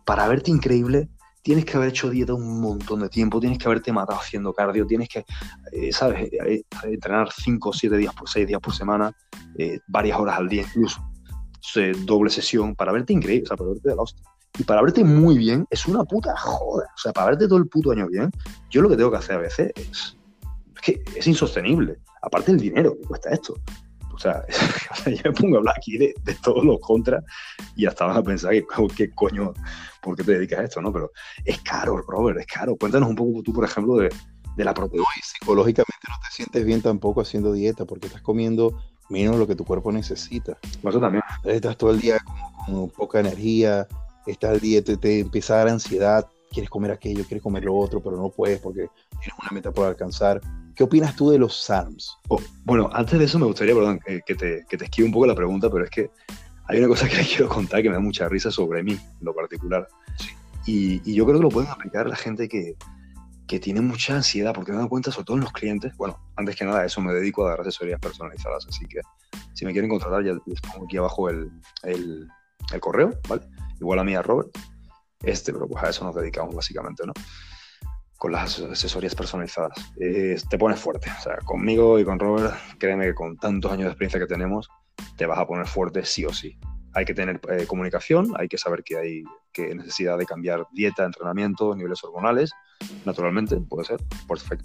para 0.05 0.27
verte 0.27 0.51
increíble, 0.51 1.09
tienes 1.43 1.65
que 1.65 1.77
haber 1.77 1.91
hecho 1.91 2.11
dieta 2.11 2.35
un 2.35 2.61
montón 2.61 3.01
de 3.01 3.09
tiempo, 3.09 3.41
tienes 3.41 3.59
que 3.59 3.67
haberte 3.67 3.93
matado 3.93 4.19
haciendo 4.19 4.53
cardio, 4.53 4.87
tienes 4.87 5.09
que, 5.09 5.25
eh, 5.73 5.93
¿sabes?, 5.93 6.31
eh, 6.33 6.63
entrenar 6.85 7.29
5 7.33 7.69
o 7.69 7.73
7 7.73 7.97
días 7.97 8.15
por 8.15 8.29
6 8.29 8.47
días 8.47 8.61
por 8.61 8.75
semana, 8.75 9.13
varias 9.89 10.19
horas 10.19 10.39
al 10.39 10.49
día 10.49 10.63
incluso, 10.63 11.01
doble 12.05 12.31
sesión, 12.31 12.75
para 12.75 12.93
verte 12.93 13.13
increíble, 13.13 13.45
o 13.45 13.49
sea, 13.49 13.57
para 13.57 13.71
verte 13.71 13.89
de 13.89 13.97
la 13.97 14.03
hostia. 14.03 14.25
Y 14.59 14.65
para 14.65 14.83
verte 14.83 15.05
muy 15.05 15.39
bien 15.39 15.67
es 15.71 15.87
una 15.87 16.05
puta 16.05 16.37
joda. 16.37 16.87
O 16.95 16.99
sea, 16.99 17.13
para 17.13 17.29
verte 17.29 17.47
todo 17.47 17.59
el 17.59 17.69
puto 17.69 17.93
año 17.93 18.09
bien, 18.09 18.31
yo 18.71 18.83
lo 18.83 18.89
que 18.89 18.97
tengo 18.97 19.11
que 19.11 19.19
hacer 19.19 19.37
a 19.37 19.41
veces 19.41 19.71
es, 19.77 20.17
es 20.75 20.83
que 20.83 21.05
es 21.15 21.27
insostenible. 21.27 21.99
Aparte 22.23 22.53
del 22.53 22.61
dinero 22.61 22.97
que 23.01 23.07
cuesta 23.07 23.31
esto. 23.31 23.55
O 24.19 24.21
sea, 24.21 24.45
yo 25.07 25.23
me 25.25 25.33
pongo 25.33 25.57
a 25.57 25.59
hablar 25.59 25.75
aquí 25.77 25.97
de, 25.97 26.13
todos 26.43 26.65
los 26.65 26.81
contras 26.81 27.23
y 27.77 27.87
hasta 27.87 28.05
vas 28.07 28.17
a 28.17 28.23
pensar 28.23 28.51
que, 28.51 28.67
¿qué 28.97 29.15
coño, 29.15 29.55
¿por 30.03 30.17
qué 30.17 30.25
te 30.25 30.33
dedicas 30.33 30.59
a 30.59 30.65
esto? 30.65 30.83
¿no? 30.83 30.93
Pero 30.93 31.13
es 31.45 31.61
caro, 31.61 31.99
Robert, 31.99 32.41
es 32.41 32.47
caro. 32.47 32.77
Cuéntanos 32.77 33.09
un 33.09 33.15
poco 33.15 33.43
tú, 33.43 33.53
por 33.53 33.65
ejemplo, 33.65 33.97
de, 33.97 34.11
de 34.57 34.65
la 34.65 34.75
proteína. 34.75 35.07
y 35.17 35.21
psicológicamente 35.23 36.07
no 36.09 36.17
te 36.21 36.35
sientes 36.35 36.65
bien 36.65 36.83
tampoco 36.83 37.21
haciendo 37.21 37.53
dieta 37.53 37.85
porque 37.85 38.09
estás 38.09 38.23
comiendo 38.23 38.77
menos 39.09 39.37
lo 39.37 39.47
que 39.47 39.55
tu 39.55 39.65
cuerpo 39.65 39.93
necesita. 39.93 40.59
Eso 40.83 41.01
también. 41.01 41.23
Estás 41.45 41.77
todo 41.77 41.93
el 41.93 42.01
día 42.01 42.19
con 42.67 42.91
poca 42.91 43.21
energía, 43.21 43.87
estás 44.27 44.51
al 44.51 44.61
día, 44.61 44.83
te, 44.83 44.97
te 44.97 45.21
empieza 45.21 45.55
a 45.55 45.59
dar 45.59 45.69
ansiedad, 45.69 46.29
quieres 46.51 46.71
comer 46.71 46.91
aquello, 46.91 47.25
quieres 47.25 47.43
comer 47.43 47.65
lo 47.65 47.77
otro, 47.77 48.03
pero 48.03 48.17
no 48.17 48.31
puedes 48.31 48.61
porque 48.61 48.89
tienes 49.11 49.39
una 49.41 49.51
meta 49.53 49.73
por 49.73 49.87
alcanzar. 49.87 50.41
¿Qué 50.75 50.85
opinas 50.85 51.17
tú 51.17 51.31
de 51.31 51.39
los 51.39 51.57
SARMs? 51.57 52.17
Oh, 52.29 52.41
bueno, 52.65 52.89
antes 52.93 53.19
de 53.19 53.25
eso 53.25 53.39
me 53.39 53.47
gustaría, 53.47 53.75
perdón, 53.75 54.01
que, 54.27 54.35
te, 54.35 54.65
que 54.69 54.77
te 54.77 54.85
esquive 54.85 55.07
un 55.07 55.13
poco 55.13 55.27
la 55.27 55.35
pregunta, 55.35 55.69
pero 55.71 55.85
es 55.85 55.91
que 55.91 56.11
hay 56.67 56.79
una 56.79 56.89
cosa 56.89 57.09
que 57.09 57.17
le 57.19 57.25
quiero 57.25 57.49
contar 57.49 57.83
que 57.83 57.89
me 57.89 57.95
da 57.95 58.01
mucha 58.01 58.29
risa 58.29 58.51
sobre 58.51 58.83
mí, 58.83 58.93
en 58.93 59.25
lo 59.25 59.35
particular. 59.35 59.89
Y, 60.67 61.01
y, 61.11 61.15
yo 61.15 61.25
creo 61.25 61.39
que 61.39 61.43
lo 61.43 61.49
pueden 61.49 61.71
aplicar 61.71 62.07
la 62.07 62.17
gente 62.17 62.47
que, 62.47 62.77
que 63.47 63.59
tiene 63.59 63.81
mucha 63.81 64.15
ansiedad, 64.15 64.53
porque 64.53 64.71
me 64.71 64.77
dado 64.77 64.91
cuenta, 64.91 65.11
sobre 65.11 65.25
todo 65.25 65.37
en 65.39 65.43
los 65.45 65.53
clientes, 65.53 65.97
bueno, 65.97 66.21
antes 66.37 66.55
que 66.55 66.67
nada, 66.67 66.85
eso 66.85 67.01
me 67.01 67.15
dedico 67.15 67.47
a 67.47 67.51
dar 67.51 67.61
asesorías 67.63 67.99
personalizadas, 67.99 68.67
así 68.69 68.85
que 68.87 69.01
si 69.55 69.65
me 69.65 69.73
quieren 69.73 69.89
contratar, 69.89 70.23
ya 70.23 70.35
les 70.47 70.61
pongo 70.61 70.85
aquí 70.85 70.99
abajo 70.99 71.31
el, 71.31 71.51
el, 71.83 72.29
el 72.73 72.81
correo, 72.81 73.19
¿vale? 73.27 73.43
igual 73.81 73.99
a 73.99 74.05
mí, 74.05 74.15
a 74.15 74.23
Robert, 74.23 74.51
este, 75.23 75.53
pero 75.53 75.69
pues 75.69 75.83
a 75.85 75.89
eso 75.89 76.05
nos 76.05 76.15
dedicamos 76.15 76.55
básicamente, 76.55 77.05
¿no? 77.07 77.13
Con 78.17 78.33
las 78.33 78.59
asesorías 78.61 79.15
personalizadas. 79.15 79.79
te 79.97 80.59
pones 80.59 80.81
fuerte, 80.81 81.11
o 81.17 81.23
sea, 81.23 81.37
conmigo 81.39 81.99
y 81.99 82.05
con 82.05 82.19
Robert, 82.19 82.55
créeme 82.79 83.07
que 83.07 83.15
con 83.15 83.37
tantos 83.37 83.71
años 83.71 83.85
de 83.85 83.91
experiencia 83.91 84.21
que 84.21 84.27
tenemos, 84.27 84.69
te 85.17 85.27
vas 85.27 85.39
a 85.39 85.47
poner 85.47 85.67
fuerte 85.67 86.05
sí 86.05 86.25
o 86.25 86.33
sí. 86.33 86.59
Hay 86.95 87.05
que 87.05 87.15
tener 87.15 87.41
eh, 87.49 87.67
comunicación, 87.67 88.33
hay 88.37 88.49
que 88.49 88.59
saber 88.59 88.83
que 88.83 88.97
hay 88.97 89.23
que 89.53 89.75
necesidad 89.75 90.19
de 90.19 90.27
cambiar 90.27 90.67
dieta, 90.73 91.05
entrenamiento, 91.05 91.75
niveles 91.75 92.03
hormonales, 92.03 92.51
naturalmente, 93.05 93.57
puede 93.57 93.85
ser, 93.85 94.01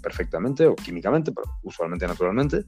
perfectamente 0.02 0.66
o 0.66 0.74
químicamente, 0.74 1.32
pero 1.32 1.46
usualmente 1.62 2.06
naturalmente, 2.06 2.64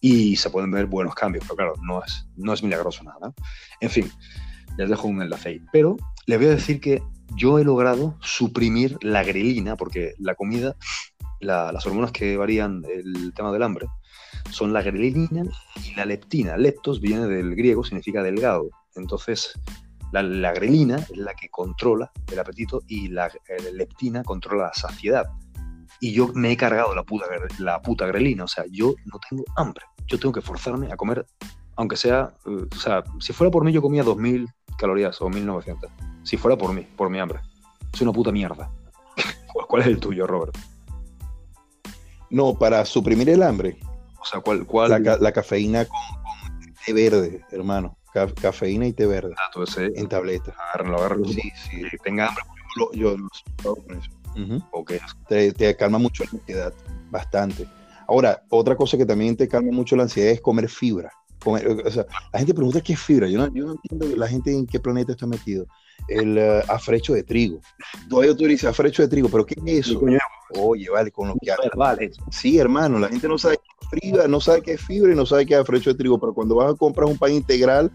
y 0.00 0.36
se 0.36 0.50
pueden 0.50 0.70
ver 0.70 0.86
buenos 0.86 1.14
cambios, 1.14 1.44
pero 1.44 1.56
claro, 1.56 1.74
no 1.82 2.02
es, 2.04 2.28
no 2.36 2.52
es 2.52 2.62
milagroso 2.62 3.02
nada. 3.02 3.32
En 3.80 3.90
fin, 3.90 4.10
les 4.76 4.88
dejo 4.88 5.08
un 5.08 5.22
enlace 5.22 5.48
ahí. 5.50 5.62
Pero 5.72 5.96
les 6.26 6.38
voy 6.38 6.48
a 6.48 6.50
decir 6.50 6.80
que 6.80 7.02
yo 7.34 7.58
he 7.58 7.64
logrado 7.64 8.16
suprimir 8.20 8.98
la 9.02 9.22
grelina, 9.24 9.76
porque 9.76 10.14
la 10.18 10.34
comida, 10.34 10.76
las 11.40 11.86
hormonas 11.86 12.12
que 12.12 12.36
varían 12.36 12.84
el 12.88 13.32
tema 13.34 13.52
del 13.52 13.62
hambre, 13.62 13.86
son 14.50 14.72
la 14.72 14.82
grelina 14.82 15.44
y 15.84 15.94
la 15.94 16.04
leptina. 16.04 16.56
Leptos 16.56 17.00
viene 17.00 17.26
del 17.26 17.54
griego, 17.54 17.84
significa 17.84 18.22
delgado. 18.22 18.70
Entonces, 18.94 19.52
la, 20.12 20.52
grelina 20.52 20.96
es 20.96 21.16
la 21.16 21.34
que 21.34 21.48
controla 21.48 22.10
el 22.30 22.38
apetito 22.38 22.82
y 22.86 23.08
la 23.08 23.30
leptina 23.72 24.22
controla 24.22 24.64
la 24.64 24.74
saciedad. 24.74 25.26
Y 26.00 26.12
yo 26.12 26.28
me 26.34 26.52
he 26.52 26.56
cargado 26.56 26.94
la 26.94 27.02
puta, 27.02 27.26
la 27.58 27.80
puta 27.80 28.06
grelina, 28.06 28.44
o 28.44 28.48
sea, 28.48 28.64
yo 28.70 28.94
no 29.06 29.18
tengo 29.28 29.44
hambre. 29.56 29.84
Yo 30.06 30.18
tengo 30.18 30.32
que 30.32 30.40
forzarme 30.40 30.92
a 30.92 30.96
comer, 30.96 31.26
aunque 31.76 31.96
sea, 31.96 32.34
eh, 32.46 32.66
o 32.70 32.76
sea, 32.76 33.02
si 33.20 33.32
fuera 33.32 33.50
por 33.50 33.64
mí 33.64 33.72
yo 33.72 33.82
comía 33.82 34.02
2000, 34.02 34.48
calorías 34.76 35.20
o 35.20 35.28
1900. 35.28 35.90
Si 36.22 36.36
fuera 36.36 36.56
por 36.56 36.72
mí, 36.72 36.86
por 36.96 37.10
mi 37.10 37.18
hambre. 37.18 37.40
Es 37.92 38.00
una 38.00 38.12
puta 38.12 38.32
mierda. 38.32 38.70
¿Cuál 39.68 39.82
es 39.82 39.88
el 39.88 40.00
tuyo, 40.00 40.26
Robert? 40.26 40.56
No, 42.30 42.54
para 42.54 42.84
suprimir 42.84 43.30
el 43.30 43.42
hambre. 43.42 43.78
O 44.20 44.24
sea, 44.24 44.40
¿cuál? 44.40 44.66
cuál... 44.66 45.02
La, 45.02 45.32
cafeína 45.32 45.84
con, 45.84 46.74
té 46.84 46.92
verde, 46.92 47.44
hermano. 47.50 47.96
cafeína 48.40 48.86
y 48.86 48.92
té 48.92 49.06
verde. 49.06 49.34
Ah, 49.38 49.50
tú 49.52 49.62
ese, 49.62 49.92
en 49.94 50.08
tableta. 50.08 50.54
Agárrenlo, 50.68 50.98
agárrenlo. 50.98 51.28
Sí, 51.28 51.52
sí. 51.54 51.82
tenga 52.02 52.28
hambre. 52.28 52.44
Yo, 52.92 53.16
lo 53.16 53.76
con 53.76 53.96
eso. 53.96 54.10
te, 55.28 55.52
te, 55.52 55.76
calma 55.76 55.98
mucho 55.98 56.24
la 56.24 56.38
ansiedad, 56.38 56.74
bastante. 57.10 57.66
Ahora, 58.08 58.42
otra 58.50 58.76
cosa 58.76 58.98
que 58.98 59.06
también 59.06 59.36
te 59.36 59.48
calma 59.48 59.72
mucho 59.72 59.96
la 59.96 60.02
ansiedad 60.02 60.32
es 60.32 60.40
comer 60.40 60.68
fibra 60.68 61.10
o 61.52 61.90
sea, 61.90 62.06
la 62.32 62.38
gente 62.38 62.54
pregunta 62.54 62.80
qué 62.80 62.92
es 62.94 63.00
fibra. 63.00 63.28
Yo 63.28 63.38
no, 63.38 63.52
yo 63.54 63.66
no 63.66 63.72
entiendo 63.72 64.06
la 64.16 64.28
gente 64.28 64.52
en 64.52 64.66
qué 64.66 64.80
planeta 64.80 65.12
está 65.12 65.26
metido. 65.26 65.66
El 66.08 66.36
uh, 66.38 66.72
afrecho 66.72 67.14
de 67.14 67.22
trigo. 67.22 67.60
Todavía 68.08 68.36
tú 68.36 68.44
dices 68.44 68.64
afrecho 68.64 69.02
de 69.02 69.08
trigo, 69.08 69.28
pero 69.28 69.46
¿qué 69.46 69.54
es 69.64 69.86
eso? 69.86 70.00
Oye, 70.58 70.88
vale, 70.90 71.10
con 71.10 71.28
lo 71.28 71.34
que 71.40 71.52
vale. 71.76 72.10
Sí, 72.30 72.58
hermano, 72.58 72.98
la 72.98 73.08
gente 73.08 73.26
no 73.28 73.38
sabe 73.38 73.56
qué 73.56 73.96
es 73.96 74.00
fibra, 74.00 74.28
no 74.28 74.40
sabe 74.40 74.62
qué 74.62 74.72
es 74.72 74.80
fibra 74.80 75.12
y 75.12 75.16
no 75.16 75.26
sabe 75.26 75.46
qué 75.46 75.54
es 75.54 75.60
afrecho 75.60 75.90
de 75.90 75.98
trigo, 75.98 76.18
pero 76.18 76.34
cuando 76.34 76.54
vas 76.56 76.72
a 76.72 76.76
comprar 76.76 77.06
un 77.06 77.18
pan 77.18 77.32
integral, 77.32 77.90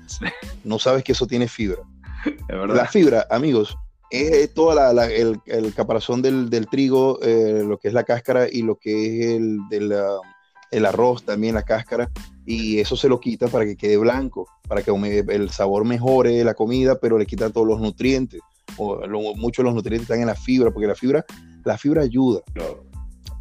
no 0.64 0.80
sabes 0.80 1.04
que 1.04 1.14
eso 1.14 1.28
tiene 1.28 1.48
fibra. 1.48 1.82
La 2.50 2.86
fibra, 2.86 3.26
amigos, 3.30 3.78
es 4.12 4.54
toda 4.54 4.94
la, 4.94 5.06
el, 5.08 5.40
el, 5.46 5.74
caparazón 5.74 6.22
del, 6.22 6.50
del 6.50 6.68
trigo, 6.68 7.20
eh, 7.24 7.64
lo 7.66 7.80
que 7.80 7.88
es 7.88 7.94
la 7.94 8.04
cáscara 8.04 8.48
y 8.52 8.62
lo 8.62 8.76
que 8.76 9.06
es 9.06 9.38
el, 9.38 9.58
del, 9.70 9.94
uh, 9.94 10.22
el 10.70 10.86
arroz, 10.86 11.24
también 11.24 11.56
la 11.56 11.64
cáscara, 11.64 12.12
y 12.52 12.80
eso 12.80 12.98
se 12.98 13.08
lo 13.08 13.22
quita 13.22 13.48
para 13.48 13.64
que 13.64 13.78
quede 13.78 13.96
blanco, 13.96 14.46
para 14.68 14.82
que 14.84 14.92
el 14.92 15.50
sabor 15.52 15.86
mejore 15.86 16.44
la 16.44 16.54
comida, 16.54 17.00
pero 17.00 17.18
le 17.18 17.26
quita 17.26 17.50
todos 17.50 17.66
los 17.66 17.80
nutrientes. 17.80 18.42
O 18.76 19.00
muchos 19.38 19.64
de 19.64 19.68
los 19.68 19.74
nutrientes 19.74 20.04
están 20.04 20.20
en 20.20 20.28
la 20.28 20.36
fibra, 20.36 20.70
porque 20.70 20.88
la 20.88 20.96
fibra, 20.96 21.26
la 21.64 21.78
fibra 21.78 22.02
ayuda. 22.02 22.42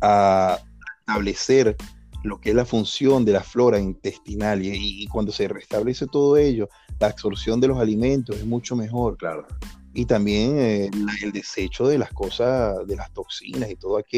a 0.01 0.61
establecer 1.01 1.77
lo 2.23 2.41
que 2.41 2.51
es 2.51 2.55
la 2.55 2.65
función 2.65 3.25
de 3.25 3.33
la 3.33 3.43
flora 3.43 3.81
intestinal 3.81 4.65
y, 4.65 5.07
cuando 5.09 5.33
se 5.33 5.49
restablece 5.49 6.07
todo 6.07 6.37
ello, 6.37 6.69
la 7.01 7.09
absorción 7.09 7.61
de 7.61 7.67
los 7.67 7.81
alimentos 7.81 8.37
es 8.37 8.47
mucho 8.47 8.77
mejor. 8.77 9.17
Claro. 9.17 9.45
Y 9.93 10.05
también 10.05 10.57
eh, 10.57 10.91
el 11.23 11.33
desecho 11.33 11.89
de 11.89 11.99
las 11.99 12.13
cosas, 12.13 12.87
de 12.87 12.95
las 12.95 13.13
toxinas 13.13 13.71
y 13.71 13.75
todo 13.75 13.99
aquello 13.99 14.11